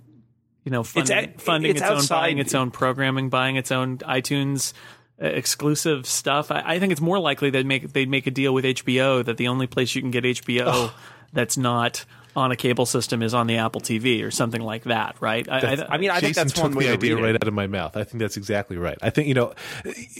you 0.63 0.71
know, 0.71 0.83
funding, 0.83 1.17
it's, 1.17 1.43
funding 1.43 1.71
it's, 1.71 1.81
its 1.81 1.89
outside. 1.89 2.15
own, 2.15 2.21
buying 2.21 2.37
its 2.37 2.55
own 2.55 2.71
programming, 2.71 3.29
buying 3.29 3.55
its 3.55 3.71
own 3.71 3.97
iTunes 3.99 4.73
uh, 5.21 5.25
exclusive 5.25 6.05
stuff. 6.05 6.51
I, 6.51 6.63
I, 6.65 6.79
think 6.79 6.91
it's 6.91 7.01
more 7.01 7.19
likely 7.19 7.49
that 7.51 7.65
make 7.65 7.93
they'd 7.93 8.09
make 8.09 8.27
a 8.27 8.31
deal 8.31 8.53
with 8.53 8.65
HBO 8.65 9.23
that 9.25 9.37
the 9.37 9.47
only 9.47 9.67
place 9.67 9.95
you 9.95 10.01
can 10.01 10.11
get 10.11 10.23
HBO 10.23 10.63
oh. 10.65 10.95
that's 11.33 11.57
not 11.57 12.05
on 12.35 12.51
a 12.51 12.55
cable 12.55 12.85
system 12.85 13.21
is 13.21 13.33
on 13.33 13.47
the 13.47 13.57
Apple 13.57 13.81
TV 13.81 14.23
or 14.23 14.31
something 14.31 14.61
like 14.61 14.83
that, 14.83 15.15
right? 15.19 15.47
I, 15.49 15.59
I, 15.59 15.95
I, 15.95 15.97
mean, 15.97 16.09
I 16.09 16.19
Jason 16.19 16.21
think 16.21 16.35
that's 16.35 16.59
one 16.61 16.75
way 16.75 16.87
the 16.87 16.93
idea 16.93 17.15
right 17.17 17.35
out 17.35 17.47
of 17.47 17.53
my 17.53 17.67
mouth. 17.67 17.97
I 17.97 18.03
think 18.03 18.19
that's 18.19 18.37
exactly 18.37 18.77
right. 18.77 18.97
I 19.01 19.09
think 19.09 19.27
you 19.27 19.33
know, 19.33 19.53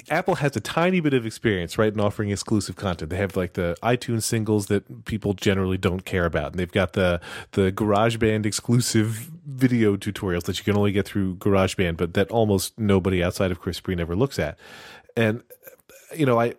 Apple 0.10 0.36
has 0.36 0.56
a 0.56 0.60
tiny 0.60 1.00
bit 1.00 1.13
of 1.13 1.26
experience, 1.26 1.78
right, 1.78 1.93
in 1.93 2.00
offering 2.00 2.30
exclusive 2.30 2.76
content. 2.76 3.10
They 3.10 3.17
have 3.17 3.36
like 3.38 3.54
the 3.54 3.78
iTunes 3.82 4.24
singles 4.24 4.67
that 4.67 5.06
people 5.06 5.34
generally 5.34 5.78
don't 5.78 6.06
care 6.06 6.26
about, 6.26 6.52
and 6.52 6.60
they've 6.60 6.71
got 6.71 6.93
the 6.93 7.21
the 7.52 7.71
GarageBand 7.71 8.45
exclusive 8.45 9.30
video 9.45 9.95
tutorials 9.95 10.43
that 10.43 10.58
you 10.58 10.63
can 10.63 10.78
only 10.78 10.91
get 10.91 11.06
through 11.06 11.36
GarageBand, 11.36 11.97
but 11.97 12.13
that 12.13 12.30
almost 12.30 12.78
nobody 12.78 13.24
outside 13.24 13.52
of 13.52 13.60
Chris 13.60 13.80
Breen 13.80 14.00
ever 14.00 14.15
looks 14.15 14.39
at. 14.39 14.58
And 15.15 15.43
you 16.15 16.26
know, 16.26 16.39
I 16.39 16.56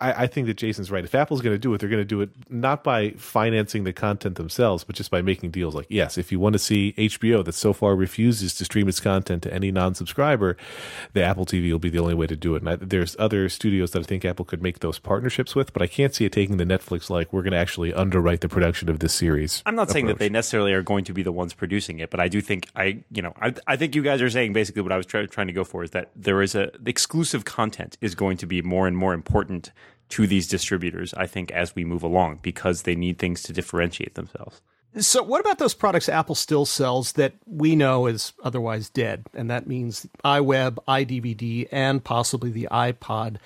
I, 0.00 0.24
I 0.24 0.26
think 0.26 0.46
that 0.46 0.56
Jason's 0.56 0.90
right. 0.90 1.04
If 1.04 1.14
Apple's 1.14 1.40
going 1.40 1.54
to 1.54 1.58
do 1.58 1.74
it, 1.74 1.78
they're 1.78 1.88
going 1.88 2.00
to 2.00 2.04
do 2.04 2.20
it 2.20 2.30
not 2.48 2.84
by 2.84 3.10
financing 3.12 3.84
the 3.84 3.92
content 3.92 4.36
themselves, 4.36 4.84
but 4.84 4.94
just 4.94 5.10
by 5.10 5.22
making 5.22 5.50
deals. 5.50 5.74
Like, 5.74 5.86
yes, 5.88 6.16
if 6.16 6.30
you 6.30 6.38
want 6.38 6.52
to 6.52 6.58
see 6.58 6.94
HBO 6.96 7.44
that 7.44 7.52
so 7.52 7.72
far 7.72 7.96
refuses 7.96 8.54
to 8.54 8.64
stream 8.64 8.88
its 8.88 9.00
content 9.00 9.42
to 9.42 9.52
any 9.52 9.72
non-subscriber, 9.72 10.56
the 11.14 11.22
Apple 11.22 11.46
TV 11.46 11.72
will 11.72 11.78
be 11.78 11.90
the 11.90 11.98
only 11.98 12.14
way 12.14 12.26
to 12.26 12.36
do 12.36 12.54
it. 12.54 12.62
And 12.62 12.70
I, 12.70 12.76
there's 12.76 13.16
other 13.18 13.48
studios 13.48 13.90
that 13.92 14.00
I 14.00 14.02
think 14.04 14.24
Apple 14.24 14.44
could 14.44 14.62
make 14.62 14.80
those 14.80 14.98
partnerships 14.98 15.54
with, 15.54 15.72
but 15.72 15.82
I 15.82 15.86
can't 15.86 16.14
see 16.14 16.24
it 16.24 16.32
taking 16.32 16.58
the 16.58 16.64
Netflix 16.64 17.10
like 17.10 17.32
we're 17.32 17.42
going 17.42 17.52
to 17.52 17.58
actually 17.58 17.92
underwrite 17.92 18.40
the 18.40 18.48
production 18.48 18.88
of 18.88 19.00
this 19.00 19.14
series. 19.14 19.62
I'm 19.66 19.74
not 19.74 19.84
approach. 19.84 19.92
saying 19.94 20.06
that 20.06 20.18
they 20.18 20.28
necessarily 20.28 20.72
are 20.72 20.82
going 20.82 21.04
to 21.04 21.12
be 21.12 21.22
the 21.22 21.32
ones 21.32 21.54
producing 21.54 21.98
it, 21.98 22.10
but 22.10 22.20
I 22.20 22.28
do 22.28 22.40
think 22.40 22.68
I, 22.76 23.02
you 23.10 23.22
know, 23.22 23.34
I, 23.40 23.54
I 23.66 23.76
think 23.76 23.96
you 23.96 24.02
guys 24.02 24.22
are 24.22 24.30
saying 24.30 24.52
basically 24.52 24.82
what 24.82 24.92
I 24.92 24.96
was 24.96 25.06
try, 25.06 25.26
trying 25.26 25.48
to 25.48 25.52
go 25.52 25.64
for 25.64 25.82
is 25.82 25.90
that 25.90 26.10
there 26.14 26.40
is 26.40 26.54
a 26.54 26.70
the 26.78 26.90
exclusive 26.90 27.44
content 27.44 27.98
is 28.00 28.14
going 28.14 28.36
to 28.38 28.46
be 28.46 28.62
more 28.62 28.86
and 28.86 28.96
more 28.96 29.12
important 29.12 29.72
to 30.10 30.26
these 30.26 30.48
distributors, 30.48 31.14
I 31.14 31.26
think, 31.26 31.50
as 31.50 31.74
we 31.74 31.84
move 31.84 32.02
along 32.02 32.40
because 32.42 32.82
they 32.82 32.94
need 32.94 33.18
things 33.18 33.42
to 33.44 33.52
differentiate 33.52 34.14
themselves. 34.14 34.60
So, 34.96 35.22
what 35.22 35.40
about 35.40 35.58
those 35.58 35.74
products 35.74 36.08
Apple 36.08 36.34
still 36.34 36.64
sells 36.64 37.12
that 37.12 37.34
we 37.46 37.76
know 37.76 38.06
is 38.06 38.32
otherwise 38.42 38.88
dead? 38.88 39.26
And 39.34 39.50
that 39.50 39.66
means 39.66 40.06
iWeb, 40.24 40.78
iDVD, 40.88 41.68
and 41.70 42.02
possibly 42.02 42.50
the 42.50 42.68
iPod 42.70 43.36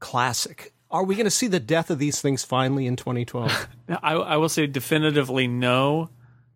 Classic. 0.00 0.72
Are 0.90 1.04
we 1.04 1.14
going 1.14 1.26
to 1.26 1.30
see 1.30 1.46
the 1.46 1.60
death 1.60 1.90
of 1.90 1.98
these 1.98 2.20
things 2.20 2.42
finally 2.42 2.86
in 2.86 2.96
2012? 2.96 3.68
I, 4.02 4.14
I 4.14 4.36
will 4.36 4.48
say 4.48 4.66
definitively 4.66 5.46
no 5.46 6.10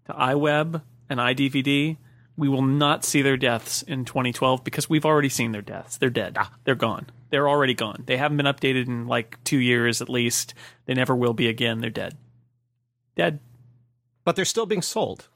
to 0.06 0.12
iWeb 0.12 0.82
and 1.08 1.20
iDVD 1.20 1.98
we 2.36 2.48
will 2.48 2.62
not 2.62 3.04
see 3.04 3.22
their 3.22 3.36
deaths 3.36 3.82
in 3.82 4.04
2012 4.04 4.64
because 4.64 4.88
we've 4.88 5.04
already 5.04 5.28
seen 5.28 5.52
their 5.52 5.62
deaths. 5.62 5.98
They're 5.98 6.10
dead. 6.10 6.36
Ah. 6.38 6.52
They're 6.64 6.74
gone. 6.74 7.06
They're 7.30 7.48
already 7.48 7.74
gone. 7.74 8.02
They 8.06 8.16
haven't 8.16 8.36
been 8.36 8.46
updated 8.46 8.86
in 8.86 9.06
like 9.06 9.42
two 9.44 9.58
years 9.58 10.02
at 10.02 10.08
least. 10.08 10.54
They 10.86 10.94
never 10.94 11.14
will 11.14 11.34
be 11.34 11.48
again. 11.48 11.80
They're 11.80 11.90
dead. 11.90 12.16
Dead. 13.16 13.40
But 14.24 14.36
they're 14.36 14.44
still 14.44 14.66
being 14.66 14.82
sold. 14.82 15.28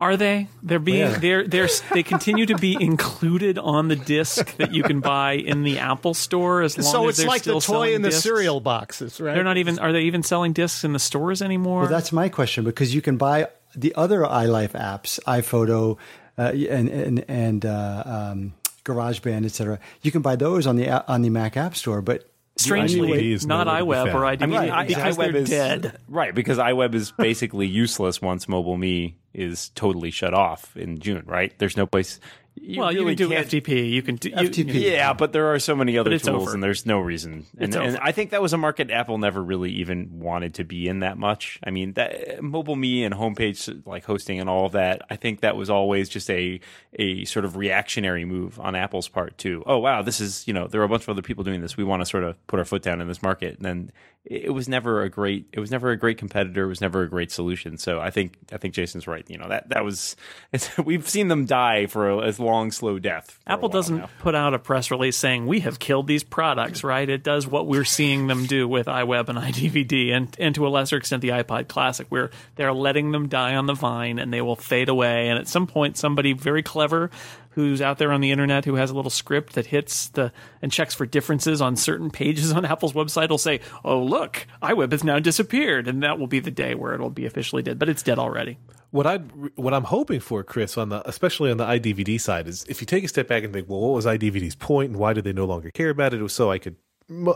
Are 0.00 0.16
they? 0.16 0.48
They're 0.62 0.80
being 0.80 0.98
yeah. 0.98 1.18
they're 1.18 1.48
they're 1.48 1.68
they 1.92 2.02
continue 2.02 2.46
to 2.46 2.56
be 2.56 2.76
included 2.78 3.58
on 3.58 3.88
the 3.88 3.96
disc 3.96 4.56
that 4.56 4.74
you 4.74 4.82
can 4.82 5.00
buy 5.00 5.34
in 5.34 5.62
the 5.62 5.78
Apple 5.78 6.14
Store 6.14 6.62
as 6.62 6.76
long 6.76 6.92
so 6.92 7.08
as 7.08 7.16
they're 7.16 7.26
like 7.26 7.42
still 7.42 7.54
So 7.54 7.56
it's 7.58 7.68
like 7.68 7.78
the 7.78 7.86
toy 7.90 7.94
in 7.94 8.02
the 8.02 8.08
discs. 8.10 8.24
cereal 8.24 8.60
boxes, 8.60 9.20
right? 9.20 9.34
They're 9.34 9.44
not 9.44 9.56
even 9.56 9.78
are 9.78 9.92
they 9.92 10.02
even 10.02 10.22
selling 10.22 10.52
discs 10.52 10.84
in 10.84 10.92
the 10.92 10.98
stores 10.98 11.40
anymore? 11.40 11.82
Well, 11.82 11.90
that's 11.90 12.12
my 12.12 12.28
question 12.28 12.64
because 12.64 12.94
you 12.94 13.00
can 13.00 13.16
buy 13.16 13.46
the 13.76 13.94
other 13.94 14.20
iLife 14.22 14.72
apps, 14.72 15.20
iPhoto, 15.24 15.98
uh, 16.38 16.52
and 16.52 16.88
and 16.88 17.24
and 17.28 17.66
uh, 17.66 18.02
um, 18.06 18.54
GarageBand, 18.84 19.44
etc. 19.44 19.78
You 20.02 20.10
can 20.10 20.22
buy 20.22 20.36
those 20.36 20.66
on 20.66 20.76
the 20.76 20.90
on 21.10 21.22
the 21.22 21.30
Mac 21.30 21.56
App 21.56 21.76
Store, 21.76 22.02
but 22.02 22.28
Strangely, 22.56 23.08
IDVD 23.08 23.32
is 23.32 23.46
not 23.46 23.66
nowhere 23.66 24.04
to 24.04 24.04
be 24.04 24.10
iWeb 24.10 24.12
found. 24.12 24.16
or 24.16 24.26
I 24.26 24.36
mean, 24.46 24.70
I, 24.70 24.86
because 24.86 25.16
iWeb 25.16 25.32
they're 25.32 25.36
is 25.42 25.50
dead. 25.50 25.98
right 26.08 26.32
because 26.32 26.58
iWeb 26.58 26.94
is 26.94 27.10
basically 27.10 27.66
useless 27.66 28.22
once 28.22 28.48
Mobile 28.48 28.76
Me 28.76 29.16
is 29.32 29.70
totally 29.70 30.12
shut 30.12 30.34
off 30.34 30.76
in 30.76 31.00
June. 31.00 31.24
Right? 31.26 31.52
There's 31.58 31.76
no 31.76 31.86
place. 31.86 32.20
You 32.56 32.80
Well, 32.80 32.92
you 32.92 33.04
can 33.04 33.16
do 33.16 33.28
can't- 33.30 33.46
FTP. 33.48 33.90
You 33.90 34.00
can 34.00 34.16
do 34.16 34.30
you- 34.30 34.36
FTP. 34.36 34.72
Yeah, 34.92 35.12
but 35.12 35.32
there 35.32 35.52
are 35.52 35.58
so 35.58 35.74
many 35.74 35.98
other 35.98 36.16
tools, 36.18 36.28
over. 36.28 36.54
and 36.54 36.62
there's 36.62 36.86
no 36.86 37.00
reason. 37.00 37.46
And, 37.58 37.68
It's 37.68 37.76
and 37.76 37.86
over. 37.96 37.98
I 38.00 38.12
think 38.12 38.30
that 38.30 38.40
was 38.40 38.52
a 38.52 38.56
market 38.56 38.90
Apple 38.90 39.18
never 39.18 39.42
really 39.42 39.70
even 39.72 40.20
wanted 40.20 40.54
to 40.54 40.64
be 40.64 40.86
in 40.88 41.00
that 41.00 41.18
much. 41.18 41.58
I 41.64 41.70
mean, 41.70 41.94
that 41.94 42.42
mobile 42.42 42.76
me 42.76 43.04
and 43.04 43.12
homepage 43.14 43.84
like 43.86 44.04
hosting 44.04 44.38
and 44.40 44.48
all 44.48 44.66
of 44.66 44.72
that. 44.72 45.02
I 45.10 45.16
think 45.16 45.40
that 45.40 45.56
was 45.56 45.68
always 45.68 46.08
just 46.08 46.30
a 46.30 46.60
a 46.98 47.24
sort 47.24 47.44
of 47.44 47.56
reactionary 47.56 48.24
move 48.24 48.58
on 48.60 48.74
Apple's 48.76 49.08
part 49.08 49.36
too. 49.36 49.62
Oh 49.66 49.78
wow, 49.78 50.02
this 50.02 50.20
is 50.20 50.46
you 50.46 50.54
know 50.54 50.68
there 50.68 50.80
are 50.80 50.84
a 50.84 50.88
bunch 50.88 51.02
of 51.02 51.08
other 51.08 51.22
people 51.22 51.42
doing 51.44 51.60
this. 51.60 51.76
We 51.76 51.84
want 51.84 52.02
to 52.02 52.06
sort 52.06 52.22
of 52.24 52.44
put 52.46 52.58
our 52.60 52.64
foot 52.64 52.82
down 52.82 53.00
in 53.00 53.08
this 53.08 53.20
market, 53.22 53.56
and 53.56 53.64
then 53.64 53.90
it 54.24 54.54
was 54.54 54.68
never 54.68 55.02
a 55.02 55.10
great 55.10 55.46
it 55.52 55.60
was 55.60 55.70
never 55.70 55.90
a 55.90 55.96
great 55.96 56.16
competitor. 56.16 56.64
It 56.64 56.68
was 56.68 56.80
never 56.80 57.02
a 57.02 57.08
great 57.08 57.30
solution. 57.30 57.76
So 57.76 58.00
I 58.00 58.10
think 58.10 58.36
I 58.52 58.56
think 58.56 58.72
Jason's 58.72 59.06
right. 59.06 59.28
You 59.28 59.36
know 59.36 59.48
that 59.48 59.68
that 59.68 59.84
was 59.84 60.16
it's, 60.50 60.76
we've 60.84 61.08
seen 61.08 61.28
them 61.28 61.44
die 61.44 61.86
for 61.86 62.08
a, 62.08 62.30
a 62.30 62.32
long 62.42 62.70
slow 62.70 62.98
death. 62.98 63.38
Apple 63.46 63.68
doesn't 63.68 63.98
now. 63.98 64.10
put 64.20 64.34
out 64.34 64.54
a 64.54 64.58
press 64.58 64.90
release 64.90 65.16
saying 65.16 65.46
we 65.46 65.60
have 65.60 65.78
killed 65.78 66.06
these 66.06 66.24
products, 66.24 66.82
right? 66.82 67.08
It 67.08 67.22
does 67.22 67.46
what 67.46 67.66
we're 67.66 67.84
seeing 67.84 68.26
them 68.26 68.46
do 68.46 68.66
with 68.66 68.86
iWeb 68.86 69.28
and 69.28 69.38
iDVD, 69.38 70.10
and 70.12 70.34
and 70.38 70.54
to 70.54 70.66
a 70.66 70.70
lesser 70.70 70.96
extent 70.96 71.20
the 71.20 71.28
iPod 71.30 71.68
Classic, 71.68 72.06
where 72.08 72.30
they're 72.56 72.72
letting 72.72 73.12
them 73.12 73.28
die 73.28 73.54
on 73.56 73.66
the 73.66 73.74
vine 73.74 74.18
and 74.18 74.32
they 74.32 74.40
will 74.40 74.56
fade 74.56 74.88
away. 74.88 75.28
And 75.28 75.38
at 75.38 75.48
some 75.48 75.66
point, 75.66 75.98
somebody 75.98 76.32
very 76.32 76.62
clever 76.62 77.10
who's 77.54 77.80
out 77.80 77.98
there 77.98 78.12
on 78.12 78.20
the 78.20 78.30
internet 78.30 78.64
who 78.64 78.74
has 78.74 78.90
a 78.90 78.94
little 78.94 79.10
script 79.10 79.54
that 79.54 79.66
hits 79.66 80.08
the 80.08 80.32
and 80.60 80.72
checks 80.72 80.94
for 80.94 81.06
differences 81.06 81.60
on 81.60 81.76
certain 81.76 82.10
pages 82.10 82.52
on 82.52 82.64
Apple's 82.64 82.92
website 82.92 83.30
will 83.30 83.38
say, 83.38 83.60
"Oh 83.84 84.02
look, 84.02 84.46
iWeb 84.62 84.92
has 84.92 85.04
now 85.04 85.18
disappeared," 85.18 85.88
and 85.88 86.02
that 86.02 86.18
will 86.18 86.26
be 86.26 86.40
the 86.40 86.50
day 86.50 86.74
where 86.74 86.94
it'll 86.94 87.10
be 87.10 87.26
officially 87.26 87.62
dead. 87.62 87.78
But 87.78 87.88
it's 87.88 88.02
dead 88.02 88.18
already. 88.18 88.58
What 88.90 89.06
I 89.06 89.18
what 89.56 89.74
I'm 89.74 89.84
hoping 89.84 90.20
for, 90.20 90.42
Chris, 90.44 90.76
on 90.76 90.88
the 90.88 91.06
especially 91.08 91.50
on 91.50 91.56
the 91.56 91.64
iDVD 91.64 92.20
side, 92.20 92.46
is 92.46 92.64
if 92.68 92.80
you 92.80 92.86
take 92.86 93.04
a 93.04 93.08
step 93.08 93.28
back 93.28 93.44
and 93.44 93.52
think, 93.52 93.68
well, 93.68 93.80
what 93.80 93.94
was 93.94 94.06
iDVD's 94.06 94.54
point, 94.54 94.90
and 94.90 94.98
why 94.98 95.12
did 95.12 95.24
they 95.24 95.32
no 95.32 95.44
longer 95.44 95.70
care 95.70 95.90
about 95.90 96.14
it? 96.14 96.20
It 96.20 96.22
was 96.22 96.32
so 96.32 96.50
I 96.50 96.58
could, 96.58 96.76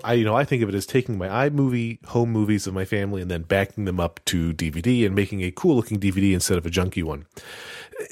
I 0.04 0.14
you 0.14 0.24
know, 0.24 0.37
I 0.37 0.44
think 0.44 0.62
of 0.62 0.68
it 0.68 0.74
as 0.74 0.87
taking 0.87 1.18
my 1.18 1.48
iMovie 1.48 2.04
home 2.07 2.31
movies 2.31 2.66
of 2.66 2.74
my 2.74 2.85
family 2.85 3.20
and 3.20 3.31
then 3.31 3.42
backing 3.42 3.87
them 3.87 3.98
up 3.98 4.20
to 4.26 4.52
DVD 4.52 5.04
and 5.04 5.14
making 5.14 5.42
a 5.42 5.50
cool 5.50 5.76
looking 5.76 5.98
DVD 5.98 6.33
instead 6.33 6.59
of 6.59 6.66
a 6.66 6.70
junky 6.70 7.02
one. 7.02 7.26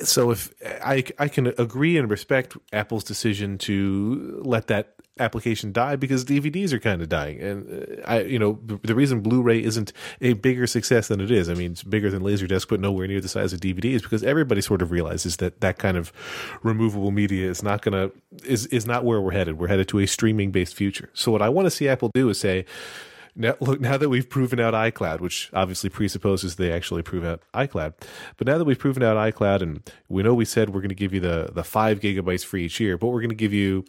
So 0.02 0.30
if 0.30 0.52
I 0.64 1.04
I 1.18 1.28
can 1.28 1.48
agree 1.58 1.96
and 1.96 2.10
respect 2.10 2.56
Apple's 2.72 3.04
decision 3.04 3.58
to 3.58 4.42
let 4.44 4.66
that 4.66 4.94
application 5.18 5.72
die 5.72 5.96
because 5.96 6.24
DVDs 6.24 6.72
are 6.72 6.78
kind 6.78 7.00
of 7.00 7.08
dying, 7.08 7.40
and 7.40 8.00
uh, 8.00 8.02
I 8.04 8.20
you 8.22 8.38
know 8.38 8.58
the, 8.64 8.78
the 8.82 8.94
reason 8.94 9.20
Blu-ray 9.20 9.62
isn't 9.62 9.92
a 10.20 10.34
bigger 10.34 10.66
success 10.66 11.08
than 11.08 11.20
it 11.20 11.30
is. 11.30 11.48
I 11.48 11.54
mean, 11.54 11.72
it's 11.72 11.82
bigger 11.82 12.10
than 12.10 12.22
Laserdisc, 12.22 12.68
but 12.68 12.80
nowhere 12.80 13.06
near 13.06 13.20
the 13.20 13.28
size 13.28 13.52
of 13.52 13.60
DVD 13.60 13.92
is 13.92 14.02
because 14.02 14.22
everybody 14.22 14.60
sort 14.60 14.82
of 14.82 14.90
realizes 14.90 15.36
that 15.36 15.60
that 15.60 15.78
kind 15.78 15.96
of 15.96 16.12
removable 16.62 17.10
media 17.10 17.48
is 17.48 17.62
not 17.62 17.82
gonna 17.82 18.10
is 18.44 18.66
is 18.66 18.86
not 18.86 19.04
where 19.04 19.20
we're 19.20 19.32
headed. 19.32 19.58
We're 19.58 19.68
headed 19.68 19.88
to 19.88 20.00
a 20.00 20.06
streaming 20.06 20.50
based 20.50 20.74
future. 20.74 21.10
So 21.14 21.30
what 21.32 21.42
I 21.42 21.48
want 21.48 21.66
to 21.66 21.70
see 21.70 21.88
Apple 21.88 22.10
do 22.14 22.28
is 22.28 22.40
say. 22.40 22.64
Now, 23.36 23.54
look, 23.60 23.80
now 23.80 23.98
that 23.98 24.08
we've 24.08 24.28
proven 24.28 24.58
out 24.58 24.72
iCloud, 24.72 25.20
which 25.20 25.50
obviously 25.52 25.90
presupposes 25.90 26.56
they 26.56 26.72
actually 26.72 27.02
prove 27.02 27.22
out 27.22 27.42
iCloud, 27.52 27.92
but 28.38 28.46
now 28.46 28.56
that 28.56 28.64
we've 28.64 28.78
proven 28.78 29.02
out 29.02 29.16
iCloud, 29.16 29.60
and 29.60 29.92
we 30.08 30.22
know 30.22 30.32
we 30.32 30.46
said 30.46 30.70
we're 30.70 30.80
going 30.80 30.88
to 30.88 30.94
give 30.94 31.12
you 31.12 31.20
the 31.20 31.50
the 31.52 31.62
five 31.62 32.00
gigabytes 32.00 32.44
for 32.44 32.56
each 32.56 32.80
year, 32.80 32.96
but 32.96 33.08
we're 33.08 33.20
going 33.20 33.28
to 33.28 33.36
give 33.36 33.52
you, 33.52 33.84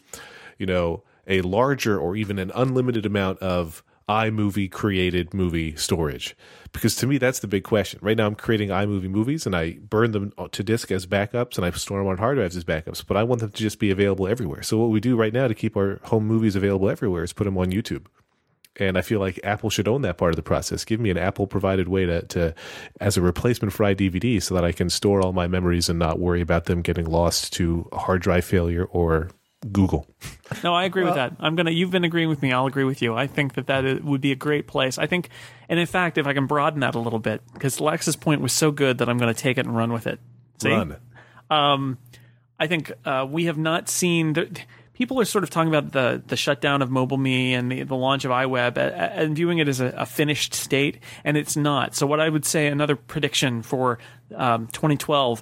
you 0.58 0.66
know, 0.66 1.04
a 1.28 1.42
larger 1.42 1.98
or 1.98 2.18
even 2.18 2.40
an 2.40 2.52
unlimited 2.56 3.06
amount 3.06 3.40
of 3.40 3.84
iMovie 4.10 4.72
created 4.72 5.34
movie 5.34 5.76
storage. 5.76 6.36
Because 6.74 6.96
to 6.96 7.08
me, 7.08 7.18
that's 7.18 7.40
the 7.40 7.48
big 7.48 7.64
question. 7.64 8.00
Right 8.02 8.16
now, 8.16 8.28
I'm 8.28 8.36
creating 8.36 8.70
iMovie 8.70 9.10
movies 9.10 9.46
and 9.46 9.56
I 9.56 9.74
burn 9.74 10.12
them 10.12 10.34
to 10.52 10.64
disk 10.64 10.92
as 10.92 11.06
backups 11.06 11.58
and 11.58 11.66
I 11.66 11.72
store 11.72 12.00
them 12.00 12.08
on 12.08 12.18
hard 12.18 12.38
drives 12.38 12.56
as 12.56 12.64
backups, 12.64 13.06
but 13.06 13.18
I 13.18 13.24
want 13.24 13.42
them 13.42 13.52
to 13.52 13.58
just 13.58 13.80
be 13.80 13.92
available 13.92 14.28
everywhere. 14.28 14.62
So, 14.64 14.78
what 14.78 14.90
we 14.90 15.00
do 15.00 15.16
right 15.16 15.34
now 15.34 15.48
to 15.48 15.56
keep 15.56 15.76
our 15.76 16.00
home 16.04 16.26
movies 16.26 16.56
available 16.56 16.90
everywhere 16.90 17.24
is 17.24 17.34
put 17.34 17.46
them 17.46 17.58
on 17.58 17.72
YouTube 17.72 18.06
and 18.80 18.98
I 18.98 19.02
feel 19.02 19.20
like 19.20 19.40
Apple 19.44 19.70
should 19.70 19.88
own 19.88 20.02
that 20.04 20.18
part 20.18 20.32
of 20.32 20.36
the 20.36 20.44
process. 20.44 20.86
Give 20.86 21.00
me 21.00 21.10
an 21.10 21.18
Apple 21.18 21.48
provided 21.48 21.88
way 21.88 22.06
to, 22.06 22.22
to 22.28 22.56
as 23.02 23.18
a 23.18 23.22
replacement 23.22 23.74
for 23.74 23.84
iDVD 23.86 24.42
so 24.42 24.56
that 24.56 24.64
I 24.64 24.72
can 24.72 24.90
store 24.90 25.22
all 25.22 25.34
my 25.34 25.48
memories 25.48 25.90
and 25.90 25.98
not 26.00 26.20
worry 26.20 26.42
about 26.42 26.66
them 26.66 26.82
getting 26.82 27.06
lost 27.06 27.54
to 27.54 27.88
hard 27.94 28.22
drive 28.22 28.46
failure 28.46 28.86
or 28.86 29.30
Google. 29.72 30.08
No, 30.64 30.74
I 30.74 30.86
agree 30.86 31.04
with 31.04 31.16
that. 31.16 31.36
I'm 31.42 31.58
gonna. 31.58 31.72
You've 31.72 31.92
been 31.92 32.06
agreeing 32.06 32.30
with 32.30 32.42
me. 32.42 32.54
I'll 32.54 32.68
agree 32.68 32.86
with 32.86 33.02
you. 33.02 33.14
I 33.14 33.28
think 33.28 33.56
that 33.56 33.68
that 33.68 33.84
is- 33.84 34.02
would 34.02 34.22
be 34.22 34.32
a 34.32 34.36
great 34.36 34.66
place. 34.66 34.98
I 34.98 35.06
think, 35.06 35.28
and 35.68 35.78
in 35.78 35.86
fact, 35.86 36.18
if 36.18 36.26
I 36.26 36.34
can 36.34 36.46
broaden 36.48 36.80
that 36.80 36.96
a 36.96 37.00
little 37.00 37.20
bit, 37.20 37.42
because 37.54 37.82
Lex's 37.82 38.16
point 38.16 38.40
was 38.40 38.54
so 38.54 38.72
good 38.72 39.00
that 39.00 39.10
I'm 39.10 39.18
going 39.18 39.34
to 39.34 39.40
take 39.40 39.58
it 39.58 39.66
and 39.66 39.76
run 39.76 39.92
with 39.92 40.08
it. 40.08 40.22
See? 40.62 40.70
Run. 40.70 40.96
I 42.60 42.68
think 42.68 42.92
uh, 43.06 43.28
we 43.30 43.46
have 43.46 43.58
not 43.58 43.90
seen. 43.90 44.34
The, 44.34 44.50
people 44.98 45.20
are 45.20 45.26
sort 45.26 45.44
of 45.44 45.50
talking 45.50 45.74
about 45.74 45.92
the 45.92 46.22
the 46.26 46.36
shutdown 46.36 46.82
of 46.82 46.90
Mobile 46.90 47.18
Me 47.18 47.54
and 47.54 47.72
the, 47.72 47.84
the 47.84 47.96
launch 47.96 48.26
of 48.26 48.32
iWeb 48.32 48.78
and 48.78 49.36
viewing 49.36 49.60
it 49.60 49.68
as 49.68 49.80
a, 49.80 49.88
a 49.90 50.06
finished 50.06 50.54
state, 50.54 51.00
and 51.24 51.38
it's 51.38 51.56
not. 51.56 51.96
So, 51.96 52.08
what 52.08 52.20
I 52.20 52.28
would 52.28 52.46
say, 52.46 52.68
another 52.68 52.96
prediction 52.96 53.62
for 53.62 54.00
um, 54.36 54.68
2012, 54.68 55.42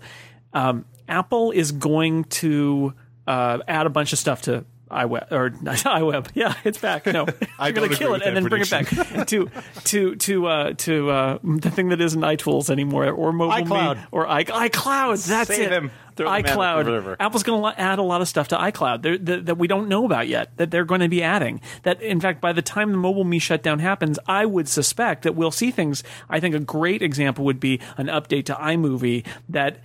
um, 0.53 0.85
Apple 1.07 1.51
is 1.51 1.71
going 1.71 2.25
to 2.25 2.93
uh, 3.27 3.59
add 3.67 3.85
a 3.85 3.89
bunch 3.89 4.11
of 4.13 4.19
stuff 4.19 4.43
to 4.43 4.65
iWeb 4.91 5.31
or 5.31 5.49
not 5.61 5.77
iWeb. 5.77 6.27
Yeah, 6.33 6.53
it's 6.63 6.77
back. 6.77 7.05
No, 7.05 7.25
I 7.59 7.67
you're 7.67 7.73
going 7.73 7.89
to 7.89 7.95
kill 7.95 8.13
it 8.13 8.23
and 8.23 8.35
then 8.35 8.43
that 8.43 8.49
bring 8.49 8.61
it 8.61 8.69
back 8.69 8.87
to 9.27 9.49
to 9.85 10.15
to 10.15 10.47
uh, 10.47 10.73
to 10.73 11.09
uh, 11.09 11.39
the 11.43 11.71
thing 11.71 11.89
that 11.89 12.01
isn't 12.01 12.21
iTools 12.21 12.69
anymore 12.69 13.09
or 13.09 13.31
Mobile 13.31 13.53
iCloud. 13.53 13.95
Me 13.97 14.03
or 14.11 14.27
i 14.27 14.43
iCloud. 14.43 15.25
That's 15.27 15.47
Save 15.47 15.71
it. 15.71 15.71
him. 15.71 15.91
ICloud. 16.23 17.17
Apple's 17.19 17.43
going 17.43 17.61
to 17.61 17.79
add 17.79 17.99
a 17.99 18.03
lot 18.03 18.21
of 18.21 18.27
stuff 18.27 18.47
to 18.49 18.57
iCloud 18.57 19.01
that, 19.03 19.25
that, 19.25 19.45
that 19.47 19.55
we 19.57 19.67
don't 19.67 19.87
know 19.87 20.05
about 20.05 20.27
yet. 20.27 20.55
That 20.57 20.71
they're 20.71 20.85
going 20.85 21.01
to 21.01 21.09
be 21.09 21.21
adding. 21.21 21.61
That 21.83 22.01
in 22.01 22.19
fact, 22.19 22.41
by 22.41 22.53
the 22.53 22.61
time 22.61 22.91
the 22.91 22.97
mobile 22.97 23.23
me 23.23 23.39
shutdown 23.39 23.79
happens, 23.79 24.17
I 24.27 24.45
would 24.45 24.67
suspect 24.67 25.23
that 25.23 25.35
we'll 25.35 25.51
see 25.51 25.71
things. 25.71 26.03
I 26.29 26.39
think 26.39 26.55
a 26.55 26.59
great 26.59 27.01
example 27.01 27.45
would 27.45 27.59
be 27.59 27.79
an 27.97 28.07
update 28.07 28.45
to 28.45 28.53
iMovie 28.53 29.25
that 29.49 29.79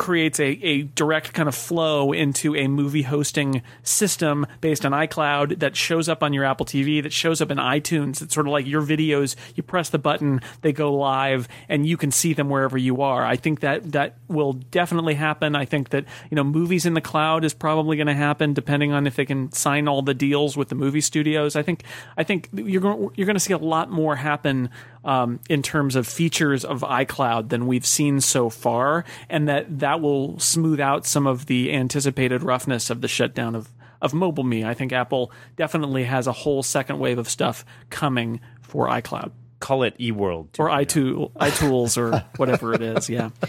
creates 0.00 0.40
a, 0.40 0.46
a 0.46 0.82
direct 0.82 1.34
kind 1.34 1.46
of 1.46 1.54
flow 1.54 2.10
into 2.10 2.56
a 2.56 2.66
movie 2.68 3.02
hosting 3.02 3.60
system 3.82 4.46
based 4.62 4.86
on 4.86 4.92
iCloud 4.92 5.58
that 5.58 5.76
shows 5.76 6.08
up 6.08 6.22
on 6.22 6.32
your 6.32 6.42
Apple 6.42 6.64
TV, 6.64 7.02
that 7.02 7.12
shows 7.12 7.42
up 7.42 7.50
in 7.50 7.58
iTunes. 7.58 8.22
It's 8.22 8.32
sort 8.32 8.46
of 8.46 8.52
like 8.52 8.66
your 8.66 8.80
videos, 8.80 9.36
you 9.54 9.62
press 9.62 9.90
the 9.90 9.98
button, 9.98 10.40
they 10.62 10.72
go 10.72 10.94
live, 10.94 11.48
and 11.68 11.86
you 11.86 11.98
can 11.98 12.10
see 12.10 12.32
them 12.32 12.48
wherever 12.48 12.78
you 12.78 13.02
are. 13.02 13.26
I 13.26 13.36
think 13.36 13.60
that 13.60 13.92
that 13.92 14.16
will 14.26 14.54
definitely 14.54 15.16
happen. 15.16 15.54
I 15.54 15.66
think 15.66 15.90
that, 15.90 16.06
you 16.30 16.34
know, 16.34 16.44
movies 16.44 16.86
in 16.86 16.94
the 16.94 17.02
cloud 17.02 17.44
is 17.44 17.52
probably 17.52 17.98
going 17.98 18.06
to 18.06 18.14
happen 18.14 18.54
depending 18.54 18.92
on 18.92 19.06
if 19.06 19.16
they 19.16 19.26
can 19.26 19.52
sign 19.52 19.86
all 19.86 20.00
the 20.00 20.14
deals 20.14 20.56
with 20.56 20.70
the 20.70 20.74
movie 20.74 21.02
studios. 21.02 21.56
I 21.56 21.62
think 21.62 21.84
I 22.16 22.24
think 22.24 22.48
you're 22.54 22.80
going 22.80 23.10
you're 23.16 23.26
going 23.26 23.36
to 23.36 23.40
see 23.40 23.52
a 23.52 23.58
lot 23.58 23.90
more 23.90 24.16
happen 24.16 24.70
um, 25.04 25.40
in 25.48 25.62
terms 25.62 25.96
of 25.96 26.06
features 26.06 26.64
of 26.64 26.82
iCloud 26.82 27.48
than 27.48 27.66
we've 27.66 27.86
seen 27.86 28.20
so 28.20 28.50
far, 28.50 29.04
and 29.28 29.48
that 29.48 29.80
that 29.80 29.89
will 29.96 30.38
smooth 30.38 30.80
out 30.80 31.06
some 31.06 31.26
of 31.26 31.46
the 31.46 31.72
anticipated 31.72 32.42
roughness 32.42 32.90
of 32.90 33.00
the 33.00 33.08
shutdown 33.08 33.54
of 33.54 33.68
of 34.02 34.14
mobile 34.14 34.44
me. 34.44 34.64
I 34.64 34.72
think 34.72 34.92
Apple 34.92 35.30
definitely 35.56 36.04
has 36.04 36.26
a 36.26 36.32
whole 36.32 36.62
second 36.62 36.98
wave 36.98 37.18
of 37.18 37.28
stuff 37.28 37.66
coming 37.90 38.40
for 38.62 38.88
iCloud 38.88 39.32
Call 39.60 39.82
it 39.82 39.98
eWorld. 39.98 40.58
or 40.58 40.68
iTool, 40.68 41.32
iTools 41.32 41.98
or 41.98 42.24
whatever 42.36 42.72
it 42.72 42.82
is. 42.82 43.10
Yeah. 43.10 43.30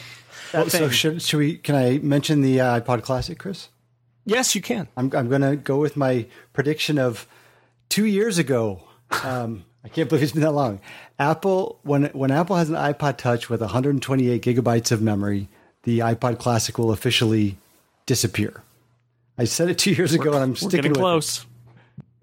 Well, 0.54 0.70
so 0.70 0.90
should, 0.90 1.22
should 1.22 1.38
we? 1.38 1.56
Can 1.56 1.76
I 1.76 2.00
mention 2.00 2.42
the 2.42 2.60
uh, 2.60 2.82
iPod 2.82 3.04
Classic, 3.04 3.40
Chris? 3.40 3.70
Yes, 4.26 4.54
you 4.54 4.62
can. 4.62 4.90
I'm 4.98 5.10
I'm 5.16 5.30
going 5.30 5.42
to 5.44 5.56
go 5.56 5.78
with 5.78 5.96
my 5.96 6.26
prediction 6.52 6.98
of 6.98 7.26
two 7.88 8.04
years 8.06 8.38
ago. 8.38 8.84
Um, 9.24 9.64
I 9.86 9.88
can't 9.88 10.10
believe 10.10 10.24
it's 10.24 10.34
been 10.34 10.42
that 10.42 10.52
long. 10.52 10.82
Apple 11.18 11.80
when 11.84 12.06
when 12.08 12.32
Apple 12.32 12.58
has 12.58 12.70
an 12.70 12.76
iPod 12.76 13.16
Touch 13.18 13.50
with 13.50 13.62
128 13.62 14.42
gigabytes 14.42 14.92
of 14.92 15.02
memory, 15.02 15.48
the 15.84 16.00
iPod 16.00 16.40
Classic 16.40 16.78
will 16.78 16.92
officially 16.92 17.58
disappear. 18.06 18.64
I 19.38 19.46
said 19.46 19.70
it 19.70 19.78
two 19.78 19.92
years 19.92 20.14
ago, 20.14 20.34
and 20.34 20.44
I'm 20.44 20.50
We're 20.52 20.56
sticking 20.56 20.78
getting 20.78 20.92
with 20.92 20.98
it. 20.98 21.02
close. 21.02 21.46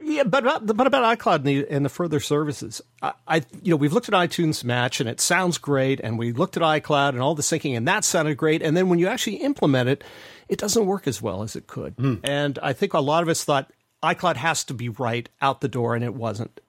Yeah, 0.00 0.24
but 0.24 0.42
about, 0.42 0.76
but 0.76 0.86
about 0.86 1.18
iCloud 1.18 1.36
and 1.36 1.44
the, 1.44 1.66
and 1.68 1.84
the 1.84 1.90
further 1.90 2.18
services, 2.18 2.80
I, 3.02 3.12
I 3.26 3.36
you 3.62 3.70
know 3.70 3.76
we've 3.76 3.92
looked 3.92 4.08
at 4.08 4.14
iTunes 4.14 4.64
Match 4.64 5.00
and 5.00 5.08
it 5.08 5.20
sounds 5.20 5.58
great, 5.58 6.00
and 6.00 6.18
we 6.18 6.32
looked 6.32 6.56
at 6.56 6.62
iCloud 6.62 7.10
and 7.10 7.20
all 7.20 7.34
the 7.34 7.42
syncing 7.42 7.76
and 7.76 7.86
that 7.88 8.04
sounded 8.04 8.36
great, 8.36 8.62
and 8.62 8.76
then 8.76 8.88
when 8.88 8.98
you 8.98 9.06
actually 9.06 9.36
implement 9.36 9.88
it, 9.88 10.04
it 10.48 10.58
doesn't 10.58 10.86
work 10.86 11.06
as 11.06 11.20
well 11.20 11.42
as 11.42 11.56
it 11.56 11.66
could. 11.66 11.94
Hmm. 11.94 12.14
And 12.24 12.58
I 12.62 12.72
think 12.72 12.94
a 12.94 13.00
lot 13.00 13.22
of 13.22 13.28
us 13.28 13.44
thought 13.44 13.70
iCloud 14.02 14.36
has 14.36 14.64
to 14.64 14.74
be 14.74 14.88
right 14.88 15.28
out 15.42 15.60
the 15.60 15.68
door, 15.68 15.94
and 15.94 16.02
it 16.02 16.14
wasn't. 16.14 16.60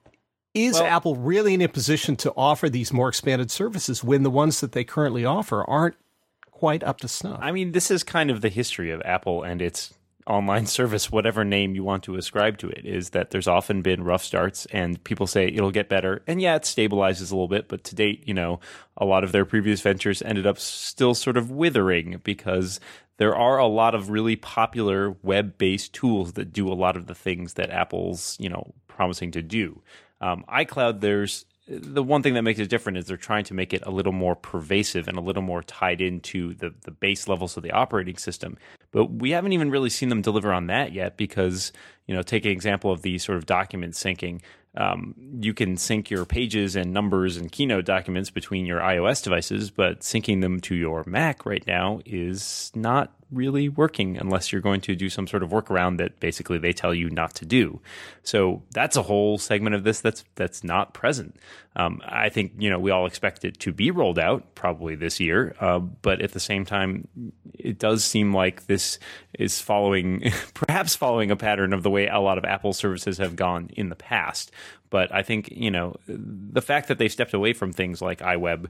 Is 0.52 0.80
Apple 0.80 1.14
really 1.14 1.54
in 1.54 1.62
a 1.62 1.68
position 1.68 2.16
to 2.16 2.32
offer 2.36 2.68
these 2.68 2.92
more 2.92 3.08
expanded 3.08 3.52
services 3.52 4.02
when 4.02 4.24
the 4.24 4.30
ones 4.30 4.60
that 4.60 4.72
they 4.72 4.82
currently 4.82 5.24
offer 5.24 5.62
aren't 5.64 5.94
quite 6.60 6.84
up 6.84 7.00
to 7.00 7.08
snuff? 7.08 7.38
I 7.40 7.52
mean, 7.52 7.72
this 7.72 7.90
is 7.90 8.04
kind 8.04 8.30
of 8.30 8.42
the 8.42 8.50
history 8.50 8.90
of 8.90 9.00
Apple 9.02 9.42
and 9.42 9.62
its 9.62 9.94
online 10.26 10.66
service, 10.78 11.10
whatever 11.10 11.42
name 11.42 11.74
you 11.74 11.82
want 11.82 12.02
to 12.04 12.16
ascribe 12.16 12.58
to 12.58 12.68
it, 12.68 12.84
is 12.84 13.10
that 13.10 13.30
there's 13.30 13.48
often 13.48 13.80
been 13.80 14.04
rough 14.04 14.22
starts 14.22 14.66
and 14.66 15.02
people 15.02 15.26
say 15.26 15.46
it'll 15.46 15.70
get 15.70 15.88
better. 15.88 16.22
And 16.26 16.38
yeah, 16.40 16.56
it 16.56 16.64
stabilizes 16.64 17.32
a 17.32 17.34
little 17.34 17.48
bit, 17.48 17.66
but 17.66 17.82
to 17.84 17.94
date, 17.94 18.28
you 18.28 18.34
know, 18.34 18.60
a 18.98 19.06
lot 19.06 19.24
of 19.24 19.32
their 19.32 19.46
previous 19.46 19.80
ventures 19.80 20.20
ended 20.20 20.46
up 20.46 20.58
still 20.58 21.14
sort 21.14 21.38
of 21.38 21.50
withering 21.50 22.20
because 22.22 22.78
there 23.16 23.34
are 23.34 23.56
a 23.56 23.66
lot 23.66 23.94
of 23.94 24.10
really 24.10 24.36
popular 24.36 25.16
web-based 25.22 25.94
tools 25.94 26.34
that 26.34 26.52
do 26.52 26.70
a 26.70 26.74
lot 26.74 26.94
of 26.94 27.06
the 27.06 27.14
things 27.14 27.54
that 27.54 27.70
Apple's, 27.70 28.36
you 28.38 28.50
know, 28.50 28.74
promising 28.86 29.30
to 29.30 29.42
do. 29.42 29.80
Um, 30.20 30.44
iCloud, 30.46 31.00
there's 31.00 31.46
the 31.70 32.02
one 32.02 32.22
thing 32.22 32.34
that 32.34 32.42
makes 32.42 32.58
it 32.58 32.68
different 32.68 32.98
is 32.98 33.06
they're 33.06 33.16
trying 33.16 33.44
to 33.44 33.54
make 33.54 33.72
it 33.72 33.82
a 33.86 33.90
little 33.90 34.12
more 34.12 34.34
pervasive 34.34 35.06
and 35.06 35.16
a 35.16 35.20
little 35.20 35.42
more 35.42 35.62
tied 35.62 36.00
into 36.00 36.54
the, 36.54 36.74
the 36.82 36.90
base 36.90 37.28
levels 37.28 37.56
of 37.56 37.62
the 37.62 37.70
operating 37.70 38.16
system. 38.16 38.58
But 38.90 39.06
we 39.06 39.30
haven't 39.30 39.52
even 39.52 39.70
really 39.70 39.90
seen 39.90 40.08
them 40.08 40.20
deliver 40.20 40.52
on 40.52 40.66
that 40.66 40.92
yet 40.92 41.16
because, 41.16 41.72
you 42.06 42.14
know, 42.14 42.22
take 42.22 42.44
an 42.44 42.50
example 42.50 42.90
of 42.90 43.02
the 43.02 43.18
sort 43.18 43.38
of 43.38 43.46
document 43.46 43.94
syncing. 43.94 44.40
Um, 44.76 45.14
you 45.40 45.54
can 45.54 45.76
sync 45.76 46.10
your 46.10 46.24
pages 46.24 46.74
and 46.74 46.92
numbers 46.92 47.36
and 47.36 47.50
keynote 47.50 47.84
documents 47.84 48.30
between 48.30 48.66
your 48.66 48.80
iOS 48.80 49.22
devices, 49.22 49.70
but 49.70 50.00
syncing 50.00 50.40
them 50.40 50.60
to 50.62 50.74
your 50.74 51.04
Mac 51.06 51.46
right 51.46 51.64
now 51.66 52.00
is 52.04 52.72
not 52.74 53.12
really 53.32 53.68
working 53.68 54.16
unless 54.16 54.52
you're 54.52 54.60
going 54.60 54.80
to 54.82 54.94
do 54.94 55.08
some 55.08 55.26
sort 55.26 55.42
of 55.42 55.50
workaround 55.50 55.98
that 55.98 56.18
basically 56.20 56.58
they 56.58 56.72
tell 56.72 56.94
you 56.94 57.10
not 57.10 57.34
to 57.34 57.46
do. 57.46 57.80
So 58.22 58.62
that's 58.72 58.96
a 58.96 59.02
whole 59.02 59.38
segment 59.38 59.74
of 59.74 59.84
this 59.84 60.00
that's 60.00 60.24
that's 60.34 60.64
not 60.64 60.94
present. 60.94 61.36
Um, 61.76 62.00
I 62.04 62.28
think 62.30 62.52
you 62.58 62.68
know 62.68 62.78
we 62.78 62.90
all 62.90 63.06
expect 63.06 63.44
it 63.44 63.60
to 63.60 63.72
be 63.72 63.90
rolled 63.90 64.18
out 64.18 64.54
probably 64.54 64.96
this 64.96 65.20
year, 65.20 65.54
uh, 65.60 65.78
but 65.78 66.20
at 66.20 66.32
the 66.32 66.40
same 66.40 66.64
time, 66.64 67.06
it 67.54 67.78
does 67.78 68.04
seem 68.04 68.34
like 68.34 68.66
this 68.66 68.98
is 69.38 69.60
following 69.60 70.32
perhaps 70.54 70.96
following 70.96 71.30
a 71.30 71.36
pattern 71.36 71.72
of 71.72 71.82
the 71.82 71.90
way 71.90 72.08
a 72.08 72.18
lot 72.18 72.38
of 72.38 72.44
Apple 72.44 72.72
services 72.72 73.18
have 73.18 73.36
gone 73.36 73.70
in 73.76 73.88
the 73.88 73.96
past, 73.96 74.50
but 74.90 75.14
I 75.14 75.22
think 75.22 75.48
you 75.50 75.70
know 75.70 75.96
the 76.06 76.62
fact 76.62 76.88
that 76.88 76.98
they 76.98 77.08
stepped 77.08 77.34
away 77.34 77.52
from 77.52 77.72
things 77.72 78.02
like 78.02 78.18
iWeb 78.20 78.66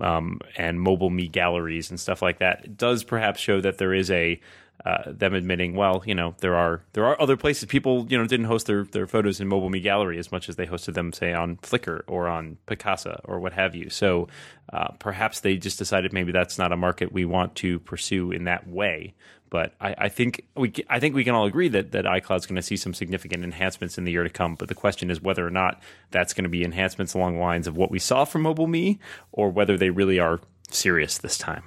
um, 0.00 0.40
and 0.56 0.80
mobile 0.80 1.10
me 1.10 1.28
galleries 1.28 1.90
and 1.90 1.98
stuff 1.98 2.22
like 2.22 2.38
that 2.38 2.76
does 2.76 3.02
perhaps 3.04 3.40
show 3.40 3.60
that 3.60 3.78
there 3.78 3.94
is 3.94 4.10
a 4.10 4.40
uh, 4.84 5.02
them 5.06 5.32
admitting, 5.32 5.76
well, 5.76 6.02
you 6.04 6.14
know, 6.14 6.34
there 6.38 6.56
are 6.56 6.82
there 6.92 7.04
are 7.04 7.20
other 7.20 7.36
places 7.36 7.66
people 7.66 8.06
you 8.08 8.18
know 8.18 8.26
didn't 8.26 8.46
host 8.46 8.66
their 8.66 8.84
their 8.84 9.06
photos 9.06 9.40
in 9.40 9.46
Mobile 9.46 9.70
Me 9.70 9.78
Gallery 9.78 10.18
as 10.18 10.32
much 10.32 10.48
as 10.48 10.56
they 10.56 10.66
hosted 10.66 10.94
them, 10.94 11.12
say, 11.12 11.32
on 11.32 11.56
Flickr 11.58 12.02
or 12.08 12.26
on 12.26 12.58
Picasa 12.66 13.20
or 13.24 13.38
what 13.38 13.52
have 13.52 13.76
you. 13.76 13.90
So 13.90 14.26
uh, 14.72 14.88
perhaps 14.98 15.40
they 15.40 15.56
just 15.56 15.78
decided 15.78 16.12
maybe 16.12 16.32
that's 16.32 16.58
not 16.58 16.72
a 16.72 16.76
market 16.76 17.12
we 17.12 17.24
want 17.24 17.54
to 17.56 17.78
pursue 17.78 18.32
in 18.32 18.44
that 18.44 18.66
way. 18.66 19.14
But 19.52 19.74
I, 19.82 19.94
I 19.98 20.08
think 20.08 20.46
we 20.56 20.72
I 20.88 20.98
think 20.98 21.14
we 21.14 21.24
can 21.24 21.34
all 21.34 21.44
agree 21.44 21.68
that 21.68 21.92
that 21.92 22.06
iCloud's 22.06 22.46
going 22.46 22.56
to 22.56 22.62
see 22.62 22.78
some 22.78 22.94
significant 22.94 23.44
enhancements 23.44 23.98
in 23.98 24.04
the 24.04 24.10
year 24.10 24.22
to 24.22 24.30
come. 24.30 24.54
But 24.54 24.68
the 24.68 24.74
question 24.74 25.10
is 25.10 25.20
whether 25.20 25.46
or 25.46 25.50
not 25.50 25.82
that's 26.10 26.32
going 26.32 26.44
to 26.44 26.48
be 26.48 26.64
enhancements 26.64 27.12
along 27.12 27.34
the 27.34 27.42
lines 27.42 27.66
of 27.66 27.76
what 27.76 27.90
we 27.90 27.98
saw 27.98 28.24
from 28.24 28.40
Mobile 28.40 28.66
Me, 28.66 28.98
or 29.30 29.50
whether 29.50 29.76
they 29.76 29.90
really 29.90 30.18
are 30.18 30.40
serious 30.70 31.18
this 31.18 31.36
time. 31.36 31.64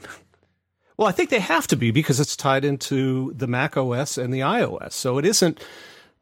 Well, 0.98 1.08
I 1.08 1.12
think 1.12 1.30
they 1.30 1.40
have 1.40 1.68
to 1.68 1.76
be 1.76 1.92
because 1.92 2.20
it's 2.20 2.36
tied 2.36 2.66
into 2.66 3.32
the 3.36 3.46
Mac 3.46 3.78
OS 3.78 4.18
and 4.18 4.34
the 4.34 4.40
iOS. 4.40 4.94
So 4.94 5.20
it 5.20 5.26
isn't 5.26 5.64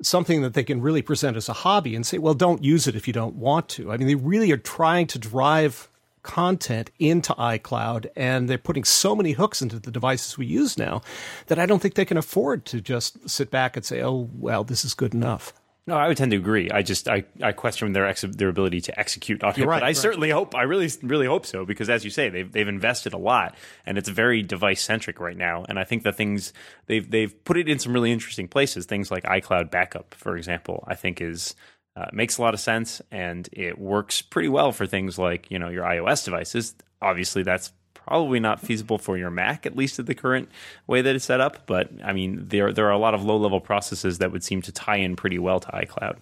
something 0.02 0.42
that 0.42 0.56
they 0.56 0.66
can 0.66 0.82
really 0.82 1.02
present 1.02 1.38
as 1.38 1.48
a 1.48 1.54
hobby 1.54 1.96
and 1.96 2.06
say, 2.06 2.18
well, 2.18 2.34
don't 2.34 2.62
use 2.62 2.88
it 2.88 2.96
if 2.98 3.08
you 3.08 3.14
don't 3.14 3.36
want 3.36 3.70
to. 3.70 3.90
I 3.90 3.96
mean, 3.96 4.08
they 4.08 4.16
really 4.16 4.52
are 4.52 4.58
trying 4.58 5.08
to 5.08 5.18
drive 5.18 5.90
content 6.24 6.90
into 6.98 7.34
iCloud 7.34 8.08
and 8.16 8.50
they're 8.50 8.58
putting 8.58 8.84
so 8.84 9.16
many 9.16 9.34
hooks 9.34 9.62
into 9.62 9.80
the 9.80 9.92
devices 9.92 10.38
we 10.38 10.46
use 10.46 10.78
now 10.78 11.02
that 11.48 11.60
I 11.60 11.66
don't 11.66 11.82
think 11.82 11.94
they 11.94 12.06
can 12.06 12.18
afford 12.18 12.66
to 12.66 12.82
just 12.82 13.30
sit 13.30 13.52
back 13.52 13.76
and 13.76 13.86
say, 13.86 14.02
oh, 14.02 14.30
well, 14.34 14.64
this 14.64 14.84
is 14.84 14.94
good 14.94 15.14
enough. 15.14 15.54
No, 15.86 15.98
I 15.98 16.08
would 16.08 16.16
tend 16.16 16.32
to 16.32 16.38
agree. 16.38 16.72
I 16.72 16.82
just 16.82 17.10
I, 17.10 17.26
I 17.42 17.52
question 17.52 17.92
their 17.92 18.08
ex- 18.08 18.22
their 18.22 18.48
ability 18.48 18.80
to 18.82 18.98
execute 18.98 19.44
on 19.44 19.50
it. 19.52 19.66
right, 19.66 19.82
but 19.82 19.84
I 19.84 19.88
right. 19.88 19.98
certainly 19.98 20.30
hope 20.30 20.56
I 20.56 20.62
really 20.62 20.90
really 21.02 21.26
hope 21.26 21.46
so 21.46 21.66
because 21.66 21.90
as 21.90 22.06
you 22.06 22.10
say 22.10 22.30
they've 22.30 22.50
they've 22.50 22.68
invested 22.70 23.12
a 23.12 23.18
lot 23.18 23.56
and 23.86 23.98
it's 23.98 24.08
very 24.08 24.42
device 24.44 24.82
centric 24.82 25.20
right 25.20 25.36
now. 25.36 25.66
And 25.68 25.78
I 25.78 25.84
think 25.84 26.04
the 26.04 26.14
things 26.14 26.54
they've 26.86 27.10
they've 27.10 27.44
put 27.44 27.58
it 27.58 27.68
in 27.68 27.80
some 27.80 27.92
really 27.92 28.14
interesting 28.14 28.48
places. 28.48 28.86
Things 28.86 29.12
like 29.12 29.24
iCloud 29.24 29.72
backup, 29.72 30.14
for 30.14 30.38
example, 30.38 30.86
I 30.88 30.96
think 30.96 31.20
is 31.20 31.54
uh, 31.96 32.08
makes 32.12 32.38
a 32.38 32.42
lot 32.42 32.54
of 32.54 32.60
sense 32.60 33.02
and 33.12 33.50
it 33.52 33.78
works 33.78 34.22
pretty 34.22 34.50
well 34.50 34.72
for 34.72 34.88
things 34.88 35.18
like 35.18 35.50
you 35.52 35.60
know 35.60 35.70
your 35.70 35.84
iOS 35.84 36.26
devices. 36.26 36.76
Obviously, 37.02 37.44
that's 37.44 37.72
probably 37.94 38.40
not 38.40 38.60
feasible 38.60 38.98
for 38.98 39.18
your 39.18 39.30
Mac, 39.30 39.66
at 39.66 39.76
least 39.76 40.00
at 40.00 40.06
the 40.06 40.16
current 40.16 40.50
way 40.88 41.02
that 41.02 41.16
it's 41.16 41.26
set 41.26 41.40
up. 41.40 41.66
But 41.66 41.90
I 42.04 42.14
mean, 42.14 42.48
there 42.48 42.72
there 42.74 42.88
are 42.88 42.92
a 42.92 42.98
lot 42.98 43.14
of 43.14 43.24
low 43.24 43.38
level 43.38 43.62
processes 43.62 44.18
that 44.18 44.32
would 44.32 44.44
seem 44.44 44.62
to 44.64 44.72
tie 44.72 44.98
in 44.98 45.16
pretty 45.16 45.40
well 45.40 45.60
to 45.60 45.68
iCloud. 45.68 46.18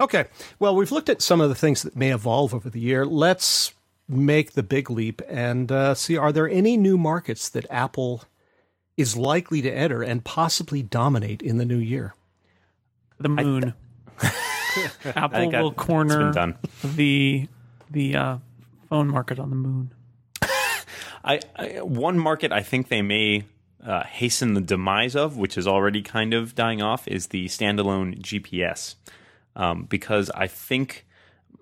Okay. 0.00 0.26
Well, 0.58 0.74
we've 0.74 0.92
looked 0.92 1.08
at 1.08 1.22
some 1.22 1.40
of 1.40 1.48
the 1.48 1.54
things 1.54 1.82
that 1.82 1.96
may 1.96 2.12
evolve 2.12 2.52
over 2.52 2.68
the 2.68 2.80
year. 2.80 3.06
Let's 3.06 3.72
make 4.08 4.52
the 4.52 4.62
big 4.62 4.90
leap 4.90 5.22
and 5.28 5.70
uh, 5.72 5.94
see 5.94 6.16
are 6.16 6.32
there 6.32 6.48
any 6.48 6.76
new 6.76 6.98
markets 6.98 7.48
that 7.48 7.66
Apple 7.70 8.24
is 8.96 9.16
likely 9.16 9.62
to 9.62 9.70
enter 9.70 10.02
and 10.02 10.24
possibly 10.24 10.82
dominate 10.82 11.42
in 11.42 11.58
the 11.58 11.64
new 11.64 11.78
year? 11.78 12.14
The 13.18 13.28
moon. 13.28 13.74
Apple 15.16 15.50
that- 15.50 15.62
will 15.62 15.70
been 15.70 15.78
corner 15.78 16.32
done. 16.32 16.56
the 16.82 17.48
the 17.90 18.16
uh, 18.16 18.38
phone 18.88 19.08
market 19.08 19.38
on 19.38 19.50
the 19.50 19.56
moon. 19.56 19.90
I, 21.24 21.40
I 21.56 21.80
one 21.82 22.18
market 22.18 22.52
I 22.52 22.62
think 22.62 22.88
they 22.88 23.02
may 23.02 23.44
uh, 23.84 24.02
hasten 24.04 24.54
the 24.54 24.60
demise 24.60 25.14
of, 25.14 25.36
which 25.36 25.56
is 25.58 25.66
already 25.66 26.02
kind 26.02 26.34
of 26.34 26.54
dying 26.54 26.82
off, 26.82 27.06
is 27.06 27.28
the 27.28 27.46
standalone 27.46 28.20
GPS. 28.20 28.94
Um, 29.56 29.84
because 29.84 30.30
I 30.30 30.48
think 30.48 31.06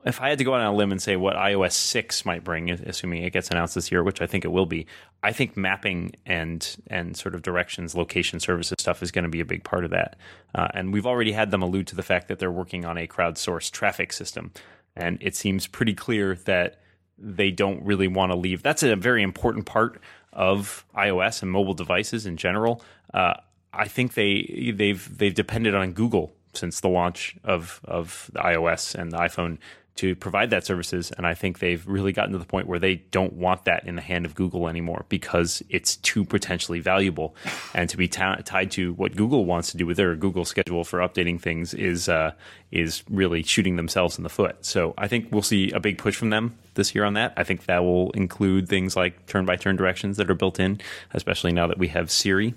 if 0.05 0.21
I 0.21 0.29
had 0.29 0.39
to 0.39 0.45
go 0.45 0.55
out 0.55 0.61
on 0.61 0.67
a 0.67 0.75
limb 0.75 0.91
and 0.91 1.01
say 1.01 1.17
what 1.17 1.37
iOS 1.37 1.73
six 1.73 2.25
might 2.25 2.43
bring, 2.43 2.71
assuming 2.71 3.23
it 3.23 3.33
gets 3.33 3.51
announced 3.51 3.75
this 3.75 3.93
year, 3.93 4.03
which 4.03 4.21
I 4.21 4.27
think 4.27 4.45
it 4.45 4.49
will 4.49 4.67
be, 4.67 4.87
I 5.23 5.33
think 5.33 5.57
mapping 5.57 6.15
and 6.27 6.77
and 6.89 7.17
sort 7.17 7.35
of 7.35 7.43
directions, 7.43 7.95
location 7.95 8.41
services 8.41 8.77
stuff 8.79 9.03
is 9.03 9.13
going 9.13 9.25
to 9.25 9.31
be 9.31 9.41
a 9.41 9.45
big 9.45 9.65
part 9.65 9.85
of 9.85 9.91
that. 9.91 10.17
Uh, 10.55 10.69
and 10.75 10.93
we've 10.93 11.07
already 11.07 11.33
had 11.33 11.51
them 11.51 11.63
allude 11.63 11.87
to 11.89 11.97
the 11.97 12.03
fact 12.03 12.29
that 12.29 12.39
they're 12.39 12.51
working 12.51 12.85
on 12.85 12.99
a 12.99 13.07
crowdsourced 13.07 13.71
traffic 13.71 14.13
system, 14.13 14.53
and 14.97 15.19
it 15.21 15.37
seems 15.37 15.67
pretty 15.67 15.95
clear 15.95 16.35
that 16.35 16.81
they 17.17 17.51
don't 17.51 17.83
really 17.85 18.09
want 18.09 18.33
to 18.33 18.37
leave. 18.37 18.63
That's 18.63 18.83
a 18.83 18.97
very 18.97 19.23
important 19.23 19.67
part 19.67 20.01
of 20.33 20.85
iOS 20.97 21.43
and 21.43 21.51
mobile 21.51 21.75
devices 21.75 22.27
in 22.27 22.37
general. 22.37 22.83
Uh, 23.15 23.35
I 23.73 23.87
think 23.87 24.15
they 24.15 24.73
they've 24.75 25.17
they've 25.17 25.35
depended 25.35 25.75
on 25.75 25.93
Google 25.93 26.33
since 26.55 26.81
the 26.81 26.89
launch 26.89 27.37
of 27.45 27.81
of 27.85 28.31
the 28.33 28.41
iOS 28.41 28.95
and 28.95 29.13
the 29.13 29.19
iPhone 29.19 29.59
to 29.97 30.15
provide 30.17 30.51
that 30.51 30.65
services, 30.65 31.13
and 31.13 31.27
I 31.27 31.35
think 31.35 31.59
they've 31.59 31.87
really 31.87 32.13
gotten 32.13 32.33
to 32.33 32.39
the 32.39 32.47
point 32.47 32.67
where 32.67 32.79
they 32.79 32.97
don't 33.11 33.35
want 33.35 33.67
that 33.67 33.87
in 33.87 33.95
the 33.95 34.03
hand 34.03 34.25
of 34.25 34.35
Google 34.35 34.69
anymore 34.69 35.05
because 35.09 35.63
it's 35.69 35.97
too 35.97 36.25
potentially 36.25 36.81
valuable, 36.81 37.35
and 37.75 37.91
to 37.91 37.97
be 37.97 38.09
ta- 38.09 38.37
tied 38.45 38.71
to 38.73 38.95
what 38.95 39.15
Google 39.17 39.45
wants 39.45 39.71
to 39.73 39.77
do 39.77 39.87
with 39.87 39.99
their 39.99 40.17
Google 40.17 40.45
schedule 40.45 40.85
for 40.85 41.01
updating 41.01 41.41
things 41.41 41.75
is 41.75 42.09
uh, 42.09 42.33
is 42.71 43.03
really 43.11 43.43
shooting 43.43 43.77
themselves 43.77 44.17
in 44.17 44.25
the 44.25 44.31
foot. 44.31 44.65
So 44.65 44.95
I 44.97 45.09
think 45.09 45.29
we'll 45.31 45.43
see 45.43 45.71
a 45.73 45.81
big 45.81 45.99
push 45.99 46.17
from 46.17 46.31
them 46.31 46.57
this 46.75 46.95
year 46.95 47.05
on 47.05 47.15
that. 47.15 47.35
I 47.37 47.45
think 47.45 47.67
that 47.67 47.85
will 47.85 48.11
include 48.13 48.69
things 48.69 48.97
like 48.97 49.27
turn 49.27 49.45
by 49.45 49.57
turn 49.57 49.77
directions 49.77 50.17
that 50.17 50.31
are 50.31 50.35
built 50.35 50.59
in, 50.59 50.81
especially 51.13 51.53
now 51.53 51.67
that 51.67 51.79
we 51.79 51.89
have 51.89 52.11
Siri. 52.11 52.55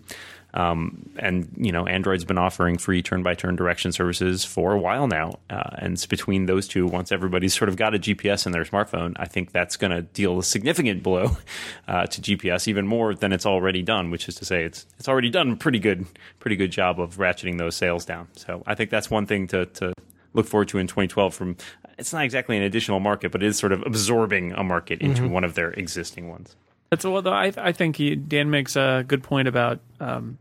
Um, 0.56 1.10
and 1.20 1.49
you 1.58 1.72
know, 1.72 1.86
Android's 1.86 2.24
been 2.24 2.38
offering 2.38 2.78
free 2.78 3.01
turn-by-turn 3.01 3.58
direction 3.58 3.91
services 3.91 4.45
for 4.45 4.72
a 4.72 4.80
while 4.80 5.08
now, 5.08 5.39
uh, 5.49 5.76
and 5.80 5.93
it's 5.93 6.06
between 6.06 6.45
those 6.45 6.68
two, 6.68 6.88
once 6.88 7.12
everybody's 7.12 7.53
sort 7.53 7.68
of 7.68 7.76
got 7.76 7.93
a 7.93 7.99
GPS 7.99 8.45
in 8.45 8.53
their 8.53 8.64
smartphone, 8.64 9.14
I 9.18 9.26
think 9.26 9.51
that's 9.51 9.76
going 9.76 9.91
to 9.91 10.01
deal 10.01 10.39
a 10.39 10.43
significant 10.43 11.03
blow 11.03 11.38
uh, 11.88 12.08
to 12.08 12.22
GPS, 12.22 12.68
even 12.70 12.88
more 12.88 13.14
than 13.14 13.34
it's 13.34 13.45
already 13.45 13.82
done. 13.82 14.12
Which 14.12 14.30
is 14.30 14.36
to 14.36 14.45
say, 14.45 14.64
it's 14.64 14.86
it's 14.97 15.10
already 15.10 15.30
done 15.30 15.51
a 15.51 15.56
pretty 15.58 15.80
good, 15.80 16.06
pretty 16.39 16.56
good 16.56 16.72
job 16.72 16.99
of 17.01 17.18
ratcheting 17.18 17.58
those 17.58 17.76
sales 17.76 18.06
down. 18.06 18.30
So 18.38 18.64
I 18.66 18.76
think 18.76 18.89
that's 18.89 19.12
one 19.12 19.26
thing 19.26 19.47
to 19.47 19.66
to 19.66 19.93
look 20.34 20.47
forward 20.47 20.70
to 20.70 20.78
in 20.78 20.88
2012. 20.88 21.34
From 21.34 21.58
it's 21.97 22.14
not 22.14 22.24
exactly 22.24 22.56
an 22.56 22.64
additional 22.64 23.01
market, 23.01 23.32
but 23.34 23.43
it 23.43 23.47
is 23.47 23.58
sort 23.58 23.74
of 23.74 23.84
absorbing 23.86 24.53
a 24.53 24.64
market 24.64 25.01
into 25.01 25.28
one 25.28 25.43
of 25.43 25.56
their 25.56 25.72
existing 25.72 26.30
ones. 26.30 26.56
That's 26.89 27.03
well. 27.03 27.28
I 27.28 27.51
I 27.58 27.72
think 27.72 27.97
he, 27.97 28.16
Dan 28.16 28.49
makes 28.49 28.76
a 28.76 29.03
good 29.08 29.24
point 29.24 29.47
about 29.47 29.80
um, 29.99 30.38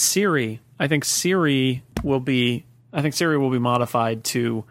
Siri. 0.00 0.60
I 0.78 0.88
think 0.88 1.04
Siri 1.04 1.82
will 2.02 2.20
be. 2.20 2.64
I 2.92 3.02
think 3.02 3.14
Siri 3.14 3.38
will 3.38 3.50
be 3.50 3.58
modified 3.58 4.24
to 4.24 4.64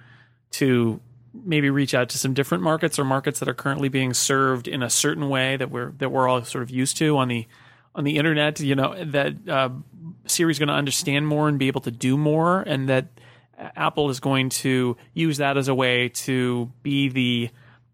to 0.52 1.00
maybe 1.34 1.70
reach 1.70 1.94
out 1.94 2.10
to 2.10 2.18
some 2.18 2.34
different 2.34 2.64
markets 2.64 2.98
or 2.98 3.06
markets 3.06 3.40
that 3.40 3.48
are 3.48 3.54
currently 3.54 3.88
being 3.88 4.14
served 4.14 4.68
in 4.68 4.82
a 4.82 4.90
certain 4.90 5.30
way 5.30 5.56
that 5.56 5.70
we're 5.70 5.92
that 6.00 6.10
we're 6.10 6.28
all 6.28 6.44
sort 6.44 6.64
of 6.64 6.72
used 6.72 6.98
to 6.98 7.18
on 7.18 7.28
the 7.28 7.48
on 7.96 8.04
the 8.04 8.18
internet. 8.18 8.60
You 8.60 8.76
know 8.76 9.04
that 9.06 9.48
uh, 9.48 9.70
Siri's 10.26 10.60
going 10.60 10.70
to 10.70 10.76
understand 10.76 11.28
more 11.28 11.48
and 11.48 11.60
be 11.60 11.68
able 11.68 11.82
to 11.82 11.92
do 11.92 12.18
more, 12.18 12.62
and 12.62 12.90
that 12.90 13.08
Apple 13.58 14.10
is 14.10 14.20
going 14.20 14.50
to 14.50 14.98
use 15.14 15.38
that 15.38 15.58
as 15.58 15.68
a 15.68 15.76
way 15.76 16.10
to 16.10 16.72
be 16.82 17.10
the 17.10 17.50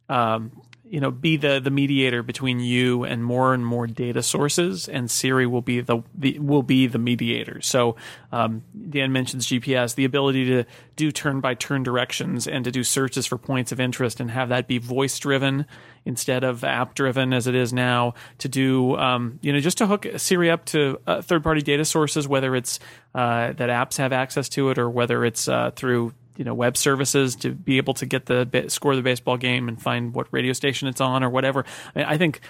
um, 0.08 0.52
you 0.90 1.00
know 1.00 1.12
be 1.12 1.36
the 1.38 1.60
the 1.60 1.72
mediator 1.72 2.22
between 2.22 2.60
you 2.60 3.04
and 3.04 3.24
more 3.24 3.54
and 3.54 3.66
more 3.66 3.88
data 3.88 4.22
sources 4.22 4.88
and 4.88 5.10
siri 5.10 5.46
will 5.48 5.62
be 5.62 5.82
the, 5.82 6.04
the 6.14 6.38
will 6.40 6.64
be 6.64 6.88
the 6.88 7.00
mediator. 7.00 7.60
So 7.62 7.96
um, 8.32 8.64
dan 8.90 9.12
mentions 9.12 9.48
gps 9.48 9.96
the 9.96 10.06
ability 10.06 10.46
to 10.46 10.64
do 10.96 11.12
turn 11.12 11.40
by 11.40 11.56
turn 11.56 11.84
directions 11.84 12.48
and 12.48 12.64
to 12.66 12.72
do 12.72 12.84
searches 12.84 13.26
for 13.26 13.38
points 13.38 13.72
of 13.72 13.80
interest 13.80 14.20
and 14.20 14.32
have 14.32 14.50
that 14.50 14.68
be 14.68 14.78
voice 14.78 15.18
driven 15.18 15.66
instead 16.06 16.44
of 16.44 16.64
app 16.64 16.94
driven 16.94 17.34
as 17.34 17.48
it 17.48 17.56
is 17.56 17.74
now 17.74 18.14
to 18.38 18.48
do 18.48 18.96
um, 18.98 19.40
you 19.42 19.52
know 19.52 19.60
just 19.60 19.80
to 19.80 19.88
hook 19.88 20.06
siri 20.18 20.52
up 20.52 20.66
to 20.66 21.00
uh, 21.08 21.22
third 21.22 21.44
party 21.44 21.62
data 21.62 21.84
sources 21.84 22.28
whether 22.28 22.56
it's 22.56 22.80
uh, 23.16 23.54
that 23.54 23.70
apps 23.70 23.98
have 23.98 24.14
access 24.14 24.50
to 24.50 24.70
it 24.70 24.78
or 24.78 24.90
whether 24.90 25.26
it's 25.26 25.48
uh, 25.48 25.72
through 25.72 26.14
you 26.38 26.46
know 26.46 26.54
web 26.54 26.78
services 26.78 27.36
to 27.38 27.52
be 27.52 27.78
able 27.78 27.94
to 27.96 28.06
get 28.06 28.26
the 28.26 28.66
score 28.68 28.92
of 28.92 28.98
the 28.98 29.04
baseball 29.04 29.38
game 29.38 29.68
and 29.68 29.82
find 29.82 30.14
what 30.14 30.28
radio 30.32 30.54
station 30.54 30.88
it's 30.88 31.02
on 31.02 31.24
or 31.24 31.30
whatever. 31.30 31.66
I, 31.96 32.00
mean, 32.00 32.08
I 32.08 32.18
think 32.18 32.42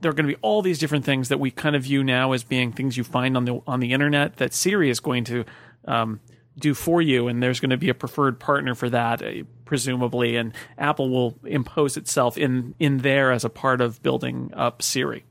there 0.00 0.10
are 0.10 0.14
going 0.14 0.28
to 0.28 0.34
be 0.34 0.38
all 0.42 0.62
these 0.62 0.78
different 0.78 1.04
things 1.04 1.28
that 1.28 1.40
we 1.40 1.50
kind 1.50 1.74
of 1.74 1.82
view 1.82 2.04
now 2.04 2.32
as 2.32 2.44
being 2.44 2.72
things 2.72 2.96
you 2.96 3.04
find 3.04 3.36
on 3.36 3.44
the 3.44 3.60
on 3.66 3.80
the 3.80 3.92
internet 3.92 4.36
that 4.36 4.54
Siri 4.54 4.90
is 4.90 5.00
going 5.00 5.24
to 5.24 5.44
um, 5.86 6.20
do 6.58 6.74
for 6.74 7.02
you, 7.02 7.28
and 7.28 7.42
there's 7.42 7.60
going 7.60 7.70
to 7.70 7.76
be 7.76 7.88
a 7.88 7.94
preferred 7.94 8.38
partner 8.38 8.74
for 8.74 8.88
that, 8.90 9.22
uh, 9.22 9.44
presumably, 9.64 10.36
and 10.36 10.52
Apple 10.78 11.08
will 11.10 11.38
impose 11.44 11.96
itself 11.96 12.38
in 12.38 12.74
in 12.78 12.98
there 12.98 13.32
as 13.32 13.44
a 13.44 13.50
part 13.50 13.80
of 13.80 14.02
building 14.02 14.52
up 14.54 14.82
Siri. 14.82 15.24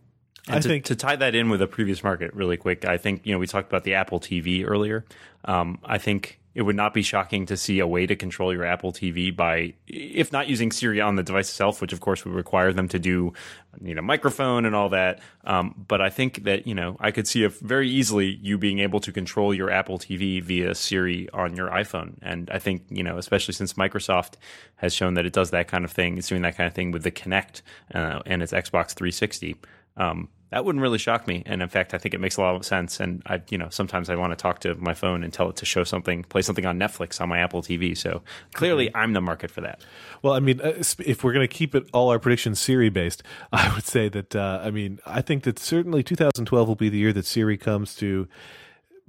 And 0.47 0.57
I 0.57 0.59
to, 0.59 0.67
think 0.67 0.85
to 0.85 0.95
tie 0.95 1.15
that 1.15 1.35
in 1.35 1.49
with 1.49 1.61
a 1.61 1.67
previous 1.67 2.03
market 2.03 2.33
really 2.33 2.57
quick, 2.57 2.83
I 2.83 2.97
think 2.97 3.25
you 3.25 3.31
know 3.31 3.39
we 3.39 3.47
talked 3.47 3.69
about 3.69 3.83
the 3.83 3.93
Apple 3.93 4.19
TV 4.19 4.67
earlier. 4.67 5.05
Um, 5.45 5.79
I 5.83 5.97
think 5.97 6.40
it 6.53 6.63
would 6.63 6.75
not 6.75 6.93
be 6.93 7.01
shocking 7.01 7.45
to 7.45 7.55
see 7.55 7.79
a 7.79 7.87
way 7.87 8.05
to 8.05 8.15
control 8.15 8.53
your 8.53 8.65
Apple 8.65 8.91
TV 8.91 9.33
by, 9.35 9.73
if 9.87 10.31
not 10.31 10.49
using 10.49 10.71
Siri 10.71 10.99
on 10.99 11.15
the 11.15 11.23
device 11.23 11.49
itself, 11.49 11.79
which 11.79 11.93
of 11.93 12.01
course 12.01 12.25
would 12.25 12.33
require 12.33 12.73
them 12.73 12.89
to 12.89 12.99
do, 12.99 13.33
you 13.81 13.95
know, 13.95 14.01
microphone 14.01 14.65
and 14.65 14.75
all 14.75 14.89
that. 14.89 15.21
Um, 15.45 15.85
but 15.87 16.01
I 16.01 16.09
think 16.09 16.43
that 16.43 16.67
you 16.67 16.75
know 16.75 16.97
I 16.99 17.11
could 17.11 17.27
see 17.27 17.43
if 17.43 17.59
very 17.59 17.89
easily 17.89 18.37
you 18.41 18.57
being 18.57 18.79
able 18.79 18.99
to 19.01 19.11
control 19.11 19.53
your 19.53 19.69
Apple 19.69 19.97
TV 19.97 20.41
via 20.43 20.75
Siri 20.75 21.29
on 21.29 21.55
your 21.55 21.69
iPhone, 21.69 22.15
and 22.21 22.49
I 22.51 22.59
think 22.59 22.83
you 22.89 23.03
know, 23.03 23.17
especially 23.17 23.53
since 23.53 23.73
Microsoft 23.73 24.33
has 24.75 24.93
shown 24.93 25.13
that 25.13 25.25
it 25.25 25.33
does 25.33 25.51
that 25.51 25.67
kind 25.67 25.85
of 25.85 25.91
thing, 25.91 26.17
it's 26.17 26.27
doing 26.27 26.41
that 26.41 26.57
kind 26.57 26.67
of 26.67 26.73
thing 26.73 26.91
with 26.91 27.03
the 27.03 27.11
Kinect 27.11 27.61
uh, 27.95 28.19
and 28.25 28.43
its 28.43 28.51
Xbox 28.51 28.93
360. 28.93 29.55
Um, 29.95 30.29
that 30.51 30.65
wouldn't 30.65 30.81
really 30.81 30.97
shock 30.97 31.27
me. 31.27 31.43
And 31.45 31.61
in 31.61 31.69
fact, 31.69 31.93
I 31.93 31.97
think 31.97 32.13
it 32.13 32.19
makes 32.19 32.37
a 32.37 32.41
lot 32.41 32.55
of 32.55 32.65
sense. 32.65 32.99
And 32.99 33.23
I, 33.25 33.41
you 33.49 33.57
know, 33.57 33.69
sometimes 33.69 34.09
I 34.09 34.15
want 34.15 34.31
to 34.31 34.35
talk 34.35 34.59
to 34.59 34.75
my 34.75 34.93
phone 34.93 35.23
and 35.23 35.31
tell 35.31 35.49
it 35.49 35.55
to 35.57 35.65
show 35.65 35.85
something, 35.85 36.23
play 36.23 36.41
something 36.41 36.65
on 36.65 36.77
Netflix 36.77 37.21
on 37.21 37.29
my 37.29 37.39
Apple 37.39 37.61
TV. 37.61 37.97
So 37.97 38.21
clearly, 38.53 38.87
mm-hmm. 38.87 38.97
I'm 38.97 39.13
the 39.13 39.21
market 39.21 39.49
for 39.49 39.61
that. 39.61 39.81
Well, 40.21 40.33
I 40.33 40.41
mean, 40.41 40.59
uh, 40.61 40.83
if 40.99 41.23
we're 41.23 41.33
going 41.33 41.47
to 41.47 41.53
keep 41.53 41.73
it 41.73 41.87
all 41.93 42.09
our 42.09 42.19
predictions 42.19 42.59
Siri 42.59 42.89
based, 42.89 43.23
I 43.53 43.73
would 43.73 43.85
say 43.85 44.09
that 44.09 44.35
uh, 44.35 44.61
I 44.61 44.71
mean, 44.71 44.99
I 45.05 45.21
think 45.21 45.43
that 45.43 45.57
certainly 45.57 46.03
2012 46.03 46.67
will 46.67 46.75
be 46.75 46.89
the 46.89 46.97
year 46.97 47.13
that 47.13 47.25
Siri 47.25 47.57
comes 47.57 47.95
to 47.95 48.27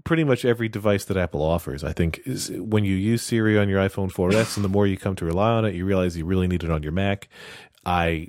pretty 0.04 0.24
much 0.24 0.44
every 0.44 0.68
device 0.68 1.04
that 1.06 1.16
Apple 1.16 1.42
offers. 1.42 1.84
I 1.84 1.92
think 1.92 2.20
is 2.24 2.50
when 2.52 2.84
you 2.84 2.94
use 2.94 3.22
Siri 3.22 3.58
on 3.58 3.68
your 3.68 3.80
iPhone 3.80 4.12
4S, 4.12 4.56
and 4.56 4.64
the 4.64 4.68
more 4.68 4.86
you 4.86 4.96
come 4.96 5.16
to 5.16 5.24
rely 5.24 5.50
on 5.50 5.64
it, 5.64 5.74
you 5.74 5.84
realize 5.84 6.16
you 6.16 6.24
really 6.24 6.48
need 6.48 6.64
it 6.64 6.70
on 6.70 6.82
your 6.82 6.92
Mac. 6.92 7.28
I 7.84 8.28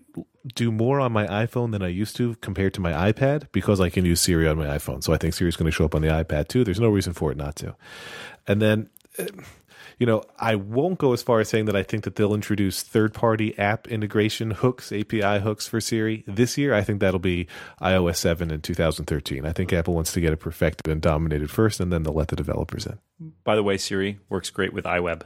do 0.56 0.72
more 0.72 1.00
on 1.00 1.12
my 1.12 1.26
iPhone 1.28 1.72
than 1.72 1.82
I 1.82 1.88
used 1.88 2.16
to 2.18 2.36
compared 2.36 2.74
to 2.74 2.82
my 2.82 3.12
iPad 3.12 3.48
because 3.52 3.80
I 3.80 3.90
can 3.90 4.06
use 4.06 4.22
Siri 4.22 4.48
on 4.48 4.58
my 4.58 4.66
iPhone. 4.66 5.04
So 5.04 5.14
I 5.14 5.18
think 5.18 5.34
Siri 5.34 5.50
is 5.50 5.56
going 5.56 5.72
to 5.72 5.72
show 5.72 5.86
up 5.86 5.96
on 5.96 6.02
the 6.02 6.10
iPad 6.10 6.48
too. 6.48 6.64
There's 6.64 6.80
no 6.80 6.90
reason 6.90 7.14
for 7.14 7.32
it 7.32 7.38
not 7.38 7.56
to. 7.58 7.76
And 8.48 8.62
then, 8.62 8.90
eh, 9.18 9.28
you 10.00 10.06
know, 10.06 10.24
I 10.40 10.56
won't 10.56 10.98
go 10.98 11.14
as 11.14 11.22
far 11.22 11.40
as 11.40 11.48
saying 11.48 11.66
that 11.66 11.76
I 11.76 11.84
think 11.84 12.04
that 12.04 12.16
they'll 12.16 12.34
introduce 12.34 12.84
third 12.84 13.14
party 13.14 13.58
app 13.58 13.88
integration 13.88 14.52
hooks, 14.52 14.92
API 14.92 15.40
hooks 15.40 15.68
for 15.68 15.80
Siri 15.80 16.24
this 16.28 16.58
year. 16.58 16.74
I 16.74 16.82
think 16.82 17.00
that'll 17.00 17.20
be 17.20 17.48
iOS 17.82 18.18
7 18.18 18.52
in 18.52 18.62
2013. 18.62 19.46
I 19.46 19.54
think 19.54 19.72
Apple 19.72 19.94
wants 19.94 20.12
to 20.14 20.20
get 20.20 20.34
it 20.34 20.38
perfected 20.38 20.92
and 20.92 21.02
dominated 21.02 21.52
first, 21.52 21.80
and 21.80 21.94
then 21.94 22.04
they'll 22.04 22.14
let 22.14 22.30
the 22.30 22.36
developers 22.36 22.86
in. 22.86 23.00
By 23.44 23.56
the 23.56 23.64
way, 23.64 23.78
Siri 23.78 24.20
works 24.30 24.50
great 24.50 24.74
with 24.74 24.86
iWeb. 24.86 25.22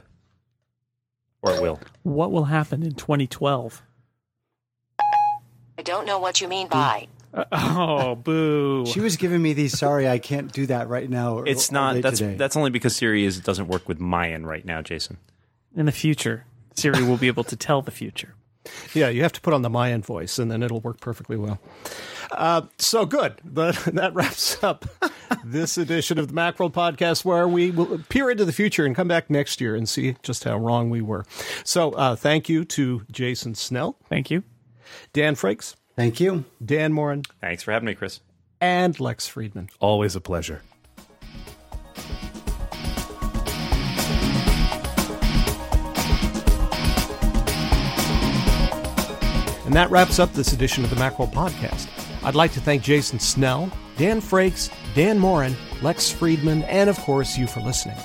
Or 1.40 1.52
it 1.52 1.62
will. 1.62 1.80
What 2.02 2.30
will 2.30 2.44
happen 2.44 2.82
in 2.82 2.94
2012? 2.94 3.82
I 5.78 5.82
don't 5.82 6.06
know 6.06 6.18
what 6.18 6.40
you 6.40 6.48
mean 6.48 6.66
by. 6.66 7.06
Uh, 7.32 7.44
oh, 7.52 8.14
boo! 8.16 8.84
she 8.86 8.98
was 8.98 9.16
giving 9.16 9.40
me 9.40 9.52
these. 9.52 9.78
Sorry, 9.78 10.08
I 10.08 10.18
can't 10.18 10.52
do 10.52 10.66
that 10.66 10.88
right 10.88 11.08
now. 11.08 11.38
It's 11.40 11.70
not. 11.70 12.02
That's 12.02 12.18
today. 12.18 12.34
that's 12.34 12.56
only 12.56 12.70
because 12.70 12.96
Siri 12.96 13.24
is 13.24 13.38
doesn't 13.40 13.68
work 13.68 13.86
with 13.88 14.00
Mayan 14.00 14.44
right 14.44 14.64
now, 14.64 14.82
Jason. 14.82 15.18
In 15.76 15.86
the 15.86 15.92
future, 15.92 16.46
Siri 16.74 17.04
will 17.04 17.16
be 17.16 17.28
able 17.28 17.44
to 17.44 17.54
tell 17.54 17.80
the 17.80 17.92
future. 17.92 18.34
Yeah, 18.92 19.08
you 19.08 19.22
have 19.22 19.32
to 19.34 19.40
put 19.40 19.54
on 19.54 19.62
the 19.62 19.70
Mayan 19.70 20.02
voice, 20.02 20.38
and 20.38 20.50
then 20.50 20.62
it'll 20.62 20.80
work 20.80 21.00
perfectly 21.00 21.36
well. 21.36 21.60
Uh, 22.32 22.62
so 22.78 23.06
good. 23.06 23.40
But 23.44 23.76
that 23.94 24.14
wraps 24.14 24.62
up 24.64 24.84
this 25.44 25.78
edition 25.78 26.18
of 26.18 26.28
the 26.28 26.34
Macworld 26.34 26.72
podcast, 26.72 27.24
where 27.24 27.46
we 27.46 27.70
will 27.70 28.00
peer 28.08 28.30
into 28.30 28.44
the 28.44 28.52
future 28.52 28.84
and 28.84 28.96
come 28.96 29.08
back 29.08 29.30
next 29.30 29.60
year 29.60 29.76
and 29.76 29.88
see 29.88 30.16
just 30.22 30.44
how 30.44 30.58
wrong 30.58 30.90
we 30.90 31.02
were. 31.02 31.24
So, 31.62 31.92
uh, 31.92 32.16
thank 32.16 32.48
you 32.48 32.64
to 32.64 33.02
Jason 33.12 33.54
Snell. 33.54 33.96
Thank 34.08 34.30
you. 34.30 34.42
Dan 35.12 35.34
Frakes. 35.34 35.74
Thank 35.96 36.20
you. 36.20 36.44
Dan 36.64 36.92
Moren. 36.92 37.22
Thanks 37.40 37.62
for 37.62 37.72
having 37.72 37.86
me, 37.86 37.94
Chris. 37.94 38.20
And 38.60 38.98
Lex 39.00 39.26
Friedman. 39.26 39.68
Always 39.80 40.14
a 40.14 40.20
pleasure. 40.20 40.62
And 49.68 49.74
that 49.74 49.90
wraps 49.90 50.18
up 50.18 50.32
this 50.32 50.54
edition 50.54 50.82
of 50.82 50.90
the 50.90 50.96
Macworld 50.96 51.32
Podcast. 51.32 51.88
I'd 52.24 52.34
like 52.34 52.52
to 52.52 52.60
thank 52.60 52.82
Jason 52.82 53.18
Snell, 53.18 53.70
Dan 53.98 54.20
Frakes, 54.20 54.72
Dan 54.94 55.18
Moren, 55.18 55.54
Lex 55.82 56.10
Friedman, 56.10 56.62
and 56.62 56.88
of 56.88 56.98
course 57.00 57.36
you 57.36 57.46
for 57.46 57.60
listening. 57.60 57.96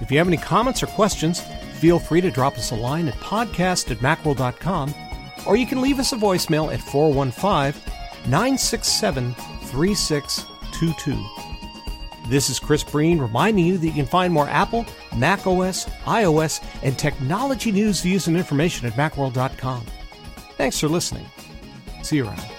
If 0.00 0.10
you 0.10 0.18
have 0.18 0.28
any 0.28 0.36
comments 0.36 0.82
or 0.82 0.86
questions, 0.86 1.40
feel 1.80 1.98
free 1.98 2.20
to 2.20 2.30
drop 2.30 2.58
us 2.58 2.72
a 2.72 2.74
line 2.74 3.08
at 3.08 3.14
podcast 3.14 3.90
at 3.90 3.98
macworld.com 3.98 4.92
or 5.48 5.56
you 5.56 5.66
can 5.66 5.80
leave 5.80 5.98
us 5.98 6.12
a 6.12 6.16
voicemail 6.16 6.72
at 6.72 6.80
415 6.80 7.82
967 8.30 9.34
3622. 9.34 11.24
This 12.28 12.50
is 12.50 12.58
Chris 12.58 12.84
Breen 12.84 13.18
reminding 13.18 13.64
you 13.64 13.78
that 13.78 13.86
you 13.86 13.92
can 13.92 14.06
find 14.06 14.32
more 14.32 14.48
Apple, 14.48 14.84
Mac 15.16 15.46
OS, 15.46 15.86
iOS, 16.04 16.62
and 16.82 16.98
technology 16.98 17.72
news, 17.72 18.02
views, 18.02 18.28
and 18.28 18.36
information 18.36 18.86
at 18.86 18.92
macworld.com. 18.92 19.86
Thanks 20.58 20.78
for 20.78 20.88
listening. 20.88 21.24
See 22.02 22.16
you 22.16 22.26
around. 22.26 22.57